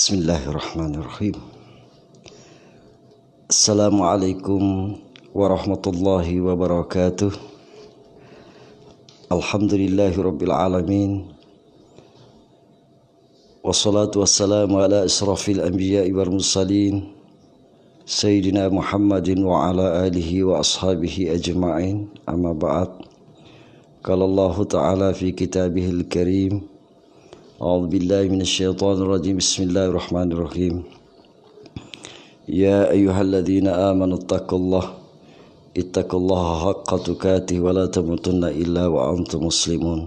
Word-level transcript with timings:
Bismillahirrahmanirrahim. 0.00 1.36
Assalamualaikum 3.52 4.96
warahmatullahi 5.36 6.40
wabarakatuh 6.40 7.28
Alhamdulillahi 9.28 10.16
rabbil 10.16 10.56
alamin. 10.56 11.28
Wassalatu 13.60 14.24
wassalamu 14.24 14.80
ala 14.80 15.04
israfil 15.04 15.60
anbiya'i 15.60 16.16
wal 16.16 16.32
mursalin. 16.32 17.12
Sayyidina 18.08 18.72
Muhammadin 18.72 19.44
wa 19.44 19.68
ala 19.68 20.08
alihi 20.08 20.48
wa 20.48 20.64
ashabihi 20.64 21.28
ajma'in. 21.28 22.08
Amma 22.24 22.56
ba'd. 22.56 23.04
Qala 24.00 24.24
Allah 24.24 24.56
Ta'ala 24.64 25.08
fi 25.12 25.36
kitabihil 25.36 26.08
karim 26.08 26.79
أعوذ 27.59 27.87
بالله 27.87 28.23
من 28.35 28.41
الشيطان 28.43 28.95
الرجيم 28.99 29.39
بسم 29.39 29.71
الله 29.71 29.85
الرحمن 29.95 30.27
الرحيم 30.35 30.75
يا 32.51 32.91
أيها 32.91 33.21
الذين 33.21 33.67
آمنوا 33.71 34.17
اتقوا 34.27 34.59
الله 34.59 34.85
اتقوا 35.77 36.19
الله 36.19 36.45
حق 36.65 36.89
تقاته 37.07 37.57
ولا 37.59 37.85
تموتن 37.87 38.43
إلا 38.43 38.83
وأنتم 38.91 39.39
مسلمون 39.47 40.01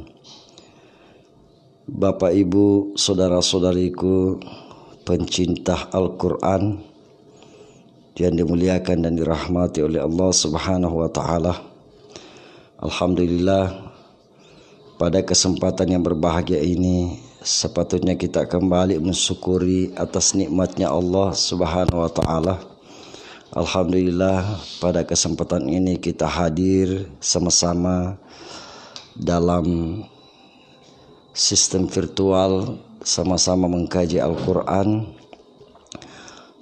Bapak 1.89 2.37
Ibu, 2.37 2.93
saudara-saudariku 3.01 4.37
pencinta 5.09 5.89
Al-Quran 5.89 6.85
yang 8.21 8.37
dimuliakan 8.37 9.09
dan 9.09 9.17
dirahmati 9.17 9.81
oleh 9.81 10.05
Allah 10.05 10.29
Subhanahu 10.29 11.01
wa 11.01 11.09
taala. 11.09 11.57
Alhamdulillah 12.85 13.89
pada 15.01 15.25
kesempatan 15.25 15.97
yang 15.97 16.05
berbahagia 16.05 16.61
ini 16.61 17.17
sepatutnya 17.44 18.16
kita 18.16 18.48
kembali 18.48 19.04
mensyukuri 19.04 19.92
atas 20.00 20.32
nikmatnya 20.32 20.88
Allah 20.88 21.36
Subhanahu 21.36 22.00
wa 22.00 22.08
taala. 22.08 22.56
Alhamdulillah 23.52 24.64
pada 24.80 25.04
kesempatan 25.04 25.68
ini 25.68 26.00
kita 26.00 26.26
hadir 26.26 27.06
sama-sama 27.20 28.16
dalam 29.14 30.00
sistem 31.36 31.86
virtual 31.86 32.80
sama-sama 33.04 33.68
mengkaji 33.68 34.24
Al-Qur'an. 34.24 35.12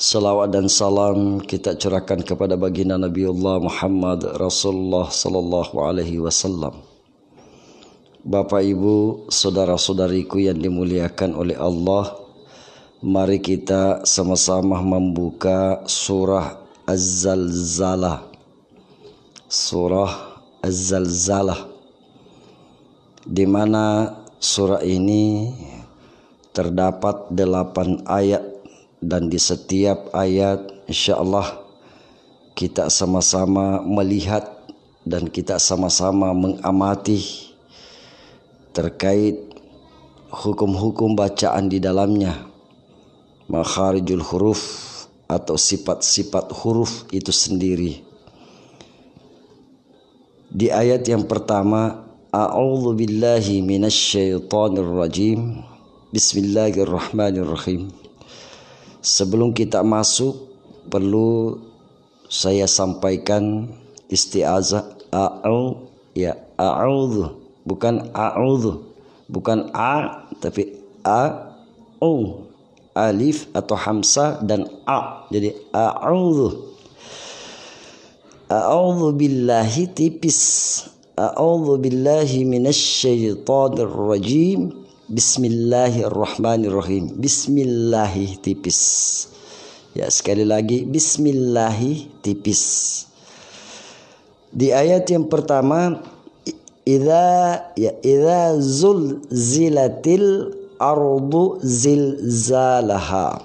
Salawat 0.01 0.49
dan 0.49 0.65
salam 0.65 1.37
kita 1.45 1.77
curahkan 1.77 2.25
kepada 2.25 2.57
baginda 2.57 2.97
Nabiullah 2.97 3.61
Muhammad 3.61 4.25
Rasulullah 4.33 5.13
sallallahu 5.13 5.77
alaihi 5.77 6.17
wasallam 6.17 6.90
Bapak 8.21 8.61
Ibu, 8.61 9.25
saudara-saudariku 9.33 10.37
yang 10.45 10.61
dimuliakan 10.61 11.33
oleh 11.33 11.57
Allah, 11.57 12.21
mari 13.01 13.41
kita 13.41 14.05
sama-sama 14.05 14.77
membuka 14.77 15.81
surah 15.89 16.61
Az-Zalzalah. 16.85 18.21
Surah 19.49 20.37
Az-Zalzalah. 20.61 21.65
Di 23.25 23.49
mana 23.49 24.13
surah 24.37 24.85
ini 24.85 25.49
terdapat 26.53 27.25
delapan 27.33 28.05
ayat 28.05 28.45
dan 29.01 29.33
di 29.33 29.41
setiap 29.41 30.13
ayat 30.13 30.61
insyaallah 30.85 31.57
kita 32.53 32.85
sama-sama 32.93 33.81
melihat 33.81 34.45
dan 35.09 35.25
kita 35.25 35.57
sama-sama 35.57 36.37
mengamati 36.37 37.50
terkait 38.71 39.51
hukum-hukum 40.31 41.15
bacaan 41.15 41.67
di 41.67 41.83
dalamnya. 41.83 42.47
Makharijul 43.51 44.23
huruf 44.23 44.63
atau 45.27 45.59
sifat-sifat 45.59 46.55
huruf 46.55 47.03
itu 47.11 47.35
sendiri. 47.35 47.99
Di 50.51 50.71
ayat 50.71 51.03
yang 51.07 51.27
pertama 51.27 52.07
a'udzu 52.31 52.95
billahi 52.95 53.59
minasyaitonir 53.59 54.87
rajim 54.87 55.63
bismillahirrahmanirrahim. 56.15 57.91
Sebelum 59.03 59.51
kita 59.51 59.83
masuk 59.83 60.47
perlu 60.87 61.59
saya 62.31 62.71
sampaikan 62.71 63.67
istiazah 64.07 64.95
a'u 65.11 65.91
ya 66.15 66.39
a'udzu 66.55 67.40
bukan 67.65 68.11
a'udhu. 68.15 68.83
Bukan 69.31 69.71
a 69.71 70.27
tapi 70.41 70.75
a 71.05 71.47
u. 72.03 72.35
Alif 72.91 73.47
atau 73.55 73.79
hamzah 73.79 74.43
dan 74.43 74.67
a. 74.83 75.23
Jadi 75.31 75.55
a'udhu. 75.71 76.75
A'udhu 78.51 79.15
billahi 79.15 79.87
tipis. 79.87 80.83
A'udhu 81.15 81.79
billahi 81.79 82.43
minasyaitonir 82.43 83.87
rajim. 83.87 84.75
Bismillahirrahmanirrahim. 85.07 87.15
Bismillahi 87.15 88.35
tipis. 88.43 89.31
Ya 89.91 90.07
sekali 90.07 90.47
lagi 90.47 90.87
bismillahi 90.87 92.07
tipis. 92.23 92.63
Di 94.51 94.71
ayat 94.71 95.07
yang 95.11 95.27
pertama 95.31 95.99
idza 96.85 97.61
ya 97.77 97.91
idza 98.01 98.57
zulzilatil 98.61 100.53
ardu 100.81 101.61
zilzalaha. 101.61 103.41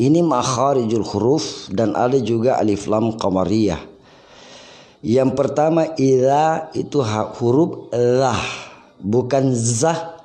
Ini 0.00 0.24
makharijul 0.24 1.04
huruf 1.04 1.68
dan 1.72 1.92
ada 1.92 2.16
juga 2.20 2.56
alif 2.56 2.88
lam 2.88 3.16
qamariyah. 3.20 3.80
Yang 5.00 5.30
pertama 5.36 5.92
idza 5.96 6.72
itu 6.76 7.00
huruf 7.40 7.88
lah 7.92 8.40
bukan 9.00 9.56
zah 9.56 10.20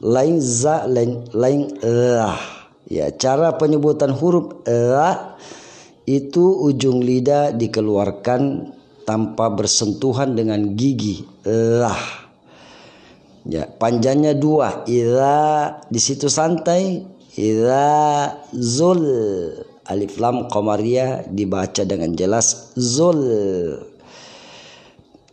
lain 0.00 0.40
za 0.40 0.84
lain 0.88 1.24
lain 1.32 1.76
lah 1.84 2.36
ya 2.88 3.12
cara 3.12 3.56
penyebutan 3.56 4.12
huruf 4.12 4.64
lah 4.68 5.36
itu 6.04 6.64
ujung 6.64 7.00
lidah 7.00 7.52
dikeluarkan 7.56 8.72
tanpa 9.04 9.52
bersentuhan 9.52 10.36
dengan 10.36 10.76
gigi 10.76 11.29
lah. 11.46 12.00
Ya 13.48 13.64
panjangnya 13.64 14.36
dua. 14.36 14.84
Ira 14.84 15.80
di 15.88 16.00
situ 16.00 16.28
santai. 16.28 17.04
Ira 17.40 18.28
zul. 18.52 19.04
Alif 19.90 20.20
lam 20.22 20.46
qamariyah 20.46 21.26
dibaca 21.32 21.82
dengan 21.82 22.12
jelas 22.14 22.76
zul. 22.76 23.24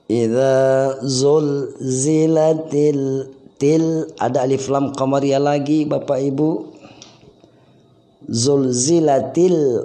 Ira 0.07 0.95
zul 1.03 1.75
zilatil 1.83 3.27
til. 3.59 4.07
Ada 4.17 4.47
alif 4.47 4.71
lam 4.71 4.95
qamariyah 4.95 5.43
lagi 5.43 5.83
Bapak 5.83 6.23
Ibu. 6.23 6.49
Zul 8.31 8.71
zilatil. 8.71 9.83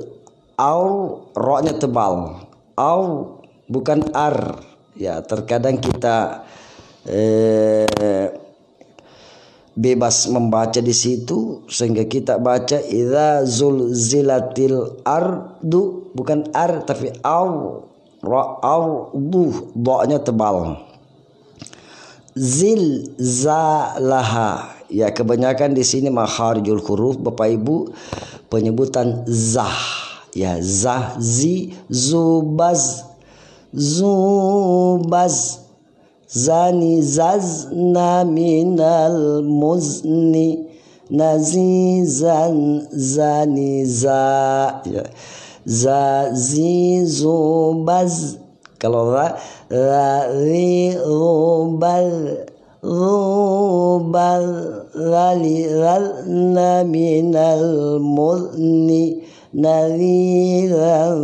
Au 0.63 1.19
roknya 1.35 1.75
tebal. 1.75 2.39
Au 2.79 3.03
bukan 3.67 4.15
ar 4.15 4.72
ya 5.03 5.19
terkadang 5.27 5.83
kita 5.83 6.47
eh, 7.11 8.31
bebas 9.75 10.31
membaca 10.31 10.79
di 10.79 10.95
situ 10.95 11.67
sehingga 11.67 12.07
kita 12.07 12.39
baca 12.39 12.79
idza 12.79 13.43
zulzilatil 13.43 15.03
ardu 15.03 16.15
bukan 16.15 16.55
ar 16.55 16.87
tapi 16.87 17.11
au 17.27 17.83
ra 18.23 18.63
au 18.63 19.11
du 19.17 19.75
do-nya 19.75 20.23
tebal. 20.23 20.79
Zil 22.33 23.13
zalaha 23.21 24.73
ya 24.89 25.13
kebanyakan 25.13 25.77
di 25.77 25.85
sini 25.85 26.09
makharijul 26.09 26.81
huruf 26.81 27.21
Bapak 27.21 27.61
Ibu 27.61 27.93
penyebutan 28.49 29.29
zah 29.29 30.09
ya 30.33 30.57
zah 30.65 31.21
zi 31.21 31.77
zubaz 31.93 33.12
zubaz 33.75 35.59
zani 36.29 37.03
zazna 37.03 38.25
minal 38.25 39.43
muzni 39.43 40.67
nazizan 41.11 42.87
zani 42.93 43.85
za 43.87 44.83
za 45.65 46.31
zubaz 47.05 48.37
kalau 48.83 49.15
ra 49.15 49.39
ra 49.71 50.27
ri 50.43 50.91
rubal 50.99 52.11
rubal 52.83 54.47
lali 54.99 55.71
ralna 55.71 56.83
minal 56.83 57.99
muzni 58.03 59.22
nadhiran 59.55 61.19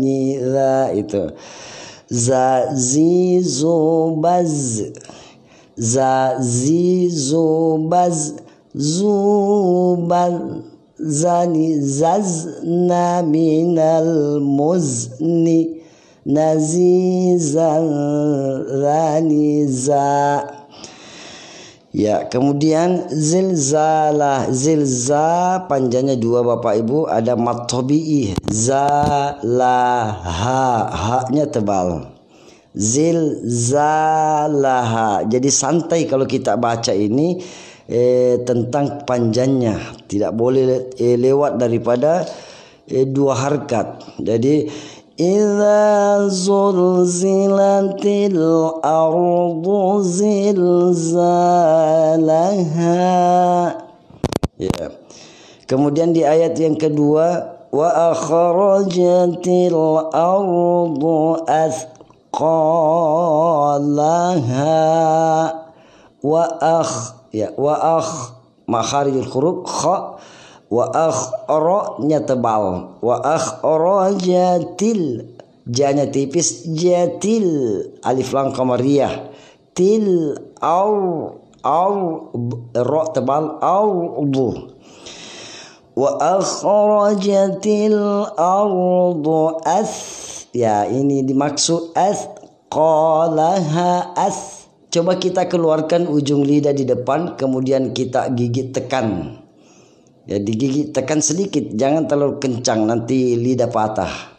nira 0.00 0.92
itu 0.94 1.30
za 2.08 2.66
zi 2.74 3.40
zubaz 3.42 4.82
za 5.76 6.36
zi 6.40 7.08
zubaz 7.10 8.32
zuban 8.74 10.62
zani 10.98 11.80
zazna 11.80 13.22
minal 13.22 14.40
muzni 14.40 15.80
nazizan 16.26 17.88
zani 18.80 19.66
za 19.66 20.55
Ya, 21.96 22.28
kemudian 22.28 23.08
zilzalah, 23.08 24.52
zilza 24.52 25.64
panjangnya 25.64 26.20
dua 26.20 26.44
Bapak 26.44 26.84
Ibu, 26.84 27.08
ada 27.08 27.40
mat 27.40 27.72
tabi'i, 27.72 28.36
zalah, 28.52 30.20
ha, 30.20 30.92
haknya 30.92 31.48
tebal. 31.48 32.12
Zilzalaha. 32.76 33.80
Jadi 35.24 35.48
santai 35.48 36.04
kalau 36.04 36.28
kita 36.28 36.60
baca 36.60 36.92
ini 36.92 37.40
eh, 37.88 38.44
tentang 38.44 39.08
panjangnya, 39.08 39.80
tidak 40.04 40.36
boleh 40.36 40.92
eh, 41.00 41.16
lewat 41.16 41.56
daripada 41.56 42.28
eh, 42.92 43.08
dua 43.08 43.40
harkat. 43.40 44.20
Jadi 44.20 44.68
إذا 45.19 46.27
زلزلت 46.27 48.05
الأرض 48.05 49.67
زلزالها 50.01 51.51
ya 54.61 54.93
kemudian 55.65 56.13
di 56.13 56.21
ayat 56.21 56.53
yang 56.53 56.77
kedua 56.77 57.57
wa 57.73 58.13
akhrajatil 58.13 59.73
ardu 60.13 61.41
athqalaha 61.49 61.89
wa 66.21 66.43
akh 66.61 66.93
ya 67.33 67.49
wa 67.57 67.73
akh 67.97 68.37
makharijul 68.69 69.25
huruf 69.33 69.65
kha 69.65 70.21
wa 70.70 70.90
akhra-nya 70.90 72.26
tebal. 72.26 72.98
Wa 73.02 73.16
akhrajatil 73.22 75.02
janya 75.66 76.06
tipis 76.10 76.66
jatil 76.74 77.48
alif 78.06 78.30
lam 78.30 78.54
qamariyah 78.54 79.34
til 79.74 80.38
au 80.62 80.94
au 81.66 81.94
ro 82.74 83.02
tebal 83.10 83.58
au 83.62 84.22
bu 84.26 84.70
wa 85.98 86.10
akhrajatil 86.38 87.98
ardu 88.34 89.60
as. 89.66 89.92
Ya 90.56 90.88
ini 90.88 91.20
dimaksud 91.20 91.92
as. 91.92 92.26
Qalaha 92.66 94.16
as. 94.18 94.66
Coba 94.90 95.20
kita 95.20 95.46
keluarkan 95.46 96.08
ujung 96.08 96.42
lidah 96.42 96.72
di 96.74 96.82
depan 96.88 97.36
kemudian 97.36 97.92
kita 97.92 98.32
gigit 98.32 98.72
tekan 98.72 99.38
ya 100.26 100.42
digigit 100.42 100.90
tekan 100.90 101.22
sedikit 101.22 101.70
jangan 101.72 102.10
terlalu 102.10 102.42
kencang 102.42 102.86
nanti 102.86 103.38
lidah 103.38 103.70
patah. 103.70 104.34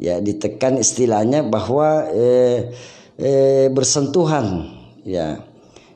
Ya 0.00 0.18
ditekan 0.18 0.80
istilahnya 0.80 1.46
bahwa 1.46 2.08
eh, 2.10 2.72
eh, 3.20 3.68
bersentuhan. 3.70 4.66
Ya 5.04 5.44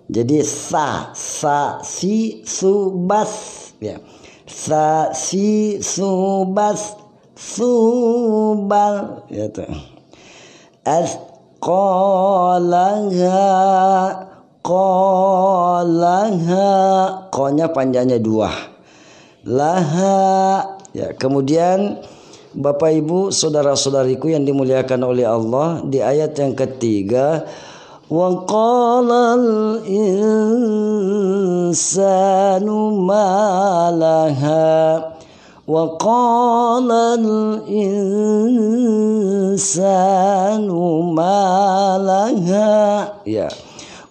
jadi 0.07 0.47
sa 0.47 1.11
sa 1.17 1.83
si 1.83 2.47
subas 2.47 3.75
ya 3.83 3.99
sa 4.47 5.11
si 5.11 5.83
subas 5.83 6.95
subal 7.35 9.27
ya 9.27 9.51
tuh 9.51 9.67
as 10.87 11.19
qalaha 11.59 13.43
qalaha. 14.63 16.71
Konya 17.35 17.67
panjangnya 17.75 18.23
dua 18.23 18.76
laha. 19.47 20.75
Ya 20.91 21.15
kemudian 21.15 22.03
Bapak 22.57 22.89
Ibu 22.89 23.29
saudara-saudariku 23.31 24.33
yang 24.33 24.49
dimuliakan 24.49 25.05
oleh 25.05 25.29
Allah 25.29 25.85
di 25.85 26.01
ayat 26.01 26.33
yang 26.41 26.57
ketiga 26.57 27.45
wa 28.09 28.49
qala 28.49 29.37
insanu 30.97 32.97
ma 33.05 33.93
laha. 33.93 35.13
Wa 35.69 36.01
qala 36.01 37.21
insanu 37.69 39.53
ma 41.13 42.01
laha. 42.01 43.21
Ya. 43.29 43.53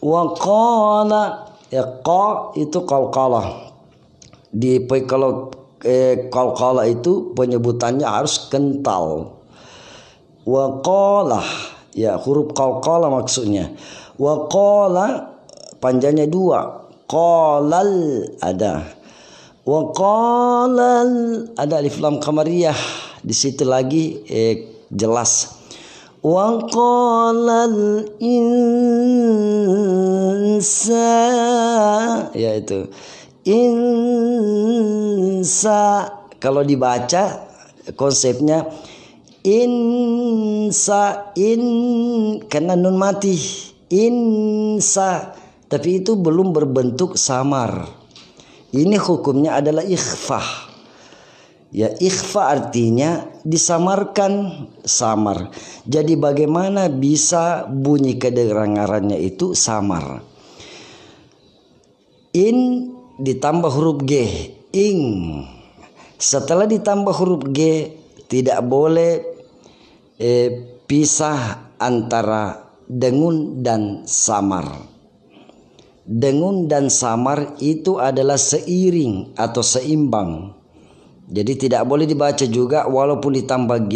Wa 0.06 0.38
qala 0.38 1.50
ya 1.74 1.82
qa 2.06 2.54
itu 2.54 2.78
qalqalah 2.86 3.65
di 4.56 4.88
kalau 4.88 5.52
eh, 5.84 6.32
qalqala 6.32 6.88
itu 6.88 7.36
penyebutannya 7.36 8.08
harus 8.08 8.48
kental. 8.48 9.36
Waqalah 10.48 11.44
ya 11.92 12.16
huruf 12.16 12.56
qalqala 12.56 13.12
maksudnya. 13.12 13.76
Waqala 14.16 15.36
panjangnya 15.84 16.24
dua. 16.32 16.88
Qalal 17.06 18.24
ada. 18.40 18.88
Waqalal 19.68 21.12
ada 21.60 21.76
alif 21.82 22.00
lam 22.00 22.24
qamariyah 22.24 22.78
di 23.20 23.36
situ 23.36 23.68
lagi 23.68 24.24
eh, 24.32 24.88
jelas. 24.88 25.52
Waqalal 26.26 28.08
insa 28.18 28.74
ya 32.34 32.58
itu 32.58 32.90
insa. 33.46 34.82
Kalau 36.42 36.62
dibaca 36.62 37.48
konsepnya 37.96 38.66
insa 39.46 41.32
in 41.38 41.64
karena 42.50 42.76
nun 42.76 42.98
mati. 42.98 43.38
Insa. 43.90 45.38
Tapi 45.66 46.06
itu 46.06 46.14
belum 46.18 46.54
berbentuk 46.54 47.18
samar. 47.18 47.90
Ini 48.76 48.98
hukumnya 49.02 49.58
adalah 49.62 49.82
ikhfa 49.82 50.66
ya 51.76 51.92
ikhfa 51.92 52.42
artinya 52.56 53.28
disamarkan 53.44 54.64
samar. 54.88 55.52
Jadi 55.84 56.16
bagaimana 56.16 56.88
bisa 56.88 57.68
bunyi 57.68 58.16
kedengarannya 58.16 59.20
itu 59.20 59.52
samar? 59.52 60.24
In 62.32 62.95
ditambah 63.20 63.72
huruf 63.72 64.04
G 64.04 64.12
ing. 64.76 65.02
Setelah 66.16 66.68
ditambah 66.68 67.14
huruf 67.16 67.44
G 67.52 67.92
tidak 68.28 68.64
boleh 68.66 69.24
eh, 70.20 70.80
pisah 70.88 71.72
antara 71.80 72.72
dengun 72.88 73.64
dan 73.64 74.04
samar. 74.08 74.96
Dengun 76.06 76.70
dan 76.70 76.94
samar 76.94 77.58
itu 77.58 77.98
adalah 77.98 78.38
seiring 78.38 79.34
atau 79.34 79.66
seimbang. 79.66 80.54
Jadi 81.26 81.58
tidak 81.58 81.90
boleh 81.90 82.06
dibaca 82.06 82.46
juga 82.46 82.86
walaupun 82.86 83.34
ditambah 83.34 83.90
G 83.90 83.96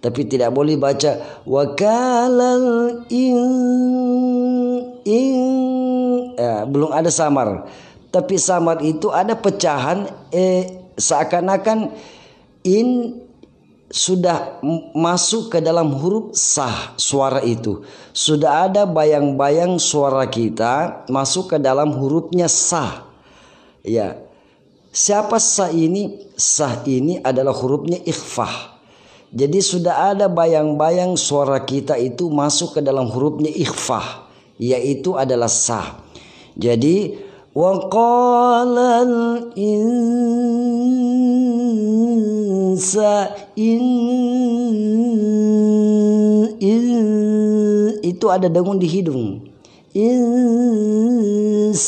tapi 0.00 0.28
tidak 0.28 0.52
boleh 0.52 0.76
baca 0.76 1.40
wakalal 1.48 2.64
ing 3.08 3.40
ing. 5.04 5.40
Eh, 6.34 6.62
belum 6.68 6.92
ada 6.92 7.08
samar 7.08 7.64
tapi 8.14 8.38
samar 8.38 8.78
itu 8.86 9.10
ada 9.10 9.34
pecahan 9.34 10.06
eh, 10.30 10.86
seakan-akan 10.94 11.90
in 12.62 13.18
sudah 13.90 14.62
masuk 14.94 15.50
ke 15.50 15.58
dalam 15.58 15.94
huruf 15.98 16.34
sah 16.38 16.94
suara 16.94 17.42
itu. 17.42 17.82
Sudah 18.14 18.70
ada 18.70 18.86
bayang-bayang 18.86 19.82
suara 19.82 20.26
kita 20.30 21.06
masuk 21.10 21.54
ke 21.54 21.58
dalam 21.58 21.94
hurufnya 21.94 22.46
sah. 22.46 23.06
Ya. 23.82 24.18
Siapa 24.94 25.42
sah 25.42 25.74
ini? 25.74 26.30
Sah 26.38 26.86
ini 26.86 27.18
adalah 27.18 27.54
hurufnya 27.54 27.98
ikhfah. 28.02 28.78
Jadi 29.34 29.58
sudah 29.58 30.14
ada 30.14 30.30
bayang-bayang 30.30 31.18
suara 31.18 31.58
kita 31.62 31.98
itu 31.98 32.30
masuk 32.30 32.78
ke 32.78 32.80
dalam 32.82 33.10
hurufnya 33.10 33.50
ikhfah 33.50 34.30
yaitu 34.58 35.18
adalah 35.18 35.50
sah. 35.50 35.98
Jadi 36.54 37.18
وقال 37.55 38.77
الإنسان 38.77 39.89
itu 48.19 48.25
ada 48.27 48.51
dengung 48.51 48.75
di 48.75 48.83
hidung 48.83 49.39
insanu 49.95 51.87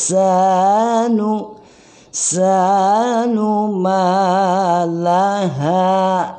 sanu 2.08 3.68
malaha 3.76 5.20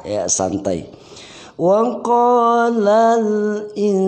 ya 0.02 0.25
santai 0.25 0.90
وقال 1.58 2.88
الإنسان 2.90 4.00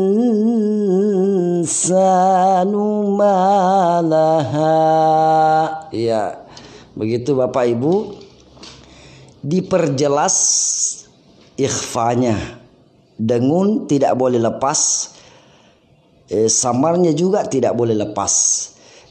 ما 3.14 3.42
لها 4.02 4.82
ya 5.94 6.42
begitu 6.98 7.38
Bapak 7.38 7.70
Ibu 7.70 8.18
diperjelas 9.46 10.36
ikhfanya 11.54 12.58
dengun 13.22 13.86
tidak 13.86 14.18
boleh 14.18 14.42
lepas 14.42 15.14
eh, 16.34 16.50
samarnya 16.50 17.14
juga 17.14 17.46
tidak 17.46 17.78
boleh 17.78 17.94
lepas 17.94 18.34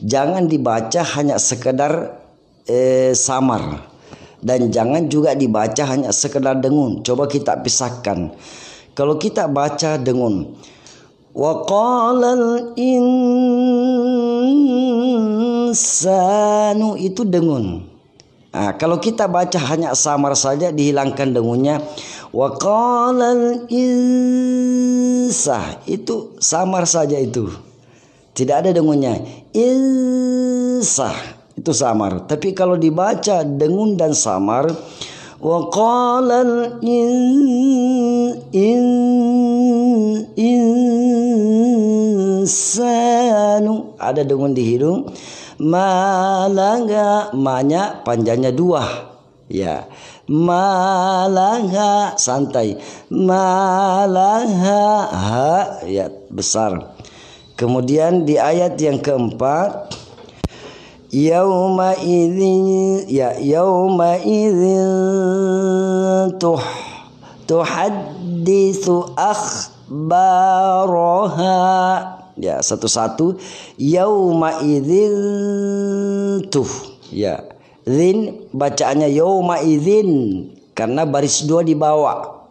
jangan 0.02 0.50
dibaca 0.50 1.06
hanya 1.14 1.38
sekedar 1.38 2.18
eh, 2.66 3.14
samar 3.14 3.87
dan 4.39 4.71
jangan 4.71 5.11
juga 5.11 5.35
dibaca 5.35 5.83
hanya 5.87 6.11
sekedar 6.15 6.63
dengun. 6.63 7.03
Coba 7.03 7.27
kita 7.27 7.59
pisahkan. 7.59 8.31
Kalau 8.95 9.19
kita 9.19 9.51
baca 9.51 9.99
dengun. 9.99 10.55
Waqalal 11.29 12.73
insanu 12.73 13.37
itu 16.97 17.21
dengun. 17.23 17.85
Nah, 18.49 18.73
kalau 18.81 18.97
kita 18.97 19.29
baca 19.29 19.61
hanya 19.69 19.93
samar 19.93 20.33
saja 20.33 20.73
dihilangkan 20.73 21.29
dengunnya. 21.31 21.85
Waqalal 22.33 23.69
insah 23.69 25.77
itu 25.85 26.33
samar 26.41 26.89
saja 26.89 27.21
itu. 27.21 27.45
Tidak 28.33 28.65
ada 28.65 28.73
dengunnya. 28.73 29.21
Insah 29.53 31.38
itu 31.59 31.75
samar. 31.75 32.23
Tapi 32.25 32.55
kalau 32.55 32.79
dibaca 32.79 33.43
dengun 33.43 33.99
dan 33.99 34.15
samar 34.15 34.71
qala 35.39 36.43
in, 36.83 37.11
in, 38.51 38.83
insanu. 42.43 43.95
Ada 43.95 44.27
dengun 44.27 44.51
di 44.51 44.63
hidung. 44.67 45.07
Malangga 45.59 47.35
manya 47.35 48.03
panjangnya 48.03 48.51
dua. 48.55 48.83
Ya. 49.51 49.87
Malangga 50.29 52.15
santai. 52.15 52.79
Malangga 53.11 54.83
ha. 55.11 55.83
Ya 55.83 56.07
besar. 56.31 56.95
Kemudian 57.59 58.23
di 58.23 58.39
ayat 58.39 58.79
yang 58.79 59.03
keempat 59.03 59.98
yauma 61.09 61.97
idzin 61.97 63.09
ya 63.09 63.33
yauma 63.41 64.21
idzin 64.21 64.89
tuh 66.37 66.61
tuhaddisu 67.49 69.17
akhbaraha 69.17 70.37
ya 72.37 72.61
satu-satu. 72.61 73.41
yauma 73.81 74.61
idzin 74.61 76.45
tuh 76.53 76.69
ya 77.09 77.41
zin 77.89 78.45
bacaannya 78.53 79.09
yauma 79.09 79.65
idzin 79.65 80.45
karena 80.77 81.09
baris 81.09 81.41
dua 81.49 81.65
di 81.65 81.73
bawah 81.73 82.45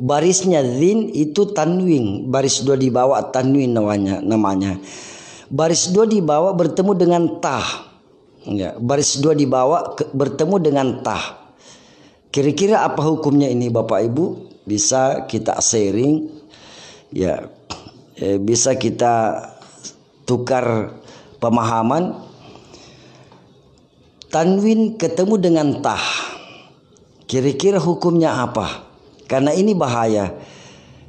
barisnya 0.00 0.64
zin 0.64 1.12
itu 1.12 1.52
tanwin 1.52 2.32
baris 2.32 2.64
dua 2.64 2.80
di 2.80 2.88
bawah 2.88 3.20
tanwin 3.30 3.76
namanya 3.76 4.24
namanya 4.24 4.80
baris 5.50 5.90
dua 5.92 6.04
di 6.08 6.20
bawah 6.20 6.52
bertemu 6.56 6.92
dengan 6.96 7.22
tah. 7.40 7.92
Ya, 8.44 8.76
baris 8.76 9.16
dua 9.20 9.32
di 9.32 9.48
bawah 9.48 9.96
ke, 9.96 10.08
bertemu 10.12 10.56
dengan 10.60 10.88
tah. 11.00 11.52
Kira-kira 12.28 12.82
apa 12.84 13.00
hukumnya 13.00 13.48
ini 13.48 13.70
Bapak 13.70 14.00
Ibu? 14.10 14.24
Bisa 14.68 15.24
kita 15.30 15.60
sharing 15.62 16.28
ya. 17.14 17.48
Eh, 18.14 18.38
bisa 18.38 18.78
kita 18.78 19.42
tukar 20.22 20.94
pemahaman 21.42 22.14
tanwin 24.30 24.98
ketemu 24.98 25.34
dengan 25.38 25.68
tah. 25.78 26.02
Kira-kira 27.30 27.78
hukumnya 27.78 28.44
apa? 28.44 28.86
Karena 29.30 29.54
ini 29.54 29.72
bahaya. 29.72 30.34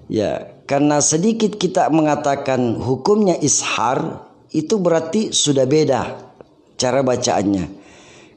Ya, 0.06 0.56
karena 0.70 1.02
sedikit 1.02 1.58
kita 1.58 1.90
mengatakan 1.90 2.78
hukumnya 2.78 3.38
ishar 3.42 4.25
itu 4.56 4.80
berarti 4.80 5.36
sudah 5.36 5.68
beda 5.68 6.02
cara 6.80 7.04
bacaannya. 7.04 7.84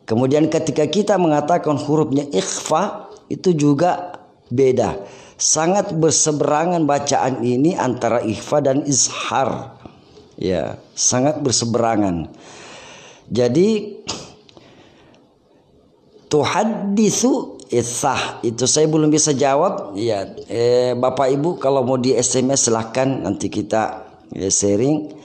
Kemudian 0.08 0.48
ketika 0.48 0.88
kita 0.88 1.20
mengatakan 1.20 1.76
hurufnya 1.76 2.24
ikhfa 2.32 3.12
itu 3.28 3.52
juga 3.52 4.18
beda. 4.48 4.96
Sangat 5.38 5.94
berseberangan 5.94 6.82
bacaan 6.88 7.44
ini 7.44 7.78
antara 7.78 8.24
ikhfa 8.24 8.64
dan 8.64 8.82
izhar. 8.88 9.78
Ya, 10.34 10.80
sangat 10.96 11.44
berseberangan. 11.44 12.30
Jadi 13.28 14.00
tuhaddisu 16.32 17.60
isah 17.68 18.40
itu 18.40 18.64
saya 18.64 18.88
belum 18.88 19.12
bisa 19.12 19.36
jawab 19.36 19.92
ya 19.92 20.24
eh, 20.48 20.96
Bapak 20.96 21.28
Ibu 21.36 21.60
kalau 21.60 21.84
mau 21.84 22.00
di 22.00 22.16
SMS 22.16 22.68
silahkan 22.68 23.04
nanti 23.04 23.52
kita 23.52 24.08
ya, 24.32 24.48
sharing 24.48 25.17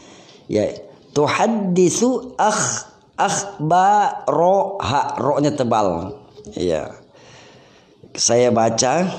ya 0.47 0.67
tuhaddisu 1.13 2.35
akh 2.37 2.93
akhbaroha 3.17 5.01
ro-nya 5.21 5.53
tebal. 5.53 6.17
Ya. 6.57 6.97
Saya 8.13 8.53
baca 8.53 9.09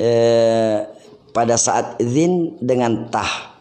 eh, 0.00 0.88
pada 1.32 1.56
saat 1.60 2.00
izin 2.00 2.56
dengan 2.60 3.08
tah. 3.12 3.52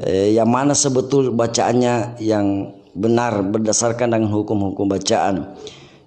Eh, 0.00 0.32
yang 0.32 0.48
mana 0.48 0.72
sebetul 0.72 1.28
bacaannya 1.36 2.16
yang 2.24 2.72
benar 2.96 3.44
berdasarkan 3.44 4.16
dengan 4.16 4.32
hukum-hukum 4.32 4.88
bacaan. 4.88 5.54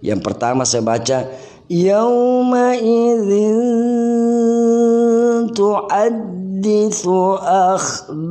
Yang 0.03 0.19
pertama 0.25 0.65
saya 0.67 0.83
baca 0.83 1.29
yauma 1.69 2.75
idzin 2.75 3.55
tu'ad 5.55 6.42
tuhaddithu 6.63 7.43
akhbaraha 7.43 8.23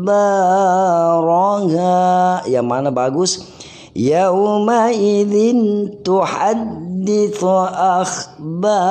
yang 2.48 2.64
mana 2.64 2.88
bagus? 2.88 3.52
yauma 3.92 4.88
idzin 4.88 5.92
tuhaddithu 6.00 7.44
akhbaraha 7.76 8.88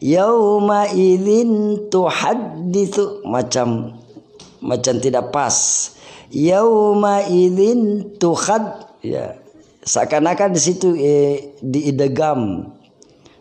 yauma 0.00 0.88
idzin 0.88 1.84
tuhaddithu 1.92 3.28
macam 3.28 4.00
macam 4.64 4.96
tidak 5.04 5.28
pas. 5.36 5.52
yauma 6.32 7.28
idzin 7.28 8.08
tuhad 8.16 8.88
ya. 9.04 9.36
Seakan-akan 9.80 10.52
di 10.52 10.60
situ 10.60 10.92
eh, 10.92 11.56
diidegam. 11.64 12.68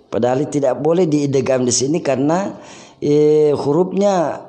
Padahal 0.08 0.48
tidak 0.48 0.80
boleh 0.80 1.04
diidegam 1.04 1.68
di 1.68 1.74
sini 1.76 2.00
karena 2.00 2.56
eh, 3.00 3.52
hurufnya 3.56 4.46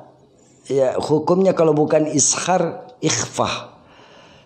ya 0.71 0.95
hukumnya 0.99 1.55
kalau 1.57 1.75
bukan 1.75 2.11
ishar 2.11 2.91
ikhfah. 3.03 3.71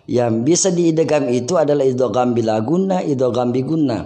Yang 0.05 0.33
bisa 0.45 0.67
diidgam 0.69 1.25
itu 1.33 1.57
adalah 1.57 1.81
idgham 1.81 2.37
bila 2.37 2.61
guna 2.61 3.01
idgham 3.01 3.49
biguna 3.49 4.05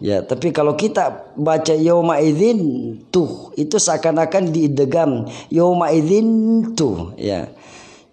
ya 0.00 0.20
tapi 0.20 0.52
kalau 0.52 0.76
kita 0.76 1.32
baca 1.36 1.72
yauma 1.72 2.20
idzin 2.20 2.92
tuh 3.08 3.52
itu 3.56 3.76
seakan-akan 3.76 4.52
diidgham. 4.52 5.28
Yauma 5.52 5.92
idzin 5.92 6.72
tuh 6.76 7.16
ya. 7.16 7.48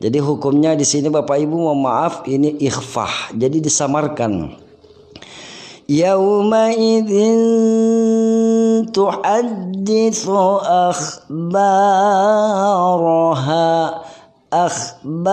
Jadi 0.03 0.19
hukumnya 0.19 0.75
di 0.75 0.83
sini 0.83 1.07
Bapak 1.07 1.39
Ibu 1.39 1.55
mohon 1.55 1.79
maaf 1.79 2.27
ini 2.27 2.59
ikhfah. 2.59 3.31
Jadi 3.31 3.63
disamarkan 3.63 4.62
yauma 5.88 6.74
idzin 6.74 7.40
تحدث 8.88 10.24
أخبارها 10.88 11.28
akhbaroha 14.48 15.28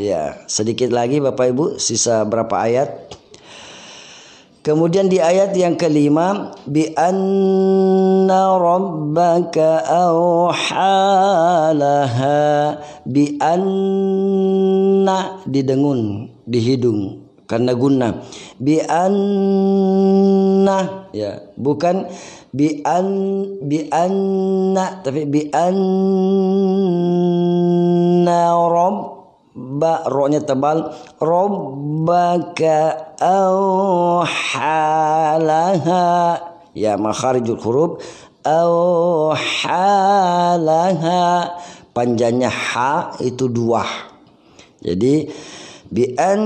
ya 0.00 0.40
sedikit 0.48 0.88
lagi 0.88 1.20
Bapak 1.20 1.52
Ibu 1.52 1.76
sisa 1.76 2.24
berapa 2.24 2.64
ayat 2.64 3.12
Kemudian 4.62 5.10
di 5.10 5.18
ayat 5.18 5.58
yang 5.58 5.74
kelima 5.74 6.54
bi 6.70 6.86
anna 6.94 8.62
rabbaka 8.62 9.82
awhalaha 9.90 11.18
bi 13.02 13.42
anna 13.42 15.42
didengun 15.50 16.30
di 16.46 16.62
hidung 16.62 17.15
karena 17.47 17.71
guna. 17.73 18.21
Bi 18.59 18.83
anna 18.83 20.29
ya 21.15 21.39
bukan 21.55 22.11
bi 22.51 22.83
an 22.83 23.07
bi 23.63 23.87
anna 23.87 24.99
tapi 25.01 25.23
bi 25.23 25.47
anna 25.55 25.79
rob 28.67 28.95
ba 29.55 30.03
ro-nya 30.05 30.43
tebal. 30.43 30.91
Rabbaka 31.17 32.77
awhalaha 33.17 34.35
ya 36.75 36.99
makharijul 36.99 37.57
huruf. 37.63 38.03
Awhalaha 38.47 39.59
panjangnya 41.95 42.47
ha 42.47 43.11
itu 43.23 43.51
dua. 43.51 43.83
Jadi 44.79 45.27
bi 45.91 46.15
an 46.19 46.41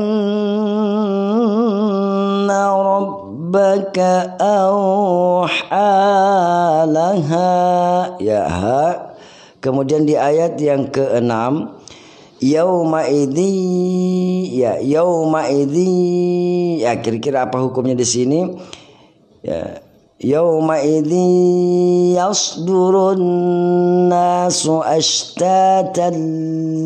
rabbaka 3.52 4.40
awhalaha 4.40 5.82
ya 8.24 8.48
ha. 8.48 9.12
Kemudian 9.62 10.10
di 10.10 10.18
ayat 10.18 10.58
yang 10.58 10.90
keenam 10.90 11.78
yauma 12.42 13.06
idzi 13.06 14.58
ya 14.58 14.82
yauma 14.82 15.46
idzi 15.54 16.82
ya 16.82 16.98
kira-kira 16.98 17.46
apa 17.46 17.62
hukumnya 17.62 17.94
di 17.94 18.02
sini? 18.02 18.58
Ya 19.46 19.86
idzi 20.22 21.28
yasdurun 22.14 23.22
nasu 24.08 24.86
ashtatan 24.86 26.16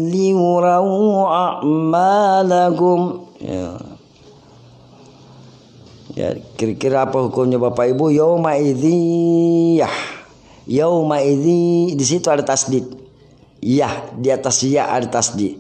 liurau 0.08 1.28
a'malakum 1.28 3.00
ya 6.16 6.32
kira-kira 6.56 7.12
apa 7.12 7.28
hukumnya 7.28 7.60
Bapak 7.60 7.92
Ibu 7.92 8.16
yauma 8.16 8.56
idzi 8.56 9.84
ya 9.84 9.92
yauma 10.64 11.20
idzi 11.20 11.92
di 11.92 12.06
situ 12.08 12.32
ada 12.32 12.48
tasdid 12.48 13.06
Ya, 13.66 13.90
di 14.14 14.30
atas 14.30 14.62
ya 14.62 14.94
ada 14.94 15.10
tasdi. 15.10 15.58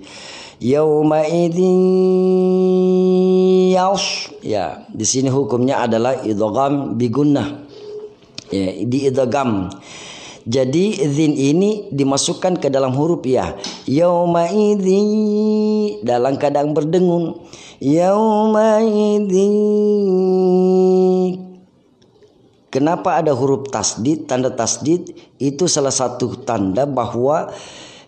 Yauma 0.62 1.26
yaus. 3.74 4.30
Ya, 4.46 4.86
di 4.94 5.02
sini 5.10 5.34
hukumnya 5.34 5.82
adalah 5.82 6.22
idgham 6.22 7.02
bigunnah. 7.02 7.65
Ya, 8.54 8.68
di 8.86 9.10
idgham. 9.10 9.74
Jadi 10.46 11.02
zin 11.10 11.34
ini 11.34 11.90
dimasukkan 11.90 12.62
ke 12.62 12.70
dalam 12.70 12.94
huruf 12.94 13.26
ya. 13.26 13.58
Yauma 13.90 14.46
idzi 14.54 15.02
dalam 16.06 16.38
keadaan 16.38 16.78
berdengung. 16.78 17.50
Yauma 17.82 18.86
idzi 18.86 19.50
Kenapa 22.70 23.24
ada 23.24 23.32
huruf 23.32 23.72
tasdid? 23.72 24.28
Tanda 24.30 24.54
tasdid 24.54 25.16
itu 25.42 25.66
salah 25.66 25.96
satu 25.96 26.44
tanda 26.44 26.84
bahwa 26.84 27.50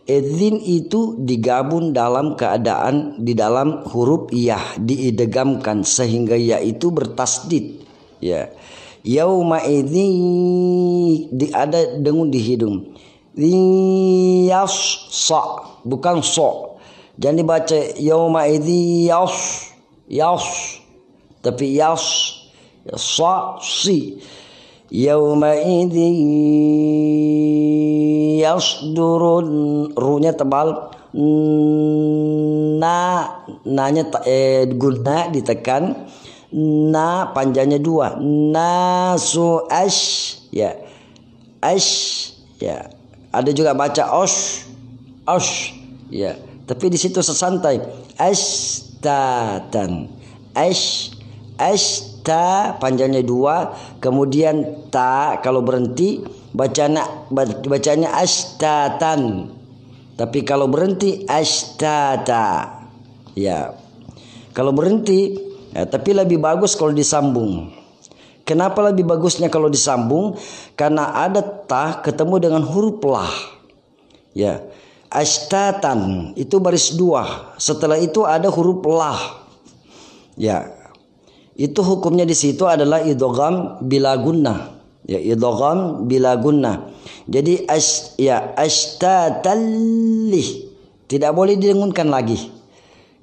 Edzin 0.08 0.64
itu 0.64 1.20
digabung 1.20 1.92
dalam 1.92 2.40
keadaan 2.40 3.20
di 3.20 3.36
dalam 3.36 3.84
huruf 3.92 4.32
yah 4.32 4.64
diidegamkan 4.80 5.84
sehingga 5.84 6.40
ya 6.40 6.64
itu 6.64 6.96
bertasdid 6.96 7.84
ya 8.24 8.48
yauma 9.08 9.64
idzi 9.64 10.08
di 11.32 11.48
ada 11.56 11.96
dengung 11.96 12.28
di 12.28 12.44
hidung. 12.44 12.84
Yas 13.38 15.08
sa 15.08 15.64
bukan 15.88 16.20
so. 16.20 16.76
Jangan 17.16 17.40
dibaca 17.40 17.80
yauma 17.96 18.52
idzi 18.52 19.08
yas 19.08 19.72
yas. 20.12 20.46
Tapi 21.40 21.80
yas 21.80 22.04
sa 23.00 23.56
si. 23.64 24.20
Yauma 24.92 25.56
idzi 25.56 26.10
yasdurun 28.44 29.50
runya 29.96 30.36
tebal. 30.36 30.92
Na 32.78 32.98
nanya 33.64 34.04
eh, 34.28 34.70
guna 34.70 35.32
ditekan 35.32 35.96
na 36.54 37.32
panjangnya 37.32 37.80
dua. 37.80 38.20
Nasu 38.22 39.66
ash. 39.68 40.38
Ya. 40.52 40.76
Ash. 41.60 42.34
Ya. 42.62 42.92
Ada 43.32 43.52
juga 43.52 43.76
baca 43.76 44.16
os 44.18 44.66
os 45.28 45.48
ya. 46.12 46.40
Tapi 46.68 46.92
di 46.92 46.98
situ 47.00 47.20
sesantai. 47.20 47.84
Ashtatan. 48.20 50.12
Ash. 50.56 51.12
Ashta 51.58 52.78
panjangnya 52.78 53.26
dua. 53.26 53.74
Kemudian 54.04 54.88
ta 54.94 55.42
kalau 55.44 55.66
berhenti 55.66 56.22
bacanya 56.54 57.06
bacanya 57.30 58.18
astatan 58.18 59.54
tapi 60.18 60.42
kalau 60.42 60.66
berhenti 60.66 61.30
astata 61.30 62.82
ya. 63.38 63.78
Kalau 64.58 64.74
berhenti 64.74 65.47
ya, 65.78 65.86
tapi 65.86 66.18
lebih 66.18 66.42
bagus 66.42 66.74
kalau 66.74 66.90
disambung. 66.90 67.70
Kenapa 68.48 68.80
lebih 68.80 69.04
bagusnya 69.04 69.52
kalau 69.52 69.68
disambung? 69.68 70.40
Karena 70.80 71.12
ada 71.12 71.44
ta 71.44 72.00
ketemu 72.00 72.40
dengan 72.40 72.64
huruf 72.64 73.04
lah. 73.04 73.28
Ya. 74.32 74.64
Astatan 75.12 76.32
itu 76.40 76.56
baris 76.64 76.96
dua. 76.96 77.52
Setelah 77.60 78.00
itu 78.00 78.24
ada 78.24 78.48
huruf 78.48 78.80
lah. 78.88 79.20
Ya. 80.40 80.72
Itu 81.60 81.84
hukumnya 81.84 82.24
di 82.24 82.32
situ 82.32 82.64
adalah 82.64 83.04
idogam 83.04 83.84
bila 83.84 84.16
gunnah. 84.16 84.80
Ya 85.04 85.20
idgham 85.20 86.08
bila 86.08 86.40
gunnah. 86.40 86.88
Jadi 87.28 87.68
as 87.68 88.16
ya 88.16 88.56
ashtatalli 88.56 90.44
tidak 91.12 91.36
boleh 91.36 91.60
didengunkan 91.60 92.08
lagi 92.08 92.57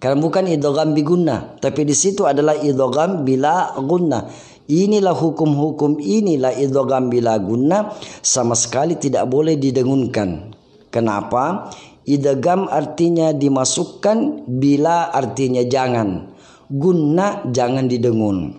karena 0.02 0.18
bukan 0.20 0.44
idgham 0.50 0.92
gunnah 1.00 1.56
tapi 1.62 1.86
di 1.86 1.96
situ 1.96 2.28
adalah 2.28 2.58
idgham 2.58 3.24
bila 3.24 3.72
gunnah. 3.78 4.28
Inilah 4.64 5.12
hukum-hukum 5.12 6.00
inilah 6.00 6.56
idgham 6.56 7.12
bila 7.12 7.36
gunnah 7.36 7.92
sama 8.24 8.56
sekali 8.56 8.96
tidak 8.96 9.28
boleh 9.28 9.60
didengunkan. 9.60 10.56
Kenapa? 10.88 11.68
Idgham 12.04 12.68
artinya 12.68 13.32
dimasukkan 13.32 14.48
bila 14.48 15.12
artinya 15.12 15.64
jangan. 15.64 16.32
Guna 16.68 17.44
jangan 17.48 17.88
didengun. 17.88 18.56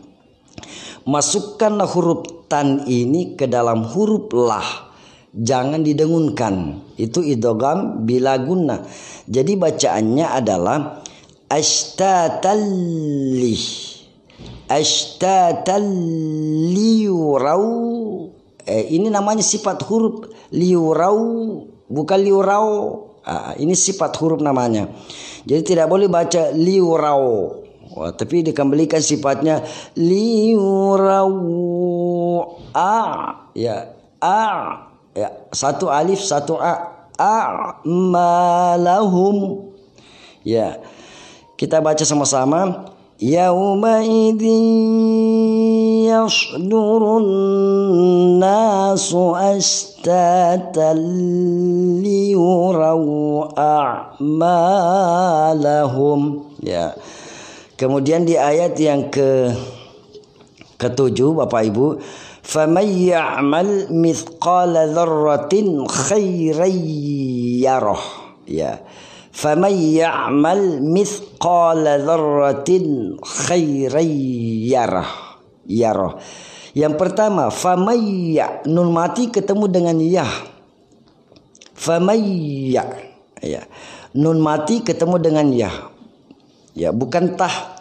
Masukkanlah 1.06 1.90
huruf 1.90 2.50
tan 2.50 2.86
ini 2.86 3.38
ke 3.38 3.46
dalam 3.50 3.86
huruf 3.86 4.30
lah. 4.34 4.66
Jangan 5.34 5.82
didengunkan. 5.82 6.86
Itu 6.98 7.22
idogam 7.22 8.06
bila 8.06 8.40
guna 8.42 8.82
jadi 9.26 9.58
bacaannya 9.58 10.26
adalah 10.30 11.02
ashtatalli 11.56 13.56
ashtatalliurau 14.68 17.64
eh, 18.68 18.84
ini 18.92 19.08
namanya 19.08 19.46
sifat 19.46 19.88
huruf 19.88 20.36
liurau 20.52 21.22
bukan 21.90 22.20
liurau. 22.22 23.02
Ah, 23.26 23.58
ini 23.58 23.74
sifat 23.74 24.14
huruf 24.22 24.38
namanya. 24.38 24.86
Jadi 25.50 25.74
tidak 25.74 25.90
boleh 25.90 26.06
baca 26.06 26.54
liurau. 26.54 27.58
Wah, 27.96 28.12
tapi 28.14 28.46
dikembalikan 28.46 29.02
sifatnya 29.02 29.66
liurau. 29.98 31.34
A 32.74 32.98
ya 33.58 33.94
a 34.22 34.42
ya 35.18 35.30
satu 35.50 35.90
alif 35.90 36.22
satu 36.22 36.62
a. 36.62 36.94
A 37.16 37.38
malahum. 37.88 39.72
Ya 40.46 40.78
kita 41.56 41.80
baca 41.84 42.04
sama-sama 42.08 42.92
yauma 43.20 44.04
idzi 44.04 44.60
yasdurun 46.12 47.28
nasu 48.40 49.36
astatan 49.36 51.00
liurau 52.04 53.50
a'malahum 53.56 54.60
ya 56.60 56.96
Kemudian 57.76 58.24
di 58.24 58.40
ayat 58.40 58.80
yang 58.80 59.12
ke 59.12 59.52
ketujuh 60.80 61.36
Bapak 61.44 61.76
Ibu, 61.76 62.00
"Faman 62.40 62.88
ya'mal 62.88 63.92
mithqala 63.92 64.88
dzarratin 64.88 65.84
khairan 65.84 66.72
yarah." 67.60 68.00
Ya. 68.48 68.80
"Faman 69.36 69.76
ya'mal 69.76 70.80
mithqala 70.80 72.00
dzarratin 72.00 73.20
khairan 73.20 74.08
yarah." 74.72 75.36
Yarah. 75.66 76.16
Yang 76.76 76.94
pertama, 77.00 77.48
famayya 77.50 78.68
nun 78.68 78.92
mati 78.92 79.32
ketemu 79.32 79.66
dengan 79.72 79.98
ya. 79.98 80.28
Famayya. 81.72 82.84
Ya. 83.40 83.64
Nun 84.16 84.40
mati 84.40 84.80
ketemu 84.80 85.20
dengan 85.20 85.48
ya 85.52 85.72
Ya, 86.76 86.92
bukan 86.92 87.40
tah. 87.40 87.80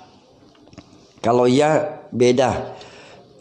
Kalau 1.18 1.50
ya 1.50 2.02
beda. 2.14 2.78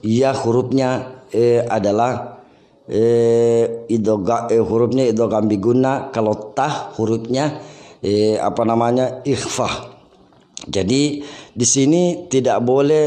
Ya 0.02 0.34
hurufnya 0.34 1.22
eh, 1.30 1.62
adalah 1.62 2.42
eh, 2.90 3.86
idoga 3.86 4.50
eh, 4.50 4.58
hurufnya 4.58 5.06
idogam 5.06 5.46
biguna. 5.46 6.10
Kalau 6.10 6.54
tah 6.58 6.90
hurufnya 6.98 7.62
eh, 8.04 8.36
apa 8.38 8.62
namanya 8.68 9.24
ikhfa. 9.24 9.96
Jadi 10.68 11.24
di 11.56 11.66
sini 11.66 12.28
tidak 12.28 12.60
boleh 12.62 13.06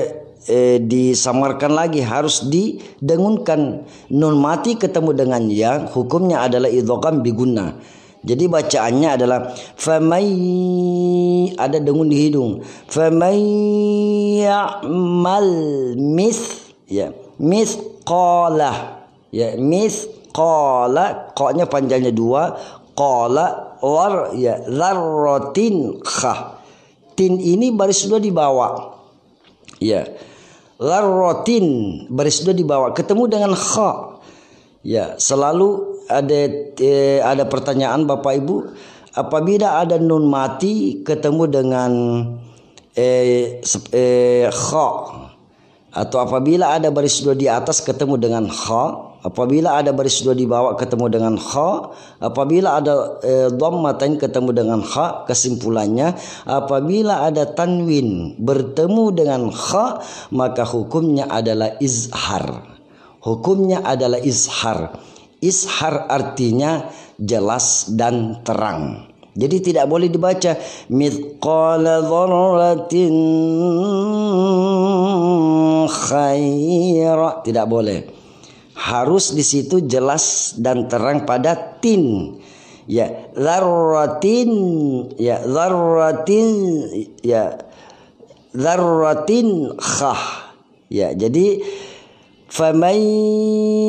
eh, 0.49 0.81
disamarkan 0.81 1.73
lagi 1.77 2.01
harus 2.01 2.49
didengunkan 2.49 3.85
nun 4.11 4.37
mati 4.41 4.81
ketemu 4.81 5.11
dengan 5.13 5.43
ya 5.53 5.87
hukumnya 5.93 6.49
adalah 6.49 6.69
idogam 6.73 7.21
biguna 7.21 7.77
jadi 8.27 8.51
bacaannya 8.51 9.09
adalah 9.15 9.55
famai 9.79 10.27
ada 11.55 11.79
dengun 11.79 12.11
di 12.11 12.27
hidung. 12.27 12.59
Famai 12.91 13.39
ya'mal 14.43 15.51
mis 15.95 16.67
ya 16.91 17.15
mithqala 17.39 19.07
ya 19.31 19.55
mithqala 19.55 21.31
koknya 21.39 21.71
panjangnya 21.71 22.11
dua 22.11 22.59
qala 22.97 23.77
war 23.85 24.33
ya 24.33 24.59
dzarratin 24.65 26.01
kha. 26.01 26.57
Tin 27.17 27.37
ini 27.39 27.73
baris 27.73 28.09
dua 28.09 28.19
di 28.19 28.33
bawah 28.33 28.97
ya. 29.79 30.05
Larrotin 30.77 32.05
baris 32.13 32.45
dua 32.45 32.53
di 32.53 32.65
bawah 32.65 32.93
ketemu 32.97 33.25
dengan 33.29 33.53
kha. 33.53 34.21
Ya 34.85 35.17
selalu 35.21 36.01
ada 36.09 36.41
eh, 36.81 37.21
ada 37.21 37.45
pertanyaan 37.49 38.09
Bapak 38.09 38.33
Ibu. 38.45 38.57
Apabila 39.17 39.81
ada 39.81 39.97
nun 39.97 40.29
mati 40.29 41.01
ketemu 41.01 41.45
dengan 41.49 41.93
eh, 42.93 43.61
eh, 43.93 44.45
kha. 44.49 44.89
Atau 45.97 46.21
apabila 46.21 46.77
ada 46.77 46.93
baris 46.93 47.25
dua 47.25 47.33
di 47.33 47.49
atas 47.49 47.81
ketemu 47.81 48.21
dengan 48.21 48.45
kha 48.53 49.06
apabila 49.27 49.83
ada 49.83 49.91
baris 49.91 50.23
dua 50.23 50.39
di 50.39 50.47
bawah 50.47 50.79
ketemu 50.79 51.11
dengan 51.11 51.35
kha 51.35 51.91
apabila 52.23 52.79
ada 52.79 53.19
e, 53.27 53.51
dhammatain 53.51 54.23
ketemu 54.23 54.55
dengan 54.55 54.81
kha 54.87 55.27
kesimpulannya 55.27 56.15
apabila 56.47 57.27
ada 57.27 57.51
tanwin 57.51 58.39
bertemu 58.39 59.05
dengan 59.11 59.51
kha 59.51 59.99
maka 60.31 60.63
hukumnya 60.63 61.27
adalah 61.27 61.75
izhar 61.83 62.63
hukumnya 63.19 63.83
adalah 63.83 64.23
izhar 64.23 64.95
izhar 65.43 66.07
artinya 66.07 66.87
jelas 67.19 67.91
dan 67.99 68.47
terang 68.47 69.11
jadi 69.37 69.61
tidak 69.61 69.85
boleh 69.93 70.09
dibaca 70.09 70.57
mithqala 70.89 72.01
dzarratin 72.09 73.13
khaira. 75.93 77.45
Tidak 77.45 77.67
boleh 77.69 78.16
harus 78.77 79.33
di 79.33 79.41
situ 79.41 79.81
jelas 79.89 80.55
dan 80.61 80.85
terang 80.87 81.25
pada 81.25 81.81
tin. 81.81 82.37
Ya 82.87 83.11
zarratin 83.35 84.53
ya 85.19 85.43
zarratin 85.43 86.49
ya 87.25 87.57
zarratin 88.55 89.75
khah. 89.75 90.55
Ya 90.87 91.11
jadi 91.17 91.67
faman 92.47 93.01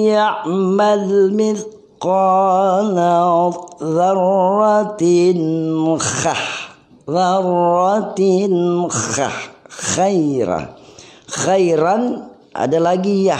ya'mal 0.09 1.29
mithqala 1.35 3.13
zarratin 3.77 5.39
khah. 6.01 6.43
Zarratin 7.05 8.55
khah. 8.89 9.37
Khaira. 9.69 10.73
Khairan 11.27 12.33
ada 12.55 12.79
lagi 12.81 13.29
ya 13.29 13.37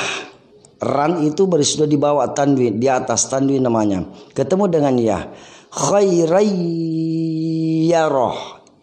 ran 0.82 1.26
itu 1.26 1.46
sudah 1.48 1.88
di 1.90 1.98
bawah 1.98 2.34
tanwin 2.34 2.78
di 2.78 2.88
atas 2.90 3.30
tanwin 3.30 3.64
namanya. 3.66 4.06
Ketemu 4.34 4.66
dengan 4.70 4.98
yah. 4.98 5.28
Khairayyarah 5.68 6.58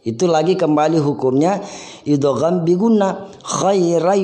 itu 0.05 0.29
lagi 0.29 0.55
kembali 0.55 1.01
hukumnya. 1.01 1.65
Idgham 2.05 2.69
biguna 2.69 3.33
khairayyarah 3.41 4.15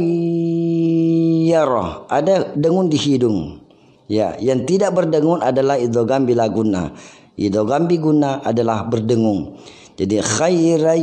ada 2.12 2.52
dengun 2.52 2.92
di 2.92 3.00
hidung. 3.00 3.64
Ya, 4.10 4.34
yang 4.42 4.66
tidak 4.66 4.92
berdengung 4.92 5.38
adalah 5.40 5.78
idgham 5.78 6.26
bila 6.26 6.50
guna. 6.50 6.92
Idgham 7.40 7.88
bi 7.88 7.96
guna 7.96 8.44
adalah 8.44 8.84
berdengung. 8.84 9.56
Jadi 10.00 10.16
khairan 10.20 11.00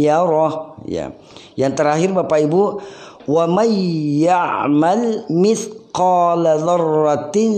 yarah 0.00 0.76
ya. 0.84 1.12
Yang 1.56 1.72
terakhir 1.76 2.12
Bapak 2.12 2.38
Ibu 2.48 2.62
wa 3.26 3.44
may 3.46 3.72
ya'mal 4.24 5.28
mithqala 5.30 6.58
dzarratin 6.58 7.54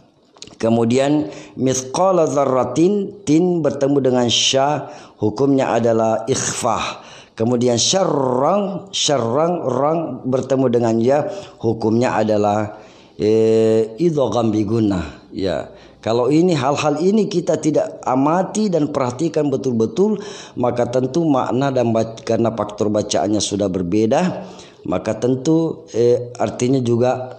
Kemudian 0.59 1.31
mithqala 1.55 2.27
dzarratin 2.27 3.23
tin 3.23 3.63
bertemu 3.63 3.99
dengan 4.03 4.27
sya 4.27 4.91
hukumnya 5.23 5.71
adalah 5.71 6.27
ikhfah. 6.27 7.07
Kemudian 7.39 7.79
syarrang, 7.79 8.91
syarrang 8.91 9.63
orang 9.63 10.27
bertemu 10.27 10.67
dengan 10.67 10.99
ya 10.99 11.31
hukumnya 11.63 12.19
adalah 12.19 12.83
eh, 13.15 13.95
idgham 14.03 14.51
biguna. 14.51 15.31
Ya. 15.31 15.71
Kalau 15.99 16.31
ini 16.31 16.55
hal-hal 16.55 17.03
ini 17.03 17.27
kita 17.27 17.59
tidak 17.59 17.99
amati 18.07 18.71
dan 18.71 18.95
perhatikan 18.95 19.51
betul-betul, 19.51 20.23
maka 20.55 20.87
tentu 20.87 21.27
makna 21.27 21.75
dan 21.75 21.91
karena 22.23 22.55
faktor 22.55 22.87
bacaannya 22.87 23.43
sudah 23.43 23.67
berbeda, 23.67 24.47
maka 24.87 25.19
tentu 25.19 25.83
eh, 25.91 26.31
artinya 26.39 26.79
juga 26.79 27.35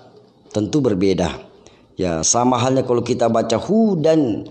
tentu 0.52 0.84
berbeda. 0.84 1.40
Ya, 1.96 2.20
sama 2.24 2.60
halnya 2.60 2.84
kalau 2.84 3.00
kita 3.00 3.32
baca 3.32 3.56
hudan, 3.56 4.44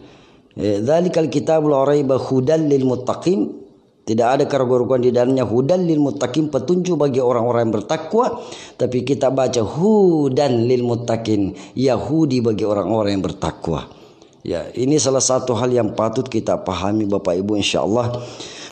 eh, 0.56 0.80
dzalikal 0.80 1.28
kitabul 1.28 1.76
raiba 1.84 2.16
hudan 2.16 2.64
lil 2.64 2.88
muttaqin 2.88 3.68
tidak 4.08 4.40
ada 4.40 4.44
keraguan-keraguan 4.48 5.04
di 5.04 5.12
dalamnya 5.12 5.44
hudan 5.44 5.84
lil 5.84 6.00
muttaqin 6.00 6.48
petunjuk 6.48 6.96
bagi 6.96 7.20
orang-orang 7.20 7.68
yang 7.68 7.74
bertakwa. 7.76 8.40
Tapi 8.80 9.04
kita 9.04 9.28
baca 9.28 9.60
hudan 9.60 10.64
lil 10.64 10.80
muttaqin 10.80 11.52
Yahudi 11.76 12.40
bagi 12.40 12.64
orang-orang 12.64 13.20
yang 13.20 13.24
bertakwa. 13.28 13.97
Ya, 14.46 14.70
ini 14.78 15.02
salah 15.02 15.18
satu 15.18 15.50
hal 15.58 15.74
yang 15.74 15.98
patut 15.98 16.22
kita 16.30 16.62
pahami 16.62 17.10
Bapak 17.10 17.42
Ibu 17.42 17.58
insyaallah. 17.58 18.22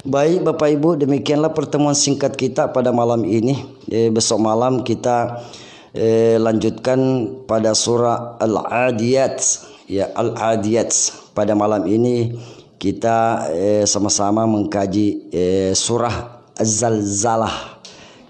Baik 0.07 0.47
Bapak 0.47 0.71
Ibu, 0.79 0.95
demikianlah 0.95 1.51
pertemuan 1.51 1.99
singkat 1.99 2.39
kita 2.39 2.71
pada 2.71 2.95
malam 2.95 3.27
ini. 3.27 3.67
Eh, 3.91 4.07
besok 4.15 4.47
malam 4.47 4.87
kita 4.87 5.43
eh, 5.91 6.39
lanjutkan 6.39 7.27
pada 7.51 7.75
surah 7.75 8.39
Al-Adiyat. 8.39 9.43
Ya, 9.91 10.07
Al-Adiyat 10.15 10.95
pada 11.35 11.59
malam 11.59 11.83
ini 11.91 12.39
kita 12.79 13.51
eh, 13.51 13.85
sama-sama 13.91 14.47
mengkaji 14.47 15.35
eh, 15.35 15.73
surah 15.75 16.47
Az-Zalzalah. 16.55 17.83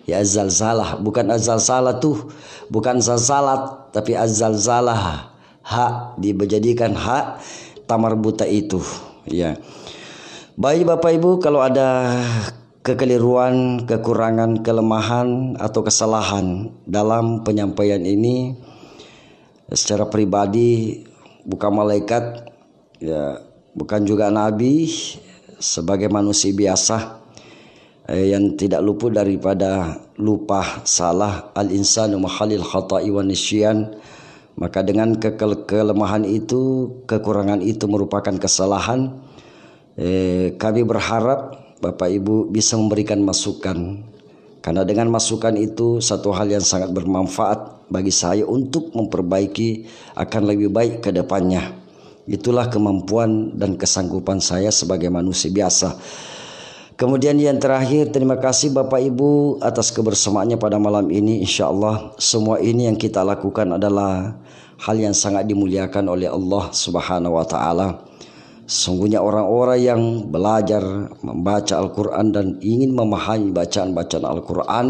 Ya 0.08 0.24
Az-Zalzalah, 0.24 0.96
bukan 1.04 1.28
Az-Zalzalah 1.28 2.00
tuh, 2.00 2.32
bukan 2.72 2.96
Zalzalat, 2.96 3.92
tapi 3.92 4.16
Az-Zalzalah. 4.16 5.35
Hak 5.66 6.22
dijadikan 6.22 6.94
hak 6.94 7.42
tamar 7.90 8.14
buta 8.14 8.46
itu, 8.46 8.78
ya. 9.26 9.58
Baik 10.54 10.86
Bapak 10.86 11.10
Ibu, 11.18 11.42
kalau 11.42 11.58
ada 11.58 12.14
kekeliruan, 12.86 13.82
kekurangan, 13.82 14.62
kelemahan 14.62 15.58
atau 15.58 15.82
kesalahan 15.82 16.70
dalam 16.86 17.42
penyampaian 17.42 17.98
ini 17.98 18.54
secara 19.74 20.06
pribadi 20.06 21.02
bukan 21.42 21.70
malaikat 21.74 22.46
ya 23.02 23.42
bukan 23.74 24.06
juga 24.06 24.30
nabi 24.30 24.86
sebagai 25.58 26.06
manusia 26.06 26.54
biasa 26.54 27.18
eh, 28.06 28.30
yang 28.30 28.54
tidak 28.54 28.86
luput 28.86 29.18
daripada 29.18 29.98
lupa 30.22 30.86
salah 30.86 31.50
al 31.58 31.74
insanu 31.74 32.22
mahalil 32.22 32.62
khata'i 32.62 33.10
wa 33.10 33.26
nisyan 33.26 33.98
maka 34.56 34.80
dengan 34.80 35.16
ke 35.20 35.36
kelemahan 35.68 36.24
itu 36.24 36.90
kekurangan 37.04 37.60
itu 37.60 37.84
merupakan 37.88 38.32
kesalahan 38.36 39.12
eh, 40.00 40.56
kami 40.56 40.84
berharap 40.84 41.64
Bapak 41.80 42.08
Ibu 42.08 42.48
bisa 42.48 42.80
memberikan 42.80 43.20
masukan 43.20 44.00
karena 44.66 44.82
dengan 44.82 45.14
masukan 45.14 45.54
itu 45.54 46.02
satu 46.02 46.34
hal 46.34 46.50
yang 46.50 46.64
sangat 46.64 46.90
bermanfaat 46.90 47.86
bagi 47.86 48.10
saya 48.10 48.42
untuk 48.42 48.90
memperbaiki 48.98 49.86
akan 50.18 50.42
lebih 50.42 50.74
baik 50.74 51.06
ke 51.06 51.14
depannya. 51.14 51.70
Itulah 52.26 52.66
kemampuan 52.66 53.54
dan 53.54 53.78
kesanggupan 53.78 54.42
saya 54.42 54.74
sebagai 54.74 55.06
manusia 55.06 55.54
biasa. 55.54 55.94
Kemudian 56.98 57.38
yang 57.38 57.62
terakhir 57.62 58.10
terima 58.10 58.42
kasih 58.42 58.74
Bapak 58.74 58.98
Ibu 59.06 59.62
atas 59.62 59.94
kebersamaannya 59.94 60.58
pada 60.58 60.82
malam 60.82 61.12
ini 61.14 61.44
Insya 61.46 61.70
Allah 61.70 62.16
semua 62.18 62.58
ini 62.58 62.90
yang 62.90 62.98
kita 62.98 63.22
lakukan 63.22 63.78
adalah 63.78 64.34
hal 64.80 64.96
yang 65.00 65.16
sangat 65.16 65.48
dimuliakan 65.48 66.12
oleh 66.12 66.28
Allah 66.28 66.68
Subhanahu 66.72 67.36
wa 67.36 67.46
taala. 67.48 67.88
Sungguhnya 68.66 69.22
orang-orang 69.22 69.78
yang 69.78 70.02
belajar 70.26 70.82
membaca 71.22 71.74
Al-Quran 71.78 72.26
dan 72.34 72.46
ingin 72.58 72.98
memahami 72.98 73.54
bacaan-bacaan 73.54 74.26
Al-Quran 74.26 74.86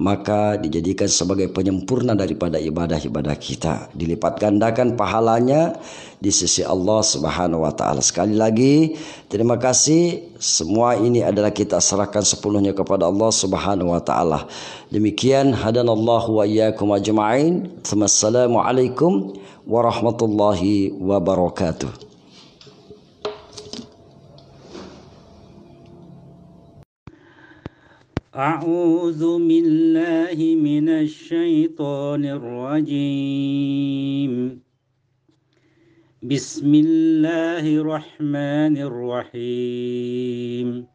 maka 0.00 0.56
dijadikan 0.56 1.12
sebagai 1.12 1.52
penyempurna 1.52 2.16
daripada 2.16 2.56
ibadah-ibadah 2.56 3.36
kita. 3.36 3.92
Dilipat 3.92 4.40
gandakan 4.40 4.96
pahalanya 4.96 5.76
di 6.16 6.32
sisi 6.32 6.64
Allah 6.64 7.04
Subhanahu 7.04 7.68
wa 7.68 7.72
taala. 7.76 8.00
Sekali 8.00 8.32
lagi 8.32 8.96
terima 9.28 9.60
kasih. 9.60 10.32
Semua 10.40 10.96
ini 10.96 11.20
adalah 11.20 11.52
kita 11.52 11.76
serahkan 11.84 12.24
sepenuhnya 12.24 12.72
kepada 12.72 13.12
Allah 13.12 13.28
Subhanahu 13.28 13.92
wa 13.92 14.00
taala. 14.00 14.48
Demikian 14.88 15.52
hadanallahu 15.52 16.40
wa 16.40 16.48
iyyakum 16.48 16.96
ajma'in. 16.96 17.68
Assalamualaikum 17.84 19.36
warahmatullahi 19.68 20.96
wabarakatuh. 20.96 22.09
أعوذ 28.36 29.38
بالله 29.38 30.54
من 30.54 30.88
الشيطان 30.88 32.24
الرجيم. 32.24 33.52
بسم 36.22 36.74
الله 36.74 37.76
الرحمن 37.76 38.76
الرحيم. 38.78 40.86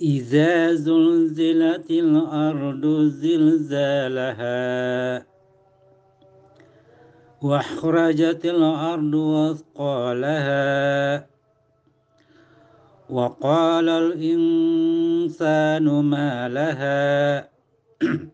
إذا 0.00 0.72
زلزلت 0.72 1.90
الأرض 1.90 2.86
زلزالها 3.20 5.26
وأخرجت 7.42 8.46
الأرض 8.46 9.14
وأثقالها 9.14 10.56
وقال 13.10 13.88
الإنسان 13.88 15.84
ما 15.84 16.48
لها 16.48 17.48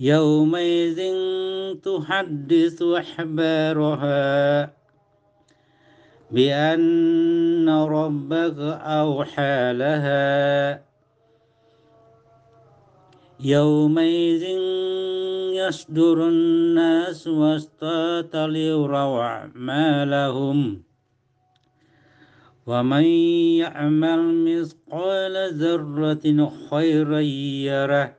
يومئذ 0.00 1.00
تحدث 1.82 2.82
أحبارها 2.82 4.72
بأن 6.30 7.68
ربك 7.68 8.58
أوحى 8.82 9.72
لها 9.72 10.82
يومئذ 13.40 14.44
يصدر 15.52 16.28
الناس 16.28 17.26
واشتاتا 17.26 18.46
ليروا 18.46 19.20
أعمالهم 19.22 20.85
ومن 22.67 23.05
يعمل 23.63 24.21
مثقال 24.45 25.35
ذرة 25.57 26.51
خيرا 26.69 27.19
يره 27.67 28.15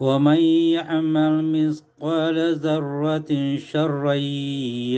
ومن 0.00 0.40
يعمل 0.76 1.34
مثقال 1.56 2.36
ذرة 2.54 3.30
شرا 3.56 4.14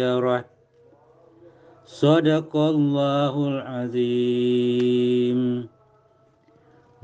يره 0.02 0.44
صدق 1.86 2.56
الله 2.56 3.34
العظيم 3.48 5.40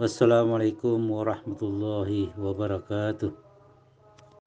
Wassalamualaikum 0.00 0.96
warahmatullahi 1.12 2.32
wabarakatuh. 2.32 3.36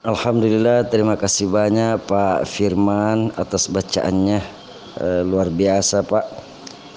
Alhamdulillah, 0.01 0.89
terima 0.89 1.13
kasih 1.13 1.45
banyak 1.45 2.01
Pak 2.09 2.49
Firman 2.49 3.29
atas 3.37 3.69
bacaannya 3.69 4.56
eh, 5.00 5.22
luar 5.24 5.48
biasa 5.50 6.02
Pak. 6.04 6.26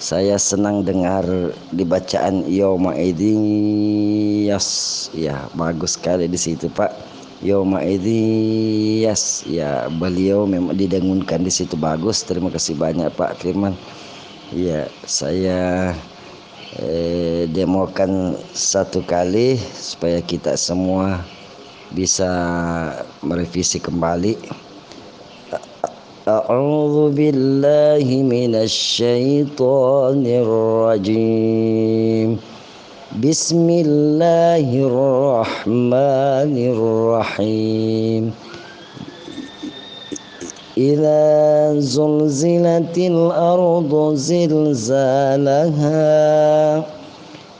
Saya 0.02 0.34
senang 0.34 0.82
dengar 0.82 1.22
dibacaan 1.70 2.42
Yoma 2.50 2.98
Yas. 4.50 4.68
Ya 5.14 5.46
bagus 5.54 5.94
sekali 5.94 6.26
di 6.26 6.38
situ 6.38 6.66
Pak. 6.66 6.90
Yoma 7.42 7.82
ya 9.46 9.86
beliau 9.90 10.46
memang 10.46 10.74
didengunkan 10.74 11.42
di 11.46 11.50
situ. 11.54 11.78
Bagus. 11.78 12.26
Terima 12.26 12.50
kasih 12.50 12.74
banyak 12.74 13.14
Pak 13.14 13.38
Firman 13.38 13.78
ya 14.52 14.84
saya 15.08 15.92
eh, 16.76 17.48
demokan 17.48 18.36
satu 18.52 19.00
kali 19.00 19.56
supaya 19.72 20.20
kita 20.20 20.52
semua 20.60 21.24
bisa 21.92 22.28
merevisi 23.24 23.80
kembali 23.80 24.36
أعوذ 26.28 27.10
بالله 27.18 28.06
من 28.22 28.54
الشيطان 28.54 30.22
الرجيم. 30.26 32.38
بسم 33.18 33.70
الله 33.70 34.66
الرحمن 34.86 36.54
الرحيم. 36.78 38.32
إذا 40.78 41.74
زلزلت 41.78 42.98
الأرض 42.98 44.14
زلزالها 44.14 46.02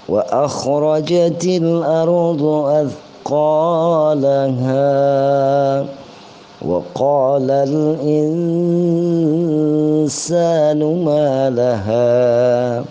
وأخرجت 0.09 1.45
الأرض 1.45 2.43
أثقالها 3.27 4.83
وقال 6.69 7.51
الإنسان 7.51 8.25
ما 11.05 11.51
لها 11.51 12.85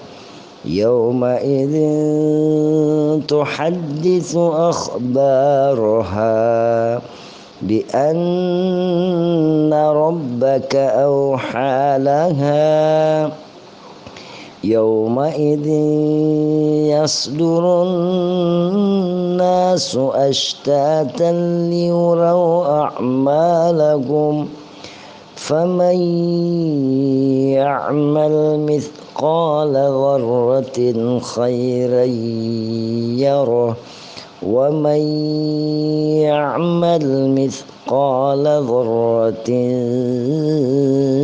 يومئذ 0.66 1.76
تحدث 3.28 4.36
أخبارها 4.72 6.32
بأن 7.62 9.74
ربك 9.74 10.76
أوحى 10.76 11.98
لها 12.00 13.32
يومئذ 14.63 15.67
يصدر 16.93 17.84
الناس 17.84 19.97
أشتاتا 20.13 21.32
ليروا 21.69 22.65
أعمالهم 22.82 24.47
فمن 25.36 25.97
يعمل 27.58 28.60
مثقال 28.69 29.74
ذرة 29.74 31.19
خيرا 31.19 32.04
يره 33.26 33.76
ومن 34.45 35.02
يعمل 36.21 37.06
مثقال 37.36 37.81
ذرة 38.70 39.52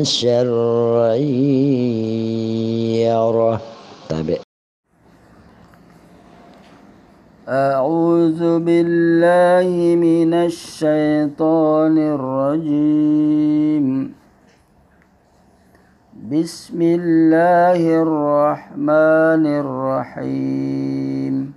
شرا 0.03 1.15
تابع 4.09 4.37
أعوذ 7.47 8.59
بالله 8.59 9.95
من 9.95 10.33
الشيطان 10.33 11.95
الرجيم. 11.97 13.85
بسم 16.27 16.79
الله 16.81 17.81
الرحمن 18.03 19.43
الرحيم. 19.63 21.56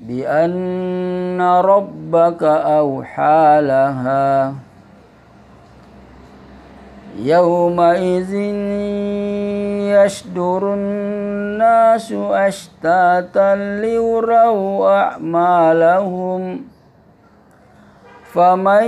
بأن 0.00 1.40
ربك 1.40 2.42
أوحى 2.42 3.60
لها. 3.62 4.54
يومئذ 7.18 8.34
يشدر 9.94 10.74
الناس 10.74 12.12
أشتاتا 12.12 13.80
ليروا 13.80 15.02
أعمالهم. 15.02 16.60
فمن 18.32 18.84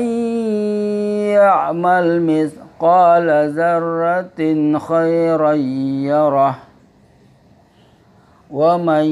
يعمل 1.37 2.23
مثقال 2.23 3.51
ذرة 3.51 4.79
خيرا 4.79 5.53
يره. 5.53 6.72
ومن 8.52 9.06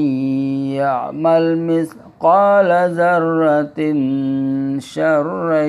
يعمل 0.72 1.44
مثقال 1.58 2.70
ذرة 2.96 3.80
شرا 4.80 5.64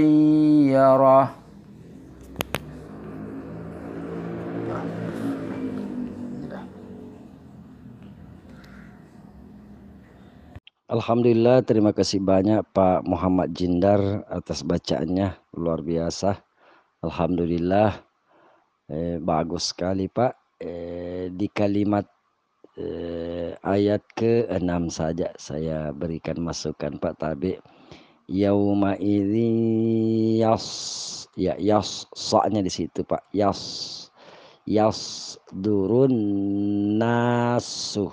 يره 0.72 1.38
Alhamdulillah 10.88 11.68
terima 11.68 11.92
kasih 11.92 12.24
banyak 12.24 12.64
Pak 12.72 13.04
Muhammad 13.04 13.52
Jindar 13.52 14.24
atas 14.32 14.64
bacaannya 14.64 15.36
luar 15.60 15.84
biasa 15.84 16.40
Alhamdulillah 17.04 17.92
eh, 18.88 19.20
bagus 19.20 19.76
sekali 19.76 20.08
Pak 20.08 20.64
eh, 20.64 21.28
di 21.36 21.52
kalimat 21.52 22.08
eh, 22.79 23.57
ayat 23.61 24.03
ke-6 24.15 24.83
saja 24.93 25.29
saya 25.37 25.91
berikan 25.93 26.41
masukan 26.41 26.97
Pak 26.97 27.15
Tabi 27.21 27.59
yauma 28.31 28.97
idzi 28.97 30.41
yas 30.41 30.67
ya 31.37 31.57
yas 31.59 32.07
soalnya 32.17 32.65
di 32.65 32.73
situ 32.73 33.05
Pak 33.05 33.29
yas 33.35 33.61
yas 34.65 35.35
durun 35.51 36.15
nasuh 36.97 38.13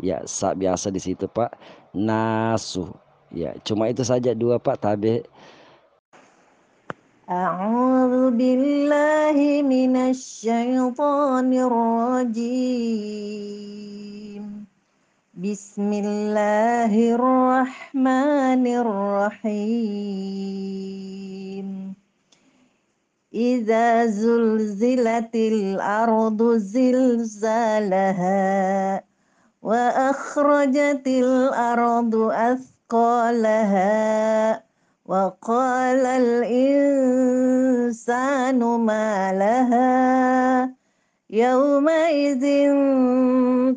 ya 0.00 0.24
sa 0.24 0.56
biasa 0.56 0.88
di 0.88 0.98
situ 0.98 1.28
Pak 1.28 1.80
nasuh. 1.94 2.90
Ya, 3.30 3.54
cuma 3.62 3.86
itu 3.86 4.02
saja 4.02 4.34
dua 4.34 4.58
Pak 4.58 4.82
tabe. 4.82 5.22
أعوذ 7.30 8.34
بالله 8.34 9.62
من 9.62 9.96
الشيطان 9.96 11.54
الرجيم. 11.54 12.42
بسم 15.38 15.92
الله 15.92 17.14
الرحمن 17.14 18.66
الرحيم. 18.66 19.54
إذا 23.34 24.06
زلزلت 24.06 25.34
الأرض 25.34 26.42
زلزالها 26.58 28.34
وأخرجت 29.62 31.06
الأرض 31.06 32.14
أثقالها 32.34 33.90
وقال 35.10 36.06
الإنسان 36.06 37.10
ما 38.62 39.32
لها 39.32 40.70
يومئذ 41.30 42.44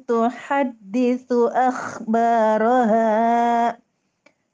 تحدث 0.08 1.28
أخبارها 1.70 3.10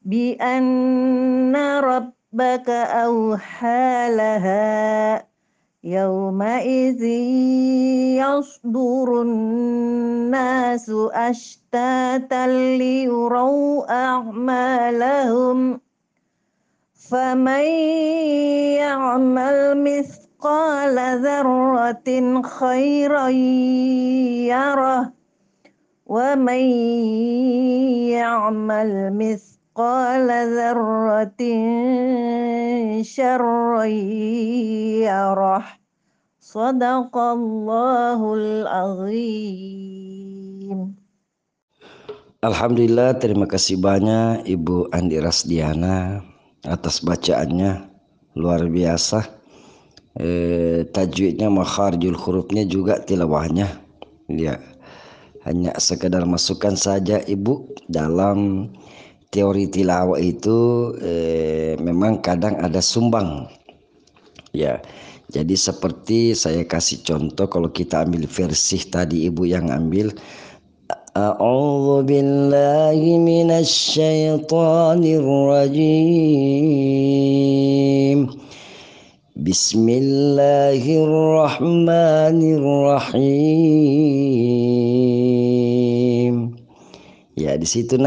بأن 0.01 1.55
ربك 1.83 2.69
أوحى 2.69 4.15
لها 4.15 5.27
يومئذ 5.83 7.03
يصدر 8.23 9.21
الناس 9.21 10.91
أشتاتا 11.13 12.47
ليروا 12.47 13.91
أعمالهم 13.91 15.79
فمن 17.09 17.65
يعمل 18.77 19.57
مثقال 19.81 20.95
ذرة 21.25 22.09
خيرا 22.45 23.27
يره 24.53 25.09
ومن 26.05 26.63
يعمل 28.13 28.91
مثقال 29.17 30.27
ذرة 30.29 31.41
شرا 33.01 33.85
يره 35.09 35.65
صدق 36.37 37.17
الله 37.17 38.19
العظيم. 38.33 39.89
Alhamdulillah, 42.39 43.19
terima 43.19 43.43
kasih 43.49 43.75
banyak 43.81 44.47
Ibu 44.47 44.95
Andi 44.95 45.19
Rasdiana. 45.19 46.28
Atas 46.65 47.03
bacaannya 47.03 47.87
luar 48.35 48.67
biasa. 48.67 49.37
Eh, 50.19 50.89
tajwidnya 50.91 51.47
makharjul 51.47 52.17
hurufnya 52.17 52.67
juga 52.67 52.99
tilawahnya. 52.99 53.69
Ya 54.27 54.59
hanya 55.47 55.73
sekedar 55.79 56.25
masukan 56.27 56.75
saja 56.75 57.23
ibu. 57.23 57.69
Dalam 57.87 58.69
teori 59.31 59.69
tilawah 59.69 60.19
itu 60.19 60.91
eh, 60.99 61.79
memang 61.79 62.19
kadang 62.19 62.59
ada 62.59 62.83
sumbang. 62.83 63.47
Ya 64.51 64.81
jadi 65.29 65.53
seperti 65.53 66.33
saya 66.33 66.65
kasih 66.65 67.05
contoh 67.05 67.45
kalau 67.45 67.69
kita 67.69 68.01
ambil 68.01 68.25
versi 68.25 68.81
tadi 68.81 69.29
ibu 69.29 69.45
yang 69.45 69.69
ambil 69.69 70.09
أعوذ 71.17 72.03
بالله 72.03 73.17
من 73.17 73.51
الشيطان 73.51 75.03
الرجيم. 75.03 75.89
بسم 79.35 79.89
الله 79.89 80.83
الرحمن 80.85 82.39
الرحيم. 82.57 83.45
يا 87.37 87.55
دي 87.55 87.65
سيتو 87.65 87.97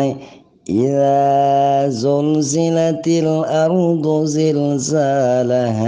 إذا 0.71 1.89
زلزلت 1.89 3.07
الأرض 3.09 4.25
زلزالها 4.25 5.83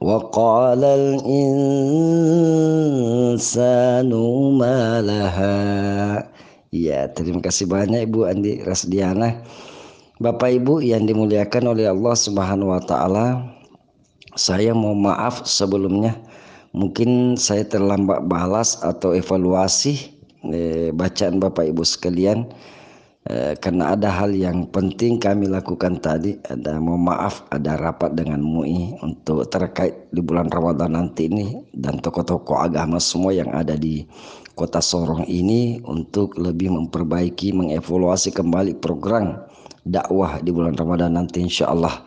وقال 0.00 0.82
الإنسان 0.84 1.30
ما 4.56 5.02
لها 5.04 5.58
Ya, 6.72 7.04
terima 7.12 7.44
kasih 7.44 7.68
banyak 7.68 8.08
Ibu 8.08 8.32
Andi 8.32 8.64
Rasdiana. 8.64 9.44
Bapak 10.16 10.56
Ibu 10.56 10.80
yang 10.80 11.04
dimuliakan 11.04 11.76
oleh 11.76 11.92
Allah 11.92 12.16
Subhanahu 12.16 12.72
wa 12.72 12.80
taala. 12.80 13.44
Saya 14.40 14.72
mau 14.72 14.96
maaf 14.96 15.44
sebelumnya 15.44 16.16
mungkin 16.72 17.36
saya 17.36 17.68
terlambat 17.68 18.24
balas 18.24 18.80
atau 18.80 19.12
evaluasi 19.12 20.16
eh, 20.48 20.88
bacaan 20.96 21.36
Bapak 21.36 21.68
Ibu 21.68 21.84
sekalian 21.84 22.48
eh, 23.27 23.53
karena 23.59 23.93
ada 23.93 24.09
hal 24.09 24.31
yang 24.33 24.67
penting 24.71 25.19
kami 25.19 25.51
lakukan 25.51 25.99
tadi 25.99 26.39
ada 26.47 26.79
mohon 26.79 27.07
maaf 27.11 27.43
ada 27.51 27.75
rapat 27.75 28.15
dengan 28.15 28.39
MUI 28.41 28.99
untuk 29.03 29.45
terkait 29.51 30.07
di 30.09 30.23
bulan 30.23 30.47
Ramadan 30.47 30.95
nanti 30.95 31.27
ini 31.27 31.67
dan 31.75 31.99
tokoh-tokoh 31.99 32.57
agama 32.57 32.97
semua 32.97 33.35
yang 33.35 33.51
ada 33.51 33.75
di 33.75 34.07
kota 34.57 34.81
Sorong 34.81 35.27
ini 35.29 35.83
untuk 35.85 36.33
lebih 36.39 36.73
memperbaiki 36.73 37.53
mengevaluasi 37.53 38.33
kembali 38.33 38.79
program 38.81 39.45
dakwah 39.85 40.41
di 40.41 40.49
bulan 40.49 40.73
Ramadan 40.73 41.15
nanti 41.15 41.45
insya 41.45 41.69
Allah 41.69 42.03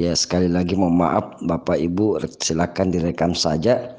ya 0.00 0.10
sekali 0.12 0.50
lagi 0.50 0.74
mohon 0.74 0.98
maaf 0.98 1.38
Bapak 1.44 1.78
Ibu 1.78 2.18
silakan 2.42 2.90
direkam 2.90 3.32
saja. 3.32 3.94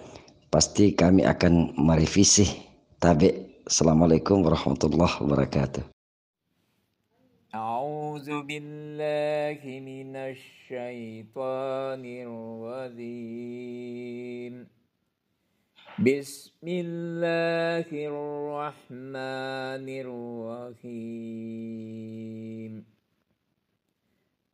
Pasti 0.45 0.95
kami 0.95 1.27
akan 1.27 1.75
merevisi 1.75 2.47
tabi 2.95 3.27
Assalamualaikum 3.67 4.45
warahmatullahi 4.45 5.19
wabarakatuh 5.19 5.94
أعوذ 8.15 8.47
بالله 8.47 9.59
من 9.91 10.15
الشيطان 10.15 12.03
الرجيم. 13.03 14.53
بسم 15.99 16.65
الله 16.67 17.89
الرحمن 17.91 19.87
الرحيم. 20.87 21.65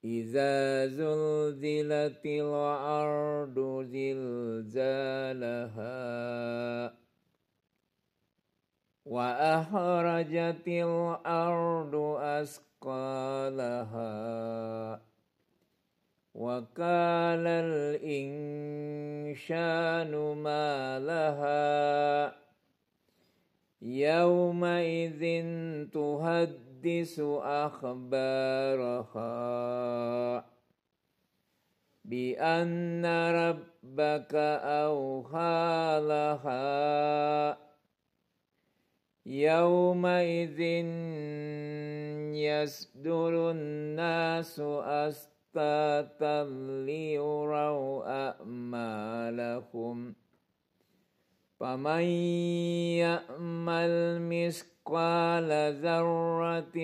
إذا 0.05 0.88
زلزلت 0.97 2.26
الأرض 2.26 3.57
زلزالها 3.93 5.38
وأخرجت 9.05 10.68
الأرض 10.68 11.95
أثقالها 12.82 14.11
وقال 16.34 17.47
الإنسان 18.01 18.82
ما 20.38 20.99
لها 20.99 22.36
يومئذ 23.82 25.23
تحدث 25.93 27.19
أخبارها 27.43 29.21
بأن 32.05 33.05
ربك 33.36 34.36
أوحى 34.86 35.99
لها 36.07 37.70
يومئذ 39.26 40.59
يصدر 42.34 43.51
الناس 43.51 44.59
أشتاتا 44.86 46.43
ليروا 46.86 48.03
أعمالهم 48.30 50.15
فمن 51.59 52.03
يأمل 52.97 54.22
مثقال 54.22 55.49
ذرة 55.82 56.78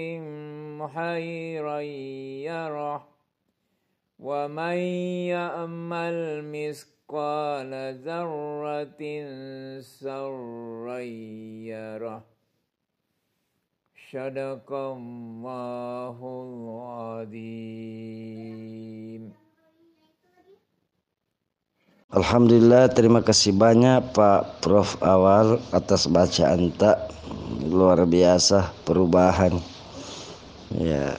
خيرا 0.88 1.80
يره 1.80 3.08
ومن 4.20 4.78
يأمل 5.34 6.44
مثقال 6.52 6.97
ذرة 8.05 9.03
سرا 9.81 11.01
يره 11.69 12.23
صدق 14.13 14.69
الله 14.73 16.19
العظيم 16.47 17.73
Alhamdulillah 22.13 22.93
terima 22.93 23.25
kasih 23.25 23.57
banyak 23.57 24.13
Pak 24.13 24.61
Prof 24.61 25.01
Awal 25.01 25.65
atas 25.73 26.05
bacaan 26.13 26.69
tak 26.77 27.09
luar 27.65 28.05
biasa 28.05 28.69
perubahan 28.85 29.57
ya 30.77 31.17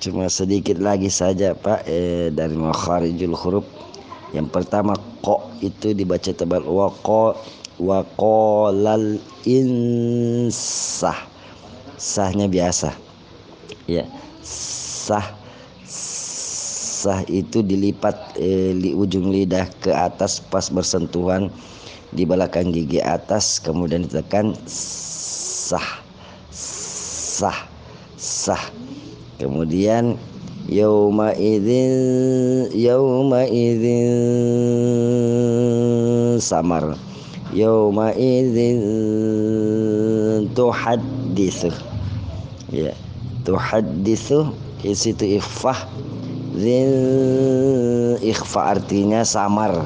cuma 0.00 0.32
sedikit 0.32 0.80
lagi 0.80 1.12
saja 1.12 1.52
Pak 1.52 1.84
eh, 1.84 2.32
dari 2.32 2.56
makharijul 2.56 3.36
huruf 3.36 3.75
yang 4.35 4.51
pertama 4.51 4.95
ko 5.23 5.47
itu 5.63 5.95
dibaca 5.95 6.31
tebal. 6.35 6.63
Wa 6.67 6.91
ko 7.03 7.35
wa 7.79 8.03
qolal 8.19 9.21
insah. 9.47 11.15
Sahnya 11.95 12.51
biasa. 12.51 12.91
Ya. 13.87 14.03
Sah 14.43 15.37
sah 16.97 17.21
itu 17.29 17.63
dilipat 17.63 18.35
eh, 18.41 18.73
di 18.75 18.91
ujung 18.91 19.29
lidah 19.31 19.69
ke 19.79 19.93
atas 19.93 20.41
pas 20.41 20.67
bersentuhan 20.67 21.47
di 22.11 22.25
belakang 22.25 22.73
gigi 22.73 22.97
atas 22.99 23.61
kemudian 23.61 24.03
ditekan 24.03 24.57
sah 24.67 26.03
sah 26.51 27.69
sah. 28.17 28.63
Kemudian 29.37 30.17
yauma 30.67 31.31
idzin 31.33 32.67
yauma 32.75 33.47
idzin 33.47 34.11
samar. 36.43 36.99
Yauma 37.55 38.11
idzin 38.13 38.83
tuhadditsu 40.51 41.71
ya 42.75 42.91
tuhadditsu 43.47 44.51
di 44.83 44.91
situ 44.91 45.39
ikhfah. 45.39 45.87
Zin 46.59 46.91
ikhfa 48.19 48.75
artinya 48.75 49.23
samar. 49.23 49.79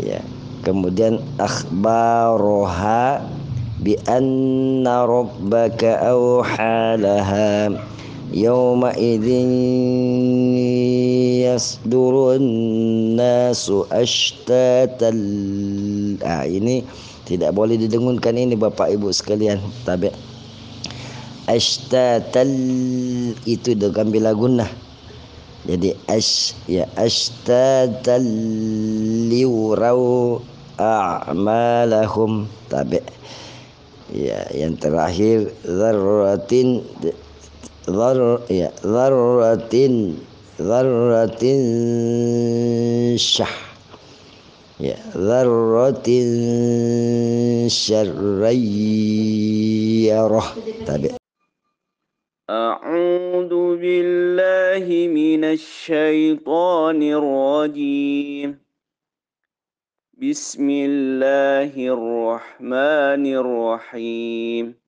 Ya 0.00 0.24
kemudian 0.64 1.20
akhbaroha 1.36 3.20
bi 3.84 4.00
anna 4.08 5.04
rabbaka 5.04 6.00
awhalaha. 6.08 7.76
yawma 7.76 7.97
idzin 8.32 9.50
yasdurun 11.44 12.44
nasu 13.16 13.88
ashtatan 13.88 15.18
ah 16.24 16.44
ini 16.44 16.84
tidak 17.28 17.52
boleh 17.52 17.76
didengungkan 17.76 18.40
ini 18.40 18.56
Bapak 18.56 18.88
Ibu 18.88 19.12
sekalian. 19.12 19.60
Tabi 19.84 20.08
ashtatal 21.48 22.52
itu 23.48 23.72
dengan 23.72 24.12
bila 24.12 24.36
gunnah 24.36 24.68
jadi 25.64 25.96
ash 26.12 26.52
ya 26.68 26.84
ashtatal 27.00 28.20
liurau 29.32 30.44
a'malahum 30.76 32.44
tabi 32.68 33.00
ya 34.12 34.44
yang 34.52 34.76
terakhir 34.76 35.48
zarratin 35.64 36.84
ذرة 37.88 38.72
ذرة 40.60 41.44
شح. 43.16 43.76
ذرة 45.16 46.08
شريرة. 47.68 50.44
طيب. 50.88 51.10
أعوذ 52.50 53.76
بالله 53.76 55.08
من 55.08 55.44
الشيطان 55.44 57.02
الرجيم. 57.02 58.58
بسم 60.22 60.70
الله 60.70 61.72
الرحمن 61.76 63.26
الرحيم. 63.26 64.87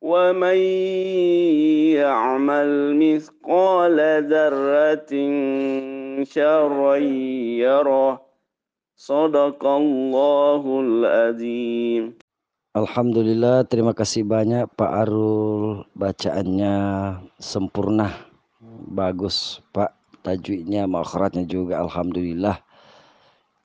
ومن 0.00 0.60
يعمل 2.00 2.70
مثقال 2.96 3.96
ذرة 4.32 5.12
شرا 6.24 6.96
يره 7.60 8.12
صدق 8.96 9.62
الله 9.66 10.62
العظيم 10.80 12.04
Alhamdulillah, 12.70 13.66
terima 13.66 13.90
kasih 13.90 14.22
banyak 14.22 14.70
Pak 14.78 14.92
Arul. 15.02 15.82
Bacaannya 15.90 16.74
sempurna, 17.42 18.30
bagus 18.86 19.58
Pak. 19.74 19.90
Tajwidnya, 20.22 20.86
makhrajnya 20.86 21.50
juga 21.50 21.82
Alhamdulillah. 21.82 22.62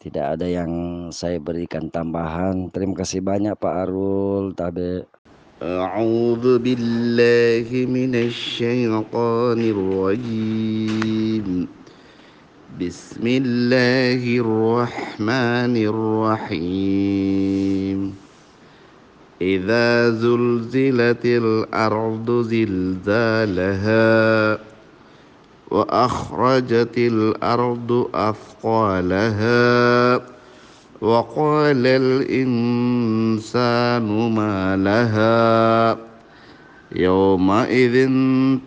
Tidak 0.01 0.25
ada 0.25 0.49
yang 0.49 0.71
saya 1.13 1.37
berikan 1.37 1.85
tambahan. 1.93 2.73
Terima 2.73 2.97
kasih 2.97 3.21
banyak 3.21 3.53
Pak 3.53 3.75
Arul. 3.85 4.57
Tabe. 4.57 5.05
أعوذ 5.62 6.58
بالله 6.58 7.86
من 7.86 8.14
الشيطان 8.14 9.60
الرجيم. 9.60 11.68
بسم 12.80 13.26
الله 13.26 14.40
الرحمن 14.40 15.76
الرحيم. 16.56 18.14
إذا 19.42 20.10
زلزلت 20.10 21.24
الأرض 21.24 22.30
زلزالها 22.48 24.58
وأخرجت 25.70 26.98
الأرض 26.98 28.08
أثقالها 28.14 29.60
وقال 31.00 31.86
الإنسان 31.86 32.34
ما 34.36 34.76
لها 34.76 35.96
يومئذ 36.96 38.08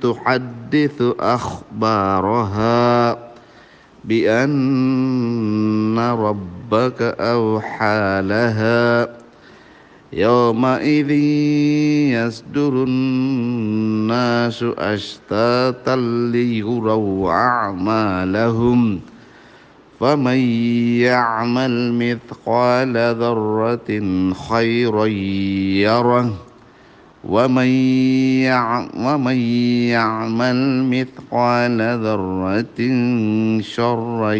تحدث 0.02 1.04
أخبارها 1.20 3.18
بأن 4.06 6.00
ربك 6.00 7.02
أوحى 7.20 8.22
لها 8.26 9.10
يومئذ 10.14 11.10
يصدر 12.12 12.84
الناس 12.84 14.64
أشتاتا 14.78 15.96
ليروا 16.32 17.32
أعمالهم 17.32 19.00
فمن 20.03 20.41
يعمل 21.03 21.75
مثقال 21.99 22.95
ذرة 22.95 23.91
خيرا 24.49 25.07
يره 25.83 26.27
ومن 27.27 27.71
يع- 28.47 28.89
ومن 28.95 29.39
يعمل 29.91 30.59
مثقال 30.87 31.79
ذرة 31.99 32.79
شرا 33.61 34.33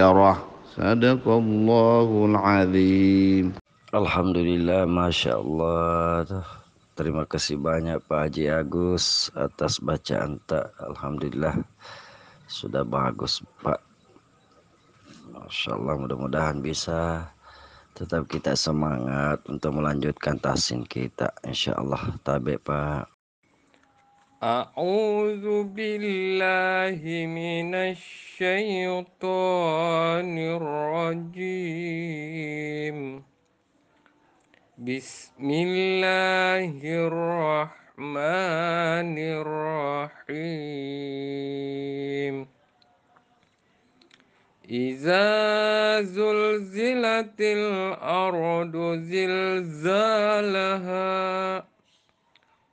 يره 0.00 0.36
صدق 0.74 1.24
الله 1.28 2.08
العظيم 2.32 3.46
Alhamdulillah, 3.94 4.90
Masya 4.90 5.38
Allah. 5.38 6.26
Terima 6.98 7.22
kasih 7.30 7.62
banyak 7.62 8.02
Pak 8.10 8.26
Haji 8.26 8.50
Agus 8.50 9.30
atas 9.38 9.78
bacaan 9.78 10.42
tak. 10.50 10.74
Alhamdulillah, 10.82 11.62
sudah 12.50 12.82
bagus 12.82 13.38
Pak. 13.62 13.87
Masya 15.38 15.78
Allah, 15.78 15.94
mudah-mudahan 16.00 16.58
bisa 16.58 17.30
tetap 17.94 18.26
kita 18.26 18.58
semangat 18.58 19.38
untuk 19.46 19.78
melanjutkan 19.78 20.34
tahsin 20.42 20.82
kita. 20.82 21.30
Insya 21.46 21.78
Allah, 21.78 22.02
tabe 22.26 22.58
Pak. 22.58 23.14
أعوذ 24.44 25.72
بالله 25.72 27.00
من 27.32 27.72
الشيطان 27.72 29.08
الرجيم 30.60 31.64
بسم 34.84 35.48
الله 35.48 36.76
الرحمن 37.08 39.16
الرحيم 39.16 40.34
إذا 44.69 46.01
زلزلت 46.01 47.41
الأرض 47.41 48.75
زلزالها 49.01 50.29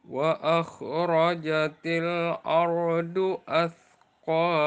وأخرجت 0.08 1.86
الأرض 1.86 3.38
أثقالها 3.48 4.66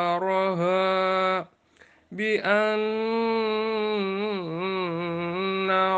بأن 2.12 3.98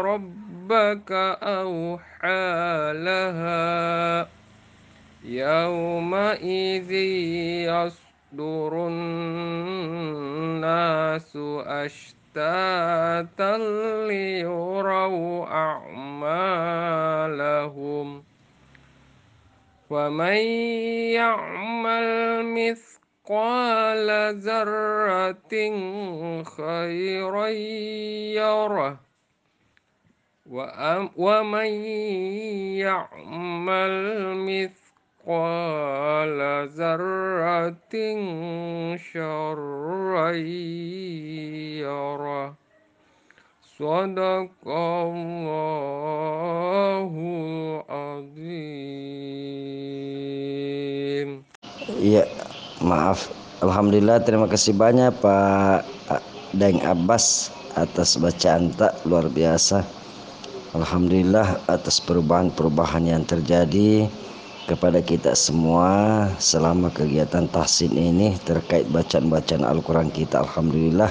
ربك 0.01 1.11
أوحى 1.43 2.93
لها 2.93 4.27
يومئذ 5.23 6.91
يصدر 7.69 8.87
الناس 8.87 10.19
أشتاتا 11.65 13.57
ليروا 14.07 15.45
أعمالهم 15.45 16.69
ومن 19.89 20.37
يعمل 21.13 22.43
مثقال 23.29 24.09
ذرة 24.41 25.53
خيرا 26.43 27.47
يره 28.33 28.99
ومن 31.17 31.71
يعمل 32.81 34.35
مثقال 35.29 36.39
ذرة 36.73 37.93
شرا 38.97 40.31
يره. 41.85 42.53
صدق 43.77 44.67
الله 44.67 45.29
العظيم. 47.89 48.49
Iya, 51.99 52.23
maaf. 52.83 53.27
Alhamdulillah, 53.59 54.23
terima 54.23 54.47
kasih 54.47 54.71
banyak 54.71 55.11
Pak 55.19 55.83
Daeng 56.55 56.79
Abbas 56.81 57.51
atas 57.75 58.15
bacaan 58.15 58.71
tak 58.73 58.95
luar 59.03 59.27
biasa. 59.27 59.83
Alhamdulillah 60.71 61.59
atas 61.67 61.99
perubahan-perubahan 61.99 63.09
yang 63.09 63.23
terjadi 63.25 64.07
kepada 64.69 65.01
kita 65.01 65.33
semua 65.33 66.29
selama 66.37 66.93
kegiatan 66.93 67.49
tahsin 67.49 67.89
ini 67.89 68.37
terkait 68.45 68.85
bacaan-bacaan 68.93 69.65
Al-Quran 69.65 70.13
kita. 70.13 70.45
Alhamdulillah 70.45 71.09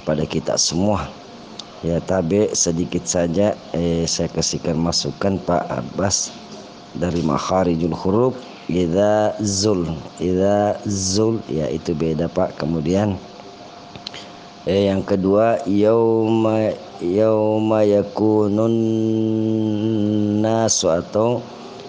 kepada 0.00 0.24
kita 0.24 0.56
semua. 0.56 1.06
Ya 1.86 2.02
tabe 2.02 2.50
sedikit 2.58 3.06
saja 3.06 3.54
eh, 3.70 4.02
saya 4.08 4.26
kasihkan 4.34 4.74
masukan 4.74 5.38
Pak 5.46 5.62
Abbas 5.70 6.34
dari 6.98 7.22
makharijul 7.22 7.94
huruf 7.94 8.34
idza 8.68 9.32
zul 9.40 9.88
idza 10.20 10.76
zul 10.84 11.40
ya 11.48 11.72
itu 11.72 11.96
beda 11.96 12.28
Pak. 12.28 12.60
Kemudian 12.60 13.16
eh, 14.68 14.92
yang 14.92 15.00
kedua 15.00 15.64
yauma 15.64 16.76
yauma 17.00 17.80
yakunun 17.88 18.74
nasu 20.44 20.92
atau 20.92 21.40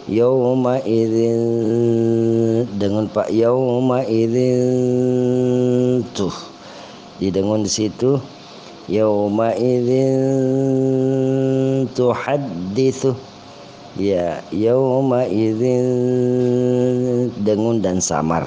yauma 0.07 0.79
idzin 0.87 2.63
dengan 2.79 3.11
Pak 3.11 3.27
yauma 3.27 4.07
idzin 4.07 5.99
tuh. 6.15 6.31
Didengung 7.19 7.67
di 7.67 7.71
situ 7.71 8.23
yauma 8.87 9.51
idzin 9.59 10.23
tuhadditsu 11.91 13.28
ya 13.97 14.43
yauma 14.53 15.25
idzin 15.25 17.31
dengun 17.41 17.81
dan 17.81 17.97
samar. 18.03 18.45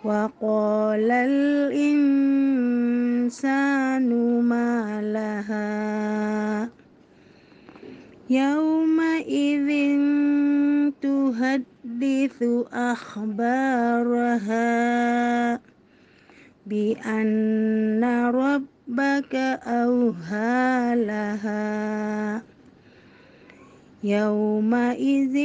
وقال 0.03 1.11
الإنسان 1.11 2.09
ما 4.41 5.01
لها 5.01 6.69
يومئذ 8.29 9.69
تحدث 12.03 12.43
أخبارها 12.73 14.59
بأن 16.67 18.03
ربك 18.35 19.35
أوهى 19.63 20.95
لها 20.95 22.43
يومئذ 24.03 25.35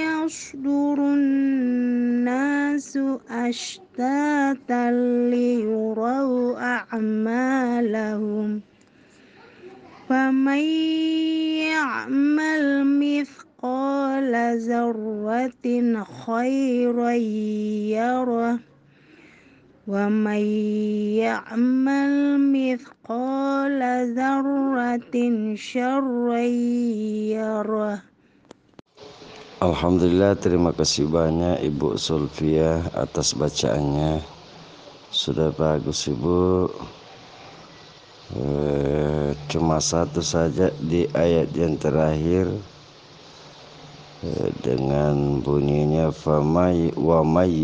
يصدر 0.00 0.96
الناس 0.98 2.98
أشتاتا 3.30 4.90
ليروا 5.30 6.56
أعمالهم 6.60 8.60
فمن 10.08 10.62
يعمل 11.68 12.64
مثقال 13.00 13.47
ذرة 14.55 15.65
خيرا 16.25 17.11
يره 17.95 18.59
ومن 19.87 20.43
يعمل 21.19 22.13
مثقال 22.55 23.79
ذرة 24.15 25.15
شرا 25.55 26.43
يره 27.35 27.95
Alhamdulillah 29.63 30.35
terima 30.35 30.75
kasih 30.75 31.07
banyak 31.07 31.63
Ibu 31.63 31.95
Sulfia 31.95 32.83
atas 32.91 33.31
bacaannya 33.31 34.19
Sudah 35.07 35.55
bagus 35.55 36.03
Ibu 36.11 36.67
eh, 38.35 39.31
Cuma 39.47 39.79
satu 39.79 40.19
saja 40.19 40.67
di 40.83 41.07
ayat 41.15 41.55
yang 41.55 41.79
terakhir 41.79 42.51
eh, 42.51 42.66
Dengan 44.66 45.38
bunyinya 45.46 46.10
Famay 46.10 46.90
wa 46.98 47.22
may 47.22 47.54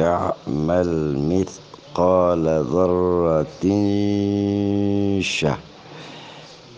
ya'mal 0.00 1.12
mithqala 1.20 2.64
dzarratin 2.64 3.84
syah. 5.20 5.60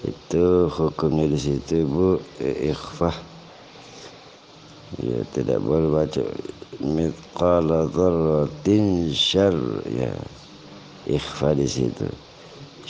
Itu 0.02 0.66
hukumnya 0.66 1.30
di 1.30 1.38
situ 1.38 1.86
eh, 2.42 2.74
Ikhfah. 2.74 3.14
Ya 4.98 5.22
tidak 5.30 5.62
boleh 5.62 6.02
baca. 6.02 6.26
Mithqala 6.82 7.86
dzarratin 7.94 9.14
syar. 9.14 9.54
Ya 9.86 10.10
ikhfa 11.06 11.54
di 11.54 11.70
situ. 11.70 12.10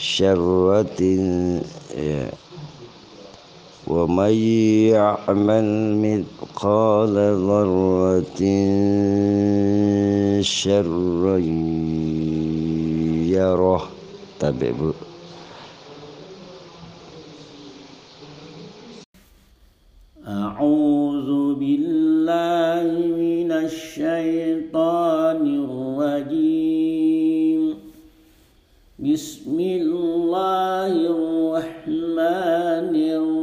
Syarratin 0.01 1.61
ya 1.93 2.25
ومن 3.87 4.33
يعمل 4.95 5.67
مثقال 5.99 7.15
ذرة 7.47 8.41
شرا 10.41 11.37
يره. 13.27 13.83
أعوذ 20.27 21.31
بالله 21.59 22.87
من 23.19 23.51
الشيطان 23.51 25.41
الرجيم. 25.63 27.61
بسم 28.99 29.57
الله 29.59 30.93
الرحمن 31.15 32.95
الرحيم. 32.95 33.42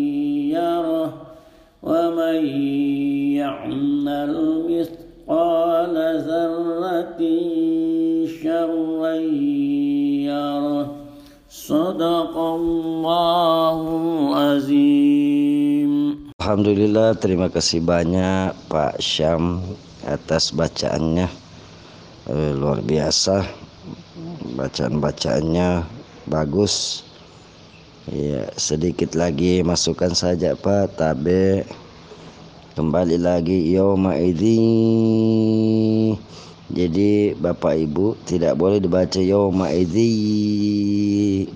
ومن 2.10 2.38
يعمل 3.38 4.32
مثقال 4.66 5.94
ذرة 6.26 7.20
شرا 8.26 9.14
يره 10.26 10.86
صدق 11.46 12.34
الله 12.34 13.78
العظيم 14.02 15.92
Alhamdulillah 16.42 17.14
terima 17.22 17.46
kasih 17.50 17.82
banyak 17.82 18.54
Pak 18.66 18.98
Syam 18.98 19.62
atas 20.06 20.50
bacaannya 20.54 21.30
eh, 22.30 22.50
luar 22.54 22.82
biasa 22.82 23.46
bacaan-bacaannya 24.58 25.86
bagus 26.30 27.06
ya 28.10 28.46
sedikit 28.54 29.18
lagi 29.18 29.66
masukkan 29.66 30.14
saja 30.14 30.54
Pak 30.54 30.94
tabe 30.94 31.66
kembali 32.73 33.17
lagi 33.19 33.71
yauma 33.75 34.15
idzi 34.15 34.57
jadi 36.71 37.35
Bapak 37.35 37.75
Ibu 37.75 38.15
tidak 38.23 38.55
boleh 38.55 38.79
dibaca 38.79 39.19
yauma 39.19 39.67
idzi 39.71 40.09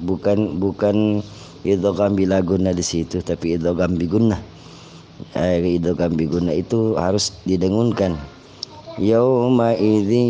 bukan 0.03 0.59
bukan 0.59 1.23
idgham 1.63 2.19
bila 2.19 2.43
guna 2.43 2.75
di 2.75 2.83
situ 2.83 3.23
tapi 3.23 3.55
idgham 3.55 3.95
bi 3.95 4.05
gunnah 4.11 4.55
eh, 5.35 5.63
idgham 5.79 6.15
bi 6.15 6.27
gunnah 6.27 6.55
itu 6.55 6.95
harus 6.99 7.31
didengunkan. 7.47 8.19
Yauma 8.95 9.75
idzi 9.75 10.23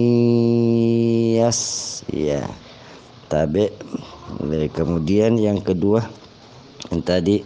yas 1.38 1.60
ya. 2.10 2.46
Tabe. 3.30 3.74
Kemudian 4.74 5.38
yang 5.38 5.62
kedua 5.62 6.06
yang 6.90 7.02
tadi 7.02 7.46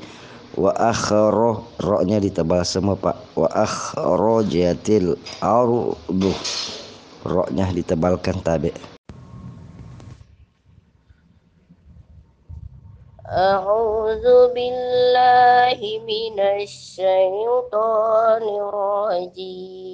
wa 0.58 0.70
akhara 0.78 1.58
ro-nya 1.82 2.22
ditebal 2.22 2.62
semua 2.62 2.94
Pak 2.94 3.34
wa 3.34 3.50
akhrajatil 3.50 5.18
ardu 5.42 6.30
ro-nya 7.26 7.66
ditebalkan 7.74 8.38
tabe 8.44 8.70
أعوذ 13.34 14.54
بالله 14.54 15.80
من 16.06 16.38
الشيطان 16.38 18.44
الرجيم 18.46 19.90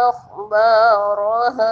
أخبارها 0.08 1.70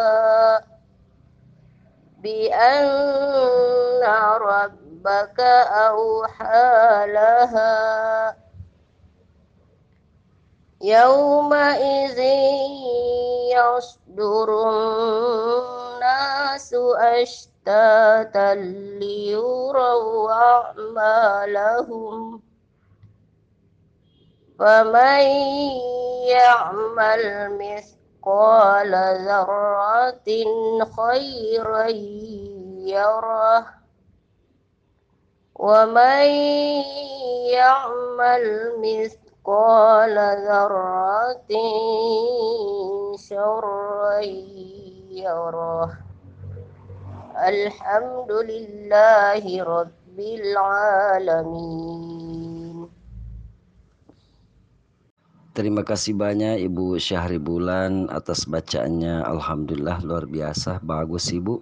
بأن 2.18 4.02
ربك 4.40 5.40
أوحى 5.90 7.04
لها. 7.06 8.36
يومئذ 10.82 12.18
يصدر 13.54 14.48
الناس 14.70 16.74
أشتاتا 16.98 18.54
ليروا 18.98 20.32
أعمالهم. 20.32 22.42
فمن 24.58 25.20
يعمل 26.28 27.22
مثقال 28.18 28.92
ذرة 29.26 30.28
خيرا 30.96 31.86
يره. 32.86 33.66
ومن 35.54 36.26
يعمل 37.50 38.44
مثقال 38.82 40.16
ذرة 40.46 41.50
شرا 43.16 44.20
يره. 45.10 45.90
الحمد 47.38 48.32
لله 48.32 49.62
رب 49.62 50.18
العالمين. 50.18 52.27
Terima 55.58 55.82
kasih 55.82 56.14
banyak 56.14 56.70
Ibu 56.70 57.02
Syahri 57.02 57.42
Bulan 57.42 58.06
atas 58.14 58.46
bacaannya. 58.46 59.26
Alhamdulillah 59.26 59.98
luar 60.06 60.30
biasa, 60.30 60.78
bagus 60.86 61.34
Ibu. 61.34 61.58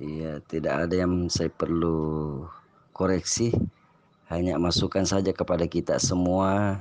Iya, 0.00 0.40
tidak 0.48 0.88
ada 0.88 1.04
yang 1.04 1.28
saya 1.28 1.52
perlu 1.52 2.40
koreksi. 2.96 3.52
Hanya 4.32 4.56
masukkan 4.56 5.04
saja 5.04 5.28
kepada 5.36 5.68
kita 5.68 6.00
semua 6.00 6.80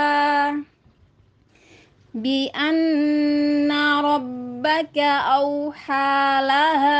bi 2.11 2.51
anna 2.51 4.03
rabbaka 4.03 5.39
awhalaha 5.39 6.99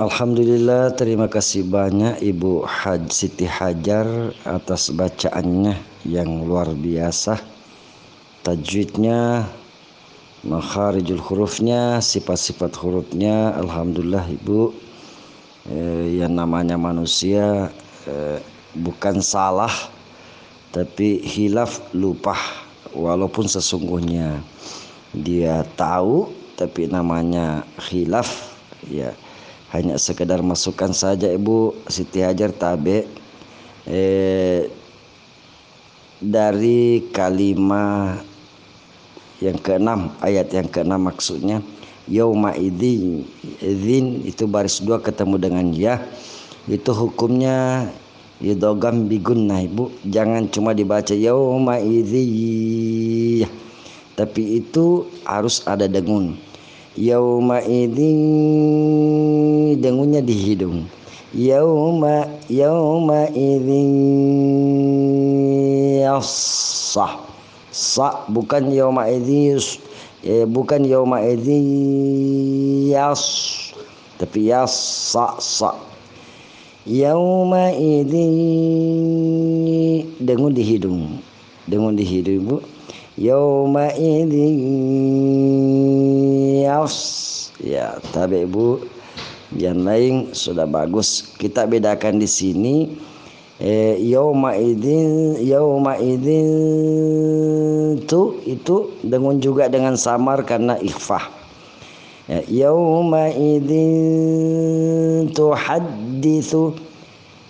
Alhamdulillah 0.00 0.96
terima 0.96 1.28
kasih 1.28 1.68
banyak 1.68 2.24
Ibu 2.24 2.64
Haj 2.64 3.12
Siti 3.12 3.44
Hajar 3.44 4.32
atas 4.48 4.88
bacaannya 4.96 5.76
yang 6.08 6.48
luar 6.48 6.72
biasa. 6.72 7.36
Tajwidnya 8.40 9.44
makharijul 10.40 11.20
hurufnya 11.20 12.00
sifat-sifat 12.00 12.80
hurufnya. 12.80 13.52
Alhamdulillah 13.60 14.24
Ibu. 14.24 14.72
Eh, 15.68 16.16
yang 16.16 16.32
namanya 16.32 16.80
manusia 16.80 17.68
eh, 18.08 18.40
bukan 18.72 19.20
salah 19.20 19.92
tapi 20.70 21.20
hilaf 21.20 21.82
lupa 21.92 22.38
walaupun 22.94 23.46
sesungguhnya 23.46 24.42
dia 25.14 25.66
tahu 25.74 26.30
tapi 26.54 26.86
namanya 26.86 27.64
hilaf 27.90 28.28
ya. 28.86 29.16
Hanya 29.70 29.96
sekedar 30.02 30.42
masukkan 30.42 30.90
saja 30.90 31.30
Ibu. 31.30 31.86
Siti 31.86 32.26
Hajar 32.26 32.50
tabe 32.50 33.06
eh, 33.86 34.66
dari 36.18 37.06
kalimat 37.14 38.26
yang 39.40 39.56
keenam 39.62 40.12
ayat 40.20 40.52
yang 40.52 40.68
keenam 40.68 41.08
maksudnya 41.08 41.64
yauma 42.10 42.52
idzin 42.58 43.24
itu 44.26 44.44
baris 44.50 44.82
dua 44.82 44.98
ketemu 45.00 45.36
dengan 45.38 45.66
ya. 45.72 46.02
Itu 46.68 46.92
hukumnya 46.92 47.88
idogam 48.40 49.04
bigunnah 49.06 49.60
ibu. 49.68 49.92
Jangan 50.08 50.48
cuma 50.48 50.72
dibaca 50.72 51.12
yauma 51.12 51.76
idzi. 51.78 53.44
Tapi 54.16 54.60
itu 54.60 55.08
harus 55.24 55.64
ada 55.64 55.88
dengun. 55.88 56.36
Yauma 56.98 57.62
idzin 57.64 58.18
dengunnya 59.80 60.20
di 60.20 60.34
hidung. 60.34 60.84
Yauma 61.30 62.26
yauma 62.50 63.30
idzin 63.30 63.94
yasah 66.02 67.22
sa 67.70 68.26
bukan 68.26 68.74
yauma 68.74 69.06
idzin 69.06 69.62
eh, 70.26 70.42
bukan 70.44 70.82
yauma 70.84 71.22
idzin 71.22 72.90
yas. 72.90 73.22
Tapi 74.20 74.52
yas 74.52 74.74
sa 75.16 75.40
sa 75.40 75.89
yauma 76.88 77.68
idzin 77.76 78.40
dengun 80.20 80.52
di 80.56 80.62
hidung. 80.64 81.20
Dengun 81.68 81.96
di 81.96 82.04
hidung 82.04 82.34
ibu. 82.40 82.62
Yauma 83.20 83.92
idzin 83.92 84.56
yas 86.64 86.96
ya 87.60 88.00
tapi 88.16 88.48
ibu. 88.48 88.80
Yang 89.52 89.78
lain 89.82 90.30
sudah 90.32 90.64
bagus. 90.64 91.36
Kita 91.36 91.68
bedakan 91.68 92.16
di 92.22 92.28
sini. 92.30 92.96
Eh, 93.60 94.00
yauma 94.00 94.56
idzin 94.56 95.36
yauma 95.44 96.00
idzin 96.00 96.48
itu 98.00 98.40
itu 98.48 98.88
dengan 99.04 99.36
juga 99.36 99.68
dengan 99.68 100.00
samar 100.00 100.48
karena 100.48 100.80
ikhfah. 100.80 101.28
Ya, 102.24 102.40
yauma 102.48 103.28
idzin 103.28 105.28
tuhadditsu 105.36 105.99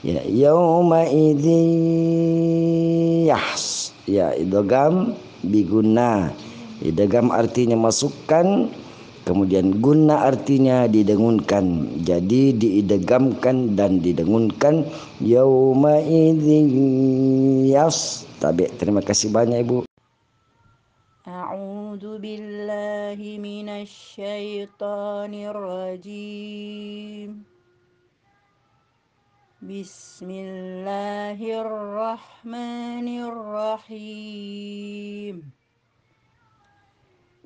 ya 0.05 0.21
yauma 0.29 1.01
idzin 1.09 1.65
yahs 3.25 3.89
ya 4.05 4.37
idgham 4.37 5.17
biguna 5.41 6.29
idgham 6.77 7.33
artinya 7.33 7.73
masukkan 7.73 8.69
kemudian 9.25 9.81
guna 9.81 10.29
artinya 10.29 10.85
didengunkan 10.85 11.89
jadi 12.05 12.53
diidgamkan 12.53 13.73
dan 13.73 13.97
didengunkan 13.97 14.85
yauma 15.25 15.97
idzin 16.05 16.69
yas 17.65 18.29
tabi 18.37 18.69
terima 18.77 19.01
kasih 19.01 19.33
banyak 19.33 19.65
ibu 19.65 19.81
أعوذ 21.25 22.21
بالله 22.21 23.17
من 23.41 23.65
الشيطان 23.65 25.33
الرجيم 25.33 27.48
بسم 29.60 30.24
الله 30.30 31.36
الرحمن 31.36 33.08
الرحيم. 33.28 34.72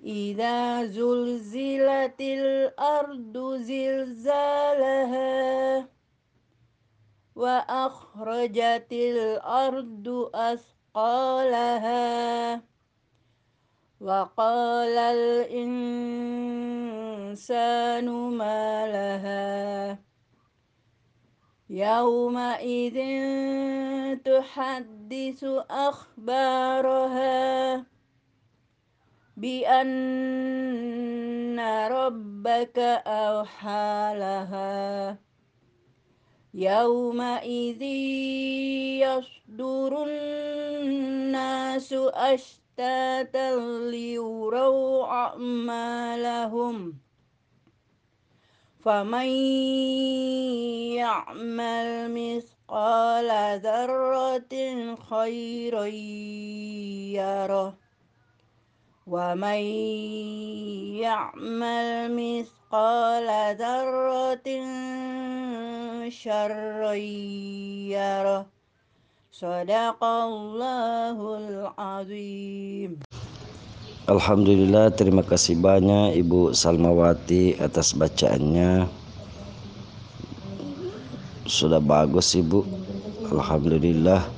إذا 0.05 0.85
زلزلت 0.95 2.21
الأرض 2.21 3.35
زلزالها 3.67 5.27
وأخرجت 7.35 8.93
الأرض 8.93 10.31
أثقالها 10.35 12.03
وقال 14.01 14.99
الإنسان 15.19 15.99
ما 18.39 18.87
لها 18.87 19.99
يومئذ 21.75 22.99
تحدث 24.23 25.45
أخبارها 25.71 27.35
بأن 29.37 29.99
ربك 31.91 32.79
أوحى 33.07 34.15
لها. 34.15 35.19
يومئذ 36.55 37.83
يصدر 39.03 40.07
الناس 40.07 41.93
أشتاتا 42.15 43.57
ليروا 43.91 45.05
أعمالهم. 45.05 47.04
فمن 48.85 49.29
يعمل 51.01 51.89
مثقال 52.15 53.61
ذرة 53.61 54.55
خيرا 55.11 55.87
يره 57.17 57.75
ومن 59.07 59.63
يعمل 61.01 61.89
مثقال 62.13 63.57
ذرة 63.57 64.49
شرا 66.09 66.93
يره 67.89 68.47
صدق 69.33 70.05
الله 70.05 71.19
العظيم 71.39 73.04
Alhamdulillah 74.05 74.93
terima 74.93 75.25
kasih 75.25 75.57
banyak 75.57 76.21
Ibu 76.21 76.53
Salmawati 76.53 77.57
atas 77.57 77.97
bacaannya. 77.97 78.85
Sudah 81.49 81.81
bagus 81.81 82.37
Ibu. 82.37 82.69
Alhamdulillah. 83.33 84.29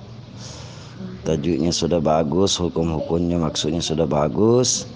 Tajuknya 1.26 1.74
sudah 1.74 1.98
bagus 1.98 2.54
Hukum-hukumnya 2.62 3.42
maksudnya 3.42 3.82
sudah 3.82 4.06
bagus. 4.06 4.86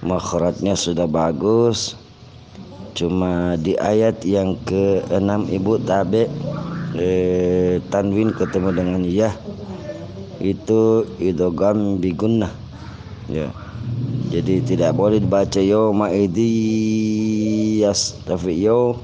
Makhrajnya 0.00 0.80
sudah 0.80 1.04
bagus. 1.04 1.92
Cuma 2.96 3.60
di 3.60 3.76
ayat 3.76 4.24
yang 4.24 4.56
ke-6 4.64 5.52
Ibu 5.60 5.72
tabe 5.84 6.24
eh, 6.96 7.84
Tanwin 7.92 8.32
ketemu 8.32 8.68
dengan 8.72 9.04
ya 9.04 9.36
Itu 10.40 11.04
idogam 11.20 12.00
bigunnah 12.00 12.50
Ya 13.28 13.52
jadi 14.30 14.62
tidak 14.62 14.94
boleh 14.94 15.18
dibaca 15.18 15.58
yauma 15.58 16.14
idiyas 16.14 18.22
tapi 18.22 18.62
yo 18.62 18.94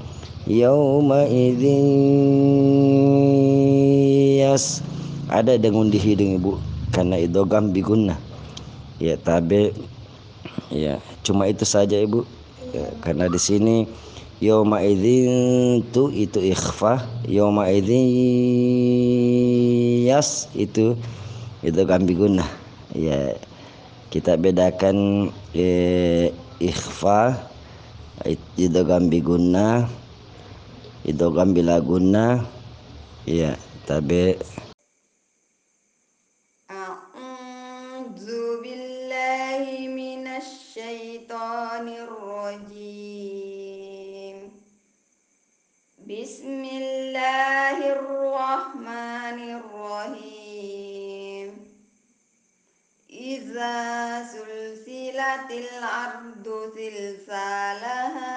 yauma 0.47 1.27
idiyas 1.27 1.67
ada 5.27 5.59
dengan 5.59 5.91
di 5.91 5.99
hidung 5.99 6.39
ibu 6.39 6.55
karena 6.95 7.19
idogam 7.19 7.75
biguna 7.75 8.15
ya 9.03 9.19
tabe 9.19 9.75
ya 10.71 11.03
cuma 11.21 11.45
itu 11.51 11.67
saja 11.67 11.99
ibu. 11.99 12.23
Ya, 12.75 12.83
karena 12.99 13.31
di 13.31 13.39
sini 13.39 13.87
yauma 14.43 14.83
idzin 14.83 15.87
tu 15.95 16.11
itu 16.11 16.43
ikhfa 16.43 16.99
yauma 17.25 17.71
idiyas 17.71 18.11
itu 20.51 20.99
idogam 21.63 22.03
biguna 22.03 22.43
ya 22.91 23.39
kita 24.07 24.39
bedakan 24.39 25.29
eh, 25.51 26.31
ikhfa 26.57 27.35
idogam 28.57 29.11
biguna 29.11 29.87
idogam 31.07 31.55
bila 31.55 31.79
guna. 31.79 32.43
Ya 33.23 33.55
tabe. 33.87 34.39
A'udzu 36.67 38.59
billahi 38.63 39.87
minasy 39.87 41.23
إذا 53.27 54.23
سلسلت 54.23 55.51
الأرض 55.51 56.71
زلزالها 56.75 58.27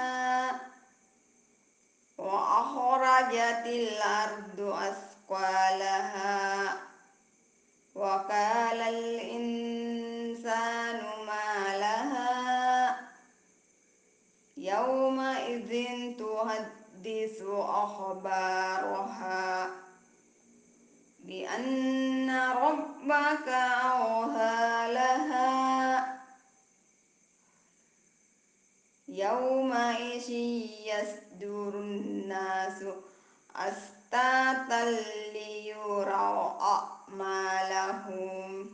وأخرجت 2.19 3.67
الأرض 3.67 4.61
أثقالها 5.31 6.73
وقال 7.95 8.81
الإنسان 8.83 10.21
ما 11.27 11.77
لها 11.79 13.01
يومئذ 14.57 15.87
تحدث 16.19 17.43
أخبارها 17.85 19.31
بأن 21.31 22.31
ربك 22.31 23.49
أوهى 23.49 24.93
لها 24.93 26.21
يومئذ 29.09 30.31
يصدر 30.91 31.69
الناس 31.75 32.85
أشتاتا 33.57 34.91
ليروا 35.33 36.51
أعمالهم. 36.77 38.67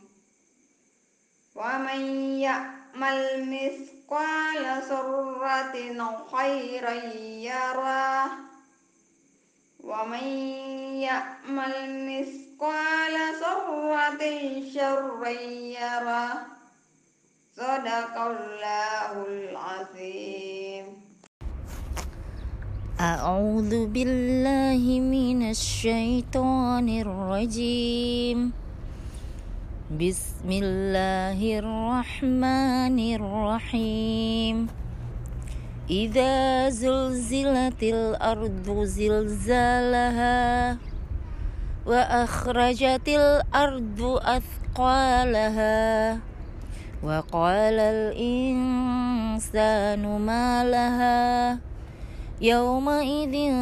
ومن 1.55 2.01
يعمل 2.41 3.21
مثقال 3.53 4.83
ذرة 4.83 6.27
خيرا 6.33 6.93
يره. 7.51 8.31
ومن 9.85 10.27
يعمل 11.01 11.75
مثقال 12.09 12.46
ذرة 13.41 14.23
شرا 14.73 15.29
يره 15.29 16.33
صدق 17.57 18.15
الله 18.17 19.13
العظيم. 19.29 20.87
أعوذ 23.01 23.73
بالله 23.93 24.83
من 25.01 25.51
الشيطان 25.53 26.89
الرجيم. 26.89 28.39
بسم 30.01 30.49
الله 30.49 31.39
الرحمن 31.61 32.97
الرحيم. 33.21 34.57
إذا 35.91 36.35
زلزلت 36.73 37.83
الأرض 37.83 38.67
زلزالها 38.85 40.37
وأخرجت 41.87 43.09
الأرض 43.09 44.21
أثقالها. 44.23 46.19
وقال 47.03 47.79
الإنسان 47.79 48.19
ما 50.19 50.65
لها. 50.65 51.59
يومئذ 52.41 53.55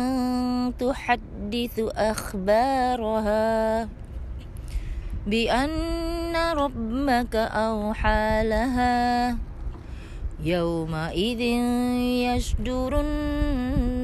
تحدث 0.79 1.81
أخبارها 1.97 3.89
بأن 5.27 6.37
ربك 6.37 7.37
أوحى 7.37 8.43
لها. 8.45 9.37
يومئذ 10.45 11.41
يشدر 12.35 13.01
الناس 13.01 14.04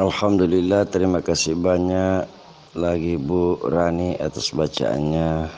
Alhamdulillah 0.00 0.88
terima 0.88 1.20
kasih 1.20 1.52
banyak. 1.52 2.24
Lagi 2.72 3.20
Bu 3.20 3.60
Rani 3.60 4.16
atas 4.16 4.48
bacaannya. 4.56 5.52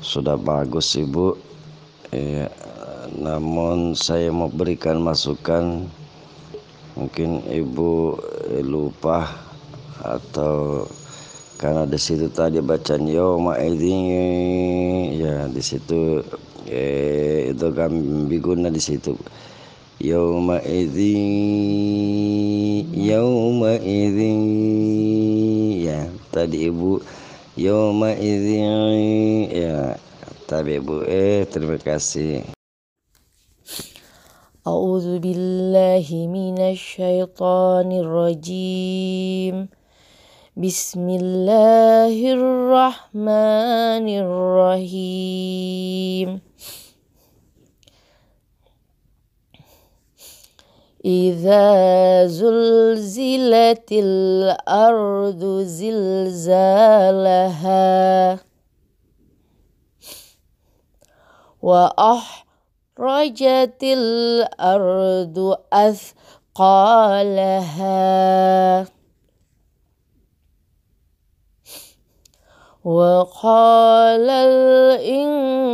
Sudah 0.00 0.40
bagus 0.40 0.96
Ibu. 0.96 1.36
Ya, 2.16 2.48
namun 3.20 3.92
saya 3.92 4.32
mau 4.32 4.48
berikan 4.48 5.04
masukan. 5.04 5.84
Mungkin 6.96 7.44
Ibu 7.44 8.16
eh, 8.56 8.64
lupa 8.64 9.28
atau 10.00 10.88
karena 11.60 11.84
di 11.84 12.00
situ 12.00 12.32
tadi 12.32 12.64
bacaan 12.64 13.04
ini 13.04 13.96
ya 15.20 15.44
di 15.44 15.60
situ 15.60 16.24
eh, 16.64 17.52
itu 17.52 17.68
kan 17.76 17.92
biguna 18.32 18.72
di 18.72 18.80
situ 18.80 19.12
يومئذ 20.00 20.98
يومئذ 22.96 24.18
يهتدئ 25.88 26.98
يومئذ 27.58 28.46
يا 29.52 29.96
طبيب 30.48 30.86
إيه 31.04 31.44
terima 31.52 31.76
kasih 31.76 32.42
أعوذ 34.60 35.24
بالله 35.24 36.04
من 36.28 36.60
الشيطان 36.60 37.88
الرجيم. 37.92 39.72
بسم 40.56 41.06
الله 41.08 42.16
الرحمن 42.36 44.06
الرحيم. 44.24 45.70
إذا 51.04 52.26
زلزلت 52.26 53.88
الأرض 53.92 55.44
زلزالها 55.64 56.80
وأخرجت 61.62 62.44
الأرض 63.82 65.56
أثقالها 65.72 66.20
وقال 72.84 74.30
الإنسان 74.30 75.70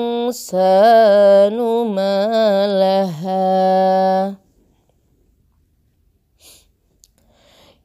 ما 1.86 2.66
لها 2.66 4.45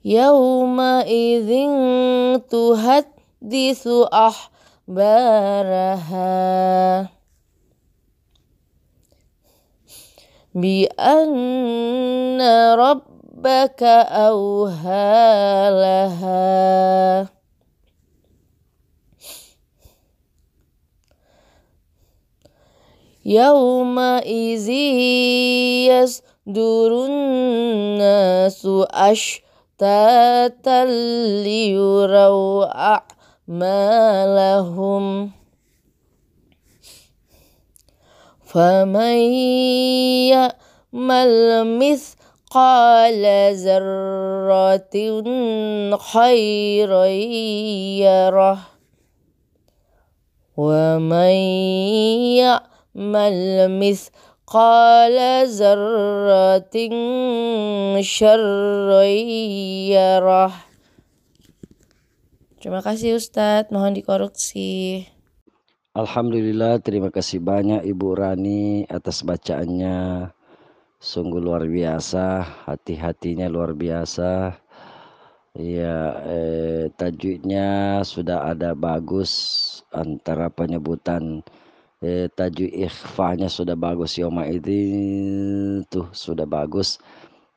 يومئذ 0.05 1.51
تحدث 2.49 3.87
أخبارها 4.13 5.21
بأن 10.55 12.41
ربك 12.73 13.83
أوهى 14.27 15.69
لها. 15.71 17.29
يومئذ 23.25 24.69
يصدر 25.89 27.05
الناس 27.05 28.65
أشتاتا 29.81 30.85
ليروا 31.43 32.65
أعمالهم. 33.49 35.31
فمن 38.45 39.17
يعمل 40.29 41.33
مثقال 41.79 43.25
ذرة 43.55 44.95
خيرا 45.97 47.05
يره. 48.05 48.59
ومن 50.57 51.33
يعمل 52.37 53.79
مثقال 53.79 54.30
ذرة 55.44 56.76
شرا 58.00 59.04
يره 59.90 60.52
Terima 62.56 62.82
kasih 62.82 63.14
Ustadz, 63.14 63.70
mohon 63.70 63.94
dikoreksi. 63.94 65.06
Alhamdulillah 65.94 66.82
terima 66.82 67.14
kasih 67.14 67.38
banyak 67.38 67.86
Ibu 67.86 68.18
Rani 68.18 68.82
atas 68.90 69.22
bacaannya 69.22 70.28
sungguh 70.98 71.38
luar 71.38 71.62
biasa 71.70 72.42
hati-hatinya 72.66 73.46
luar 73.46 73.70
biasa 73.70 74.58
ya 75.56 75.96
eh, 76.26 76.84
tajwidnya 76.92 78.02
sudah 78.04 78.50
ada 78.50 78.76
bagus 78.76 79.30
antara 79.94 80.52
penyebutan 80.52 81.46
eh, 82.01 82.27
tajwid 82.33 82.73
ikhfanya 82.89 83.47
sudah 83.47 83.77
bagus 83.77 84.17
yoma 84.17 84.49
itu 84.49 85.85
tuh 85.87 86.09
sudah 86.11 86.49
bagus. 86.49 86.97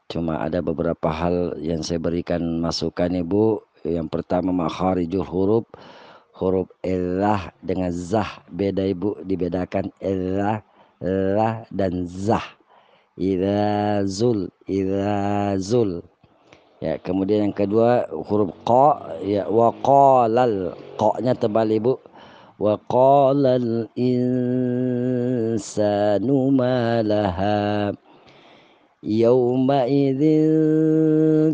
Cuma 0.04 0.44
ada 0.44 0.60
beberapa 0.60 1.08
hal 1.08 1.56
yang 1.64 1.80
saya 1.80 1.96
berikan 1.96 2.60
masukan 2.60 3.08
Ibu. 3.24 3.64
Yang 3.84 4.08
pertama 4.12 4.52
makharijul 4.52 5.24
huruf. 5.24 5.64
Huruf 6.34 6.68
elah 6.84 7.52
dengan 7.64 7.88
zah 7.92 8.44
beda 8.50 8.84
ibu. 8.84 9.16
Dibedakan 9.22 9.92
elah 10.02 10.60
lah 11.00 11.64
dan 11.72 12.04
zah. 12.08 12.44
Ida 13.14 14.02
zul 14.08 14.50
ida 14.66 15.54
zul. 15.60 16.02
Ya 16.82 16.98
kemudian 16.98 17.48
yang 17.48 17.56
kedua 17.56 18.08
huruf 18.10 18.50
qa. 18.66 19.20
Ya 19.22 19.46
wa 19.46 19.70
qalal 19.84 20.74
qa-nya 20.96 21.32
tebal 21.38 21.70
ibu 21.70 22.00
qalal 22.88 23.88
insanu 23.96 25.18
ma 26.54 27.02
laha 27.02 27.92
يومئذ 29.04 30.22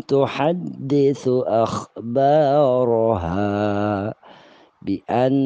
تحدث 0.07 1.23
أخبارها 1.67 3.43
بأن 4.81 5.41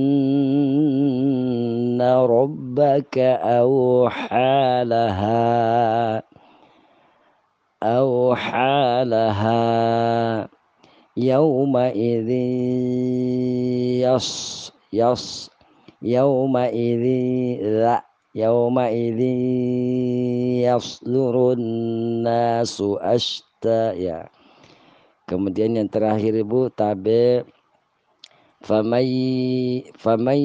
ربك 2.02 3.18
أوحى 3.42 4.84
لها 4.86 6.24
أوحى 7.84 9.04
لها 9.06 10.48
يومئذ 11.18 12.30
يص 14.06 14.65
yas 14.96 15.52
yauma 16.00 16.72
idzi 16.72 17.60
la 17.84 18.00
yauma 18.32 18.88
idzi 18.88 19.36
yasdurun 20.64 21.60
nasu 22.24 22.96
ashta 23.04 23.92
ya 24.00 24.32
kemudian 25.28 25.76
yang 25.76 25.92
terakhir 25.92 26.32
Ibu 26.32 26.72
tabe 26.72 27.44
famay 28.64 29.12
famay 30.00 30.44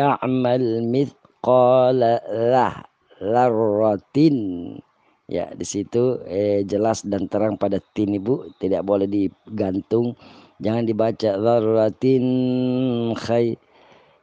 ya'mal 0.00 0.80
mithqala 0.88 2.24
lah 2.32 2.88
larratin 3.20 4.36
ya 5.28 5.48
di 5.52 5.64
situ 5.64 6.20
eh, 6.28 6.64
jelas 6.64 7.04
dan 7.04 7.28
terang 7.28 7.56
pada 7.56 7.80
tin 7.96 8.12
ibu 8.12 8.48
tidak 8.60 8.84
boleh 8.84 9.08
digantung. 9.08 10.12
Jangan 10.62 10.86
dibaca 10.86 11.34
larratin 11.34 12.24
khair 13.18 13.58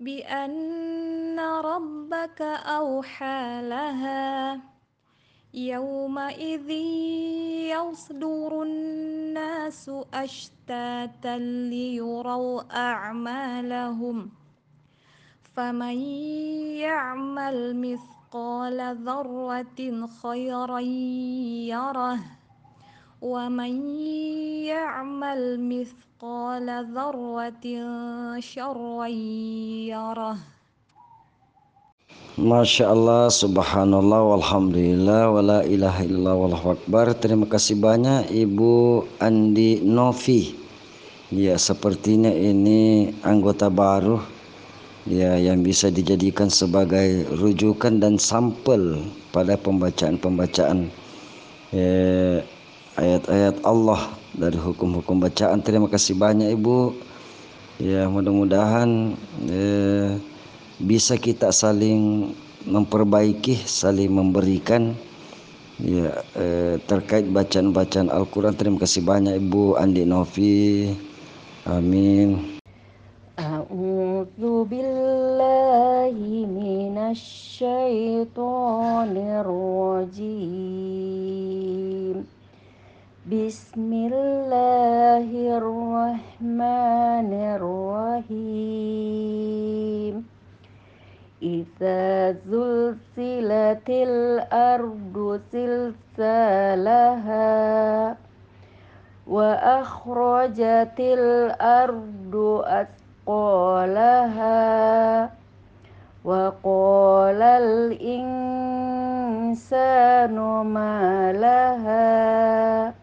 بأن 0.00 1.40
ربك 1.40 2.42
أوحى 2.42 3.62
لها. 3.62 4.60
يومئذ 5.54 6.70
يصدر 7.70 8.62
الناس 8.62 9.90
أشتاتا 10.14 11.38
ليروا 11.38 12.62
أعمالهم. 12.76 14.30
فمن 15.56 15.98
يعمل 16.80 17.76
مثقال 17.76 18.96
ذرة 19.04 20.06
خيرا 20.22 20.80
يره. 21.68 22.18
ومن 23.22 23.98
يعمل 24.64 25.68
مثقال 25.68 26.09
ذرة 26.95 27.65
شرا 28.39 29.07
يره 29.91 30.37
Masya 32.35 32.91
Allah, 32.91 33.31
subhanallah, 33.31 34.35
walhamdulillah, 34.35 35.31
wala 35.31 35.59
ilaha 35.63 36.03
illallah, 36.03 36.35
wallahu 36.35 36.67
akbar. 36.75 37.15
Terima 37.15 37.47
kasih 37.47 37.79
banyak 37.79 38.27
Ibu 38.27 39.07
Andi 39.23 39.79
Novi. 39.79 40.51
Ya, 41.31 41.55
sepertinya 41.55 42.27
ini 42.27 43.15
anggota 43.23 43.71
baru 43.71 44.19
ya 45.07 45.39
yang 45.39 45.63
bisa 45.63 45.87
dijadikan 45.87 46.51
sebagai 46.51 47.23
rujukan 47.39 48.03
dan 48.03 48.19
sampel 48.19 48.99
pada 49.31 49.55
pembacaan-pembacaan 49.55 50.91
eh, 51.71 52.43
ayat-ayat 52.99 53.63
Allah 53.63 54.11
dari 54.34 54.58
hukum-hukum 54.58 55.18
bacaan. 55.22 55.62
Terima 55.62 55.90
kasih 55.90 56.14
banyak 56.18 56.54
Ibu. 56.54 56.94
Ya, 57.80 58.06
mudah-mudahan 58.12 59.16
eh, 59.48 60.20
bisa 60.76 61.16
kita 61.16 61.48
saling 61.48 62.32
memperbaiki, 62.68 63.56
saling 63.64 64.12
memberikan 64.12 64.92
ya 65.80 66.12
eh, 66.36 66.76
terkait 66.84 67.24
bacaan-bacaan 67.32 68.12
Al-Qur'an. 68.12 68.52
Terima 68.52 68.76
kasih 68.76 69.00
banyak 69.00 69.40
Ibu 69.40 69.80
Andi 69.80 70.04
Novi. 70.04 70.92
Amin. 71.64 72.60
بسم 83.30 84.10
الله 84.10 85.28
الرحمن 85.62 87.30
الرحيم 88.26 89.34
إذا 91.42 92.32
زلزلت 92.50 93.86
الأرض 93.88 95.40
زلزالها 95.52 96.66
وأخرجت 99.26 100.98
الأرض 100.98 102.34
أثقالها 103.30 104.50
وقال 106.24 107.42
الإنسان 107.42 108.74
ما 110.66 111.32
لها 111.32 112.99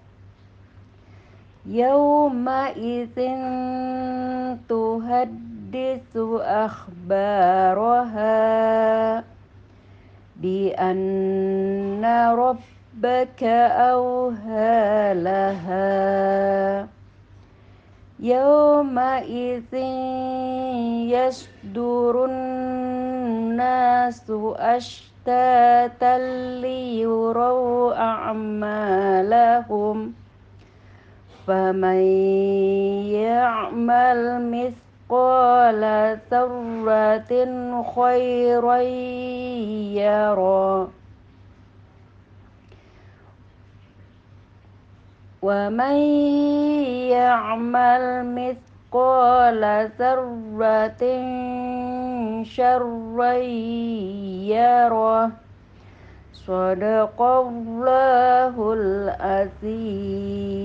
يومئذ 1.68 3.18
تحدث 4.70 6.18
أخبارها 6.42 8.34
بأن 10.36 12.06
ربك 12.40 13.44
أوهى 13.92 15.14
لها. 15.14 16.88
يومئذ 18.20 19.74
يصدر 21.14 22.26
الناس 22.26 24.32
أشتاتا 24.56 26.18
ليروا 26.62 28.02
أعمالهم 28.02 30.14
فمن 31.48 32.02
يعمل 33.08 34.22
مثقال 34.52 35.82
ذرة 36.32 37.32
خيرا. 37.96 38.78
يره 39.98 40.90
ومن 45.42 45.98
يعمل 47.16 48.04
مثقال 48.36 49.64
ذرة 50.00 51.04
شرا 52.44 53.34
يره. 54.52 55.47
Sadaqallahul 56.48 59.12
azim. 59.20 60.64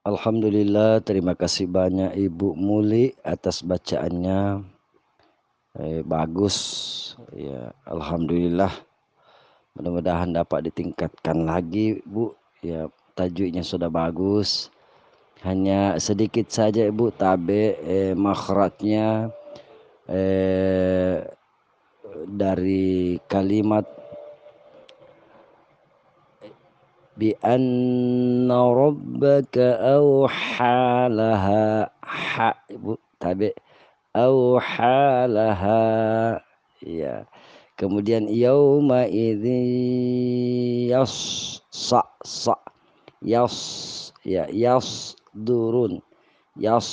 Alhamdulillah, 0.00 1.04
terima 1.04 1.36
kasih 1.36 1.68
banyak 1.68 2.16
Ibu 2.16 2.56
Muli 2.56 3.12
atas 3.20 3.60
bacaannya. 3.60 4.64
Eh, 5.76 6.00
bagus. 6.08 6.56
Ya, 7.36 7.76
alhamdulillah. 7.84 8.72
Mudah-mudahan 9.76 10.32
dapat 10.32 10.72
ditingkatkan 10.72 11.44
lagi, 11.44 12.00
Bu. 12.08 12.32
Ya, 12.64 12.88
tajuknya 13.12 13.60
sudah 13.60 13.92
bagus. 13.92 14.72
Hanya 15.44 16.00
sedikit 16.00 16.48
saja 16.48 16.88
Ibu 16.88 17.12
tabe 17.12 17.76
eh, 17.84 18.16
makhratnya 18.16 19.28
eh 20.08 21.35
dari 22.26 23.18
kalimat 23.26 23.86
bi 27.16 27.32
anna 27.40 28.60
rabbaka 28.70 29.80
awhalaha 29.80 31.88
ha 32.04 32.50
ibu 32.68 33.00
tabe 33.18 33.56
awhalaha 34.12 35.80
ya. 36.84 37.24
Kemudian 37.76 38.24
yauma 38.32 39.04
idzi 39.04 39.60
yas 40.88 41.12
sa 41.68 42.00
sa 42.24 42.56
yas 43.20 43.52
ya 44.24 44.48
yas 44.48 45.12
durun 45.36 46.00
yas 46.56 46.88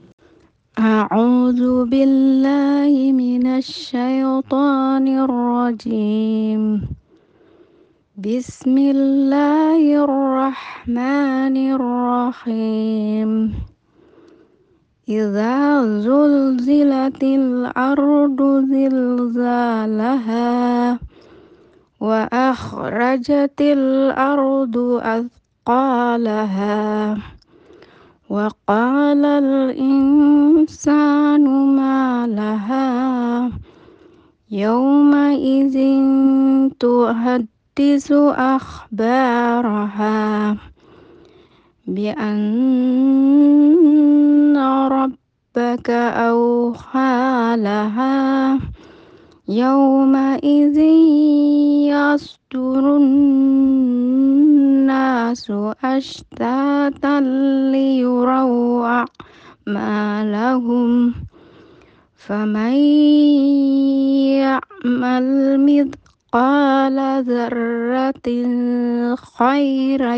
أعوذ 0.81 1.85
بالله 1.85 3.13
من 3.13 3.45
الشيطان 3.61 5.05
الرجيم. 5.07 6.81
بسم 8.17 8.75
الله 8.77 9.81
الرحمن 10.03 11.55
الرحيم. 11.77 13.53
إذا 15.09 15.85
زلزلت 16.01 17.23
الأرض 17.23 18.39
زلزالها 18.73 20.49
وأخرجت 22.01 23.59
الأرض 23.61 24.77
أثقالها 25.69 27.17
وقال 28.31 29.25
الإنسان 29.43 29.75
ما 31.75 32.27
لها 32.27 33.51
يومئذ 34.51 35.75
تحدث 36.79 38.11
أخبارها 38.55 40.17
بأن 41.87 42.47
ربك 44.87 45.89
أوحى 46.31 47.55
لها 47.57 48.59
يومئذ 49.49 50.77
يصدر 51.91 52.97
الناس 54.81 55.51
أشتاتا 55.83 57.19
ليروا 57.71 59.05
أعمالهم 59.67 61.13
فمن 62.15 62.73
يعمل 64.41 65.25
مثقال 65.69 66.97
ذرة 67.29 68.27
خيرا 69.37 70.15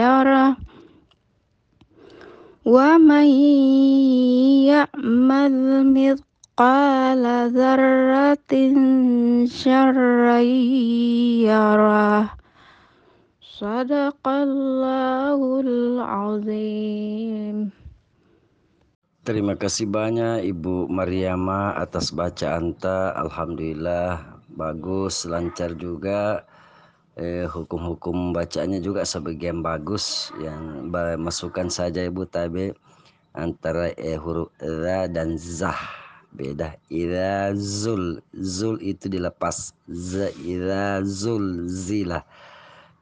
يره 0.00 0.56
ومن 2.64 3.28
يعمل 4.72 5.56
مثقال 5.96 7.24
ذرة 7.52 8.52
شرا 9.46 10.38
يره 11.44 12.42
Sadaqallahul 13.52 16.00
azim. 16.00 17.68
Terima 19.28 19.60
kasih 19.60 19.92
banyak 19.92 20.48
Ibu 20.56 20.88
Mariama 20.88 21.76
atas 21.76 22.16
bacaan 22.16 22.72
ta. 22.72 23.12
Alhamdulillah 23.12 24.40
bagus, 24.56 25.28
lancar 25.28 25.76
juga. 25.76 26.48
Eh, 27.20 27.44
hukum-hukum 27.44 28.32
bacaannya 28.32 28.80
juga 28.80 29.04
sebagian 29.04 29.60
bagus. 29.60 30.32
Yang 30.40 30.88
masukkan 31.20 31.68
saja 31.68 32.08
Ibu 32.08 32.24
Tabe. 32.32 32.72
Antara 33.36 33.92
eh, 34.00 34.16
huruf 34.16 34.48
ra 34.64 35.04
dan 35.12 35.36
zah. 35.36 35.92
Beda. 36.32 36.80
Ira 36.88 37.52
zul. 37.52 38.24
Zul 38.32 38.80
itu 38.80 39.12
dilepas. 39.12 39.76
Za 39.92 40.32
ira 40.40 41.04
zul. 41.04 41.68
Zilah. 41.68 42.24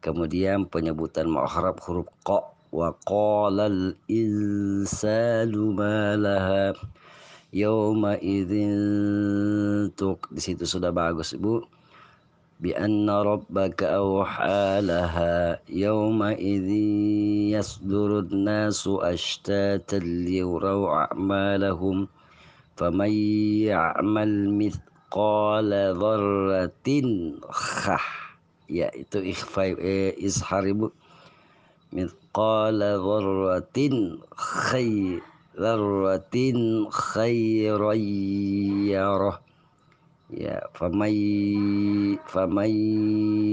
Kemudian 0.03 0.69
penyebutan 0.69 1.25
mu'harab 1.31 1.81
huruf 1.81 2.05
qa 2.21 2.55
وقال 2.75 3.57
الإنسان 3.59 5.51
ما 5.79 6.19
لها 6.19 6.75
يومئذ 7.55 8.51
tuk 9.95 10.27
di 10.27 10.41
situ 10.43 10.67
sudah 10.67 10.91
bagus 10.91 11.31
ibu 11.31 11.63
بأن 12.55 13.03
ربك 13.11 13.83
أوحى 13.83 14.79
لها 14.87 15.59
يومئذ 15.67 16.69
يصدر 17.51 18.19
الناس 18.19 18.87
أشتاتا 18.87 19.95
ليروا 19.99 20.87
أعمالهم 21.03 22.07
فمن 22.79 23.11
يعمل 23.67 24.31
مثقال 24.55 25.69
ذرة 25.99 26.87
خح 27.51 28.18
ya 28.18 28.18
itu 28.70 29.18
ikhfa 29.34 29.74
eh, 29.82 30.14
izhar 30.14 30.62
ibu. 30.62 30.94
Mithqala 31.90 33.02
dzarratin 33.02 34.22
khay 34.38 35.18
dzarratin 35.58 36.86
khairan 36.86 38.04
yarah 38.86 39.42
ya 40.30 40.62
famai 40.78 41.18
famai 42.30 42.76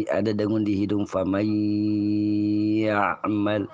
ada 0.05 0.29
dengun 0.37 0.61
di 0.61 0.77
hidung. 0.77 1.09
Famai 1.09 1.49
ya'mal 2.85 3.65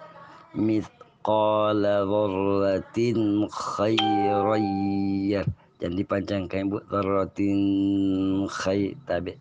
mithqala 0.55 2.07
dzarratin 2.07 3.51
khairan 3.51 4.63
yarah 5.27 5.51
dan 5.83 5.99
dipanjangkan 5.99 6.63
ibu 6.63 6.79
dzarratin 6.87 7.59
khair 8.47 8.95
tabi 9.03 9.35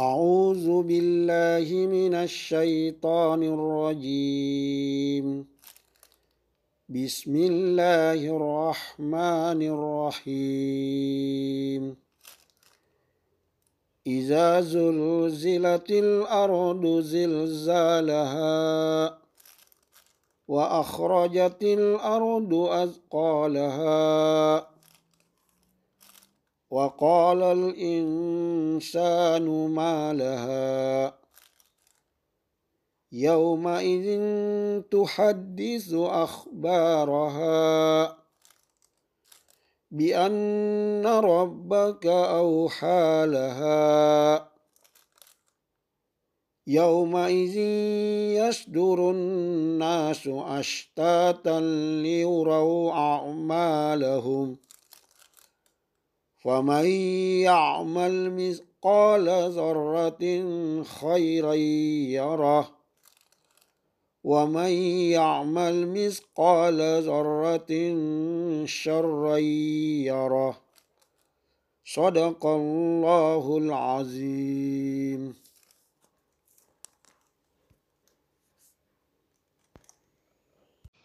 أعوذ 0.00 0.82
بالله 0.82 1.86
من 1.86 2.14
الشيطان 2.14 3.42
الرجيم. 3.42 5.26
بسم 6.88 7.36
الله 7.36 8.20
الرحمن 8.36 9.62
الرحيم. 10.22 11.96
إذا 14.06 14.60
زلزلت 14.60 15.90
الأرض 15.90 17.00
زلزالها 17.00 18.54
وأخرجت 20.48 21.62
الأرض 21.62 22.54
أثقالها 22.54 23.98
وقال 26.70 27.42
الإنسان 27.42 29.46
ما 29.68 30.12
لها 30.12 31.18
يومئذ 33.12 34.20
تحدث 34.90 35.94
أخبارها 35.94 37.58
بأن 39.90 41.06
ربك 41.06 42.06
أوحى 42.06 43.26
لها 43.26 44.48
يومئذ 46.66 47.56
يصدر 48.36 49.10
الناس 49.10 50.28
أشتاتا 50.28 51.60
ليروا 52.02 52.92
أعمالهم 52.92 54.56
فمن 56.48 56.86
يعمل 57.44 58.14
مثقال 58.32 59.26
ذرة 59.52 60.24
خيرا 60.82 61.54
يره 62.16 62.64
ومن 64.24 64.72
يعمل 65.12 65.76
مثقال 65.92 66.78
ذرة 67.04 67.72
شرا 68.64 69.36
يره 70.08 70.54
صدق 71.84 72.46
الله 72.46 73.44
العظيم 73.58 75.22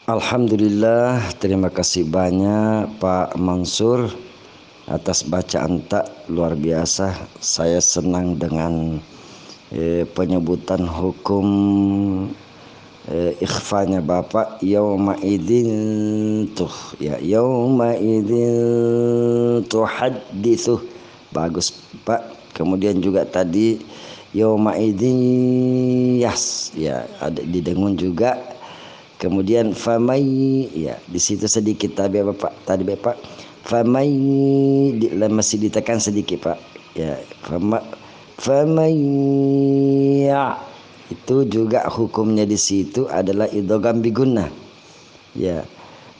Alhamdulillah, 0.04 1.32
terima 1.40 1.72
kasih 1.72 2.04
banyak 2.04 3.00
Pak 3.00 3.40
Mansur. 3.40 4.23
Atas 4.88 5.24
bacaan 5.24 5.84
tak 5.88 6.10
luar 6.28 6.56
biasa. 6.58 7.16
Saya 7.40 7.80
senang 7.80 8.36
dengan 8.36 9.00
eh, 9.72 10.04
penyebutan 10.12 10.84
hukum 10.84 11.48
eh, 13.08 13.36
ikhfanya 13.40 14.04
Bapak 14.04 14.60
yauma 14.60 15.16
idzin 15.24 15.72
tuh 16.52 16.74
ya 17.00 17.16
yauma 17.20 17.96
idzin 17.96 19.64
tuhadditsu. 19.68 20.80
Bagus 21.34 21.74
Pak. 22.04 22.44
Kemudian 22.54 23.02
juga 23.02 23.26
tadi 23.26 23.82
yauma 24.36 24.78
idzin 24.78 26.22
yas 26.22 26.70
ya 26.78 27.08
ada 27.18 27.42
didengun 27.42 27.98
juga 27.98 28.54
Kemudian 29.24 29.72
famai 29.72 30.68
ya 30.76 31.00
di 31.08 31.16
situ 31.16 31.48
sedikit 31.48 31.96
tadi 31.96 32.20
Bapak 32.20 32.52
tadi 32.68 32.84
Bapak 32.84 33.16
famai 33.64 34.12
masih 35.32 35.58
ditekan 35.68 35.98
sedikit 36.00 36.52
Pak. 36.52 36.60
Ya 36.94 37.18
fama 37.42 37.82
famai 38.38 38.94
ya 40.30 40.60
itu 41.10 41.48
juga 41.50 41.88
hukumnya 41.90 42.46
di 42.46 42.58
situ 42.60 43.10
adalah 43.10 43.50
idgham 43.50 44.02
biguna 44.04 44.50
ya 45.34 45.66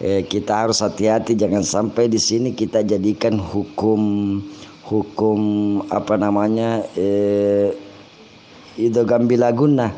eh, 0.02 0.26
kita 0.26 0.66
harus 0.66 0.82
hati-hati. 0.82 1.38
Jangan 1.38 1.62
sampai 1.62 2.10
di 2.10 2.18
sini 2.18 2.56
kita 2.56 2.82
jadikan 2.82 3.38
hukum 3.38 4.42
hukum 4.88 5.40
apa 5.94 6.18
namanya 6.18 6.82
eh, 6.98 7.76
idgham 8.80 9.30
bilaguna 9.30 9.94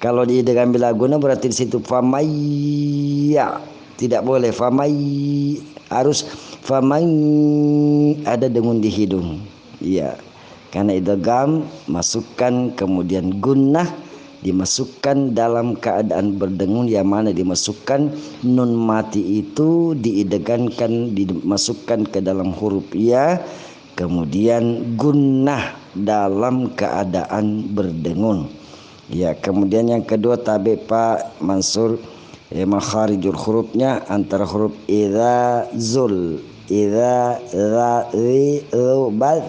kalau 0.00 0.24
di 0.24 0.40
dengan 0.40 0.72
bilaguna 0.72 1.20
berarti 1.20 1.52
di 1.52 1.56
situ 1.60 1.76
famaya 1.84 3.60
tidak 4.00 4.24
boleh. 4.24 4.48
Famai 4.48 4.96
harus 5.92 6.24
famai 6.62 7.04
ada 8.24 8.46
dengun 8.46 8.80
di 8.80 8.90
hidung. 8.92 9.40
Iya. 9.80 10.16
Karena 10.70 10.94
idgham 10.94 11.66
masukkan 11.90 12.70
kemudian 12.78 13.42
gunnah 13.42 13.90
dimasukkan 14.40 15.36
dalam 15.36 15.76
keadaan 15.76 16.38
berdengun 16.40 16.88
yang 16.88 17.10
mana 17.10 17.34
dimasukkan 17.34 18.08
nun 18.46 18.72
mati 18.72 19.44
itu 19.44 19.92
diidegankan 19.98 21.12
dimasukkan 21.12 22.08
ke 22.08 22.24
dalam 22.24 22.56
huruf 22.56 22.88
ya 22.96 23.36
kemudian 24.00 24.96
gunnah 24.96 25.76
dalam 25.92 26.72
keadaan 26.72 27.68
berdengun 27.76 28.48
Ya, 29.10 29.34
kemudian 29.34 29.90
yang 29.90 30.06
kedua 30.06 30.38
tabi 30.38 30.78
Pak 30.78 31.42
Mansur 31.42 31.98
ya, 32.46 32.62
makharijul 32.62 33.34
hurufnya 33.34 34.06
antara 34.06 34.46
huruf 34.46 34.70
idza 34.86 35.66
zul 35.74 36.38
idza 36.70 37.42
za 37.50 38.06
ri 38.14 38.62
bal 39.18 39.42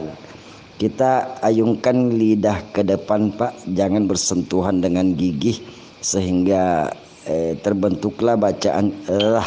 kita 0.81 1.37
ayungkan 1.45 2.09
lidah 2.09 2.57
ke 2.73 2.81
depan 2.81 3.29
Pak. 3.37 3.69
Jangan 3.69 4.09
bersentuhan 4.09 4.81
dengan 4.81 5.13
gigi 5.13 5.61
sehingga 6.01 6.89
eh, 7.29 7.53
terbentuklah 7.61 8.33
bacaan 8.33 8.89
lah 9.05 9.45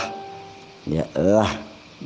ya 0.87 1.03
lah 1.19 1.51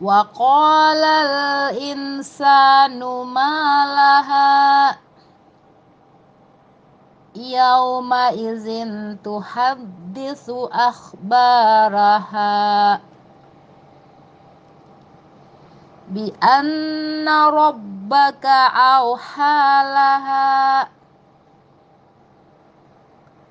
وقال 0.00 1.04
الإنسان 1.04 2.98
ما 3.26 3.86
لها 3.86 4.98
يومئذ 7.36 8.66
تحدث 9.24 10.50
أخبارها 10.72 12.48
بأن 16.08 17.28
ربك 17.28 18.46
أوحى 18.96 19.82
لها 19.84 20.88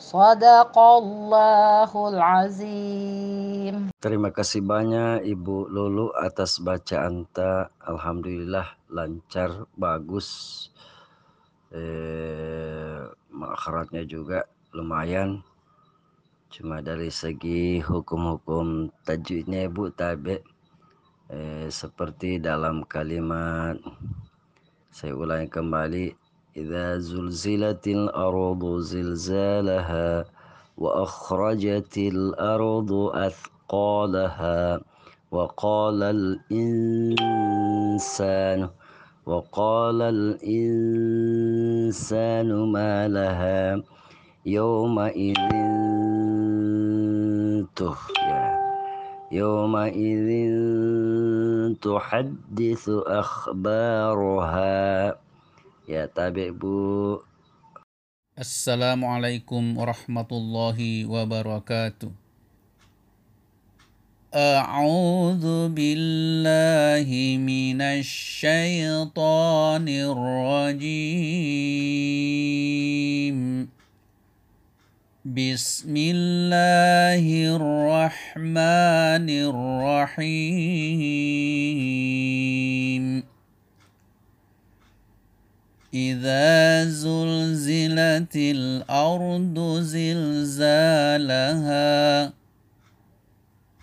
Sadaqallahul 0.00 2.16
azim. 2.16 3.92
Terima 4.00 4.32
kasih 4.32 4.64
banyak 4.64 5.28
Ibu 5.28 5.68
Lulu 5.68 6.16
atas 6.16 6.56
bacaan 6.64 7.28
ta. 7.28 7.68
Alhamdulillah 7.84 8.80
lancar, 8.88 9.68
bagus. 9.76 10.72
Eh, 11.68 13.04
makharatnya 13.28 14.08
juga 14.08 14.48
lumayan. 14.72 15.44
Cuma 16.48 16.80
dari 16.80 17.12
segi 17.12 17.84
hukum-hukum 17.84 18.88
tajwidnya 19.04 19.68
Ibu 19.68 19.92
tabe 19.92 20.40
eh, 21.28 21.68
seperti 21.68 22.40
dalam 22.40 22.88
kalimat 22.88 23.76
saya 24.90 25.14
ulangi 25.14 25.46
kembali 25.46 26.06
إذا 26.56 26.98
زلزلت 26.98 27.88
الأرض 27.88 28.78
زلزالها 28.78 30.24
وأخرجت 30.76 31.98
الأرض 31.98 32.92
أثقالها 33.14 34.80
وقال 35.30 36.02
الإنسان 36.50 38.00
وقال 39.26 40.02
الإنسان 40.02 41.12
ما 42.72 43.08
لها 43.08 43.82
يومئذ 44.46 45.36
يومئذ 49.32 50.28
تحدث 51.82 52.88
أخبارها. 53.06 54.70
Ya, 55.90 56.06
tabi 56.06 56.54
Bu. 56.54 57.18
Assalamualaikum 58.38 59.74
warahmatullahi 59.74 61.02
wabarakatuh. 61.02 62.14
أعوذ 64.30 65.74
بالله 65.74 67.10
من 67.42 67.82
الشيطان 67.82 69.82
الرجيم 69.90 70.86
بسم 75.26 75.94
الله 75.98 77.26
الرحمن 77.58 79.26
الرحيم 79.50 80.70
إذا 85.94 86.84
زلزلت 86.84 88.36
الأرض 88.36 89.80
زلزالها 89.82 91.20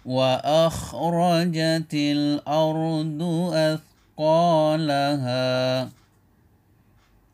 وأخرجت 0.05 1.93
الأرض 1.93 3.51
أثقالها 4.19 5.89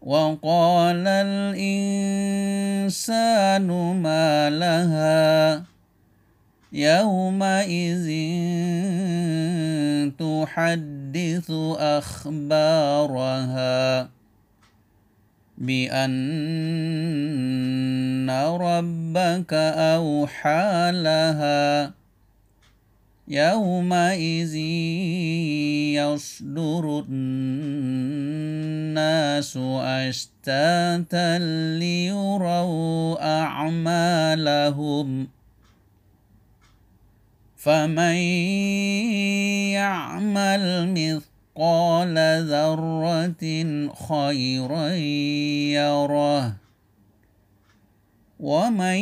وقال 0.01 1.07
الإنسان 1.07 2.47
ما 4.01 4.49
لها 4.49 5.63
يومئذ 6.73 8.07
تحدث 10.19 11.51
أخبارها 11.77 13.43
بأن 15.57 16.13
ربك 18.61 19.53
أوحى 19.93 20.91
لها 20.93 21.93
يومئذ 23.27 24.55
يصدر 25.95 27.03
الناس 27.09 28.34
أشتاتا 29.81 31.39
ليروا 31.80 33.15
أعمالهم 33.41 35.27
فمن 37.57 38.15
يعمل 39.71 40.93
مثل 40.93 41.32
مثقال 41.53 42.17
ذرة 42.49 43.45
خيرا 43.93 44.89
يره 45.77 46.57
ومن 48.39 48.97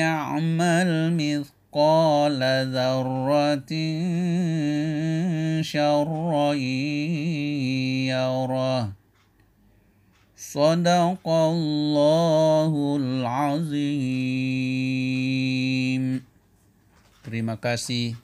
يعمل 0.00 0.90
مثقال 1.12 2.40
ذرة 2.72 3.72
شرا 5.60 6.54
يره 8.08 8.92
صدق 10.36 11.28
الله 11.28 12.72
العظيم. 12.96 13.84
Terima 17.24 17.60
kasih 17.60 18.16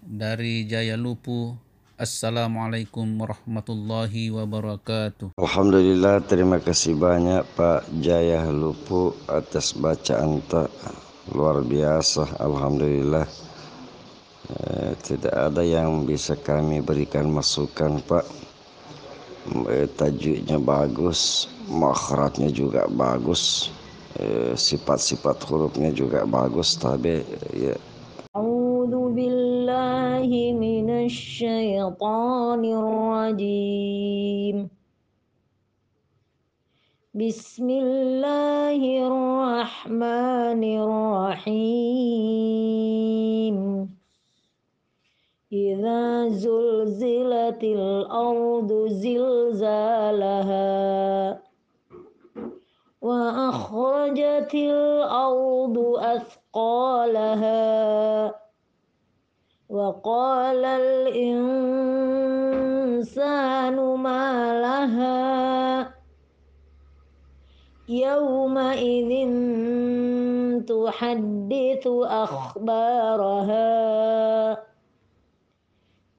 dari 0.00 0.64
Jaya 0.64 0.96
Lupu. 0.96 1.65
Assalamualaikum 1.96 3.08
warahmatullahi 3.16 4.28
wabarakatuh. 4.28 5.32
Alhamdulillah 5.40 6.20
terima 6.28 6.60
kasih 6.60 6.92
banyak 6.92 7.40
Pak 7.56 7.88
Jaya 8.04 8.44
Lupu 8.52 9.16
atas 9.24 9.72
bacaan 9.72 10.44
tak 10.44 10.68
luar 11.32 11.64
biasa. 11.64 12.36
Alhamdulillah 12.36 13.24
eh, 14.44 14.92
tidak 15.08 15.32
ada 15.32 15.64
yang 15.64 16.04
bisa 16.04 16.36
kami 16.36 16.84
berikan 16.84 17.32
masukan 17.32 17.96
Pak. 18.04 18.28
Eh, 19.72 19.88
tajuknya 19.96 20.60
bagus, 20.60 21.48
makhrajnya 21.64 22.52
juga 22.52 22.84
bagus, 22.92 23.72
eh, 24.20 24.52
sifat-sifat 24.52 25.48
hurufnya 25.48 25.88
juga 25.96 26.28
bagus. 26.28 26.76
Tapi 26.76 27.24
ya 27.56 27.72
الشيطان 31.06 32.62
الرجيم. 32.64 34.56
بسم 37.14 37.70
الله 37.70 38.82
الرحمن 39.06 40.62
الرحيم. 40.82 42.36
إذا 45.52 46.28
زلزلت 46.28 47.64
الأرض 47.64 48.70
زلزالها 48.86 50.66
وأخرجت 53.02 54.54
الأرض 54.54 55.78
أثقالها 56.14 57.56
وقال 59.68 60.64
الإنسان 60.64 61.36
ما 63.98 64.60
لها 64.60 65.94
يومئذ 67.88 69.10
تحدث 70.66 71.86
أخبارها 72.02 73.66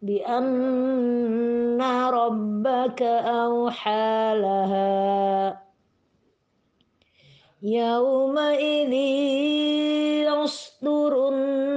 بأن 0.02 1.82
ربك 2.14 3.02
أوحى 3.02 4.34
لها 4.36 5.62
يومئذ 7.62 8.94
يصدر 10.28 11.30
الناس 11.30 11.77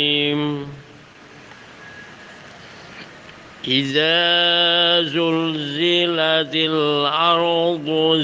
إذا 3.70 5.02
زلزلت 5.02 6.56
الأرض 6.56 8.16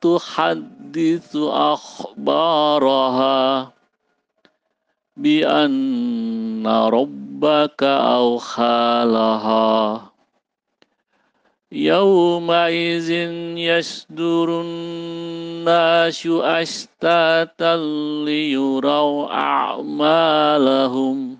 تحدث 0.00 1.36
أخبارها 1.50 3.42
بأن 5.16 6.66
ربك 6.66 7.82
أوحى 7.82 9.04
لها. 9.06 10.02
يومئذ 11.72 13.10
يصدر 13.58 14.60
الناس 14.60 16.26
أشتاتا 16.26 17.76
ليروا 18.24 19.34
أعمالهم. 19.34 21.38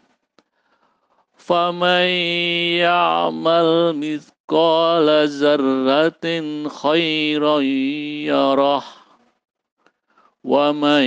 فمن 1.36 2.08
يعمل 2.80 3.96
مثقال 3.96 4.33
ذرة 5.25 6.25
خيرا 6.69 7.59
يره 8.29 8.83
ومن 10.43 11.03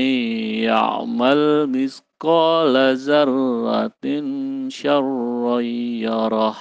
يعمل 0.69 1.41
مثقال 1.67 2.97
ذرة 2.97 4.05
شرا 4.69 5.61
يره 5.61 6.57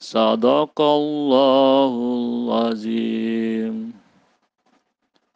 Sadaqallahul 0.00 2.48
azim. 2.72 3.92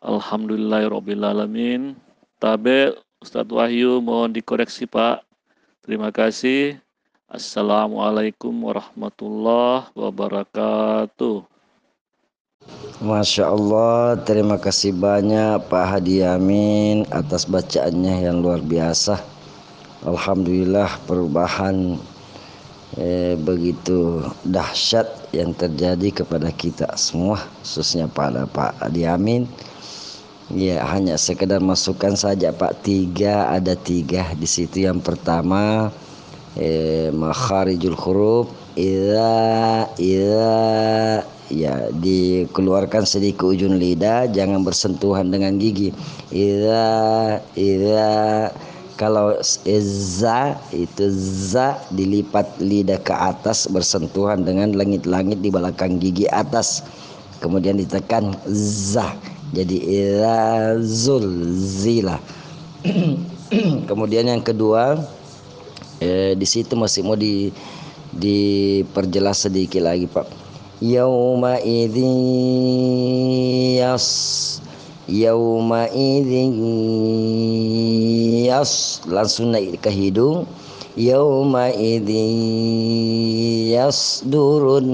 Alhamdulillahirrabbilalamin. 0.00 1.92
Tabe 2.40 2.96
Ustadz 3.20 3.52
Wahyu 3.52 4.00
mohon 4.00 4.32
dikoreksi 4.32 4.88
Pak. 4.88 5.20
Terima 5.84 6.08
kasih. 6.08 6.80
Assalamualaikum 7.29 8.49
warahmatullahi 8.49 9.93
wabarakatuh. 9.93 11.45
Masya 13.05 13.53
Allah, 13.53 14.17
terima 14.25 14.57
kasih 14.57 14.97
banyak 14.97 15.61
Pak 15.69 15.85
Hadi 15.93 16.25
Amin 16.25 17.05
atas 17.13 17.45
bacaannya 17.45 18.25
yang 18.25 18.41
luar 18.41 18.65
biasa. 18.65 19.21
Alhamdulillah 20.09 20.89
perubahan 21.05 22.01
eh, 22.97 23.37
begitu 23.37 24.25
dahsyat 24.41 25.29
yang 25.29 25.53
terjadi 25.53 26.25
kepada 26.25 26.49
kita 26.49 26.89
semua, 26.97 27.45
khususnya 27.61 28.09
pada 28.09 28.49
Pak 28.49 28.81
Hadi 28.81 29.05
Amin. 29.05 29.45
Ya 30.49 30.81
hanya 30.81 31.13
sekedar 31.13 31.61
masukan 31.61 32.17
saja 32.17 32.49
Pak 32.49 32.81
tiga 32.81 33.53
ada 33.53 33.77
tiga 33.77 34.33
di 34.33 34.49
situ 34.49 34.89
yang 34.89 34.97
pertama 34.97 35.93
eh, 36.57 37.13
makharijul 37.13 37.93
huruf 37.93 38.49
ila 38.79 39.85
ila 39.99 41.21
ya 41.49 41.89
dikeluarkan 41.91 43.03
sedikit 43.03 43.49
ujung 43.49 43.75
lidah 43.75 44.29
jangan 44.29 44.61
bersentuhan 44.61 45.33
dengan 45.33 45.57
gigi. 45.57 45.91
Ila 46.29 47.37
ila 47.57 48.13
kalau 48.95 49.35
za 49.41 50.59
itu 50.75 51.05
za 51.49 51.79
dilipat 51.91 52.59
lidah 52.59 52.99
ke 53.01 53.15
atas 53.15 53.65
bersentuhan 53.71 54.43
dengan 54.45 54.75
langit-langit 54.77 55.41
di 55.41 55.49
belakang 55.49 55.97
gigi 55.97 56.29
atas. 56.29 56.85
Kemudian 57.39 57.79
ditekan 57.79 58.35
za 58.51 59.15
jadi 59.49 59.77
ila 59.81 60.39
zul 60.85 61.25
zila. 61.57 62.21
Kemudian 63.89 64.29
yang 64.29 64.45
kedua 64.45 65.01
eh, 65.99 66.33
di 66.35 66.47
situ 66.47 66.73
masih 66.75 67.03
mau 67.03 67.15
di 67.15 67.51
diperjelas 68.15 69.45
sedikit 69.45 69.85
lagi 69.85 70.09
Pak. 70.09 70.25
Yauma 70.79 71.59
idzi 71.59 72.07
yas 73.83 74.07
yauma 75.11 75.91
idzi 75.91 76.43
yas 78.47 79.03
langsung 79.05 79.51
naik 79.51 79.83
ke 79.83 79.91
hidung. 79.91 80.47
Yauma 80.95 81.71
idzi 81.75 82.25
yasdurun 83.75 84.87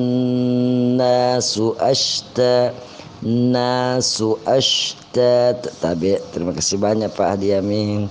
nasu 0.97 1.77
ashta 1.77 2.73
nasu 3.23 4.37
ashta. 4.49 5.53
Tabi 5.79 6.17
terima 6.33 6.51
kasih 6.51 6.81
banyak 6.81 7.13
Pak 7.13 7.37
Hadi 7.37 7.55
Amin 7.55 8.09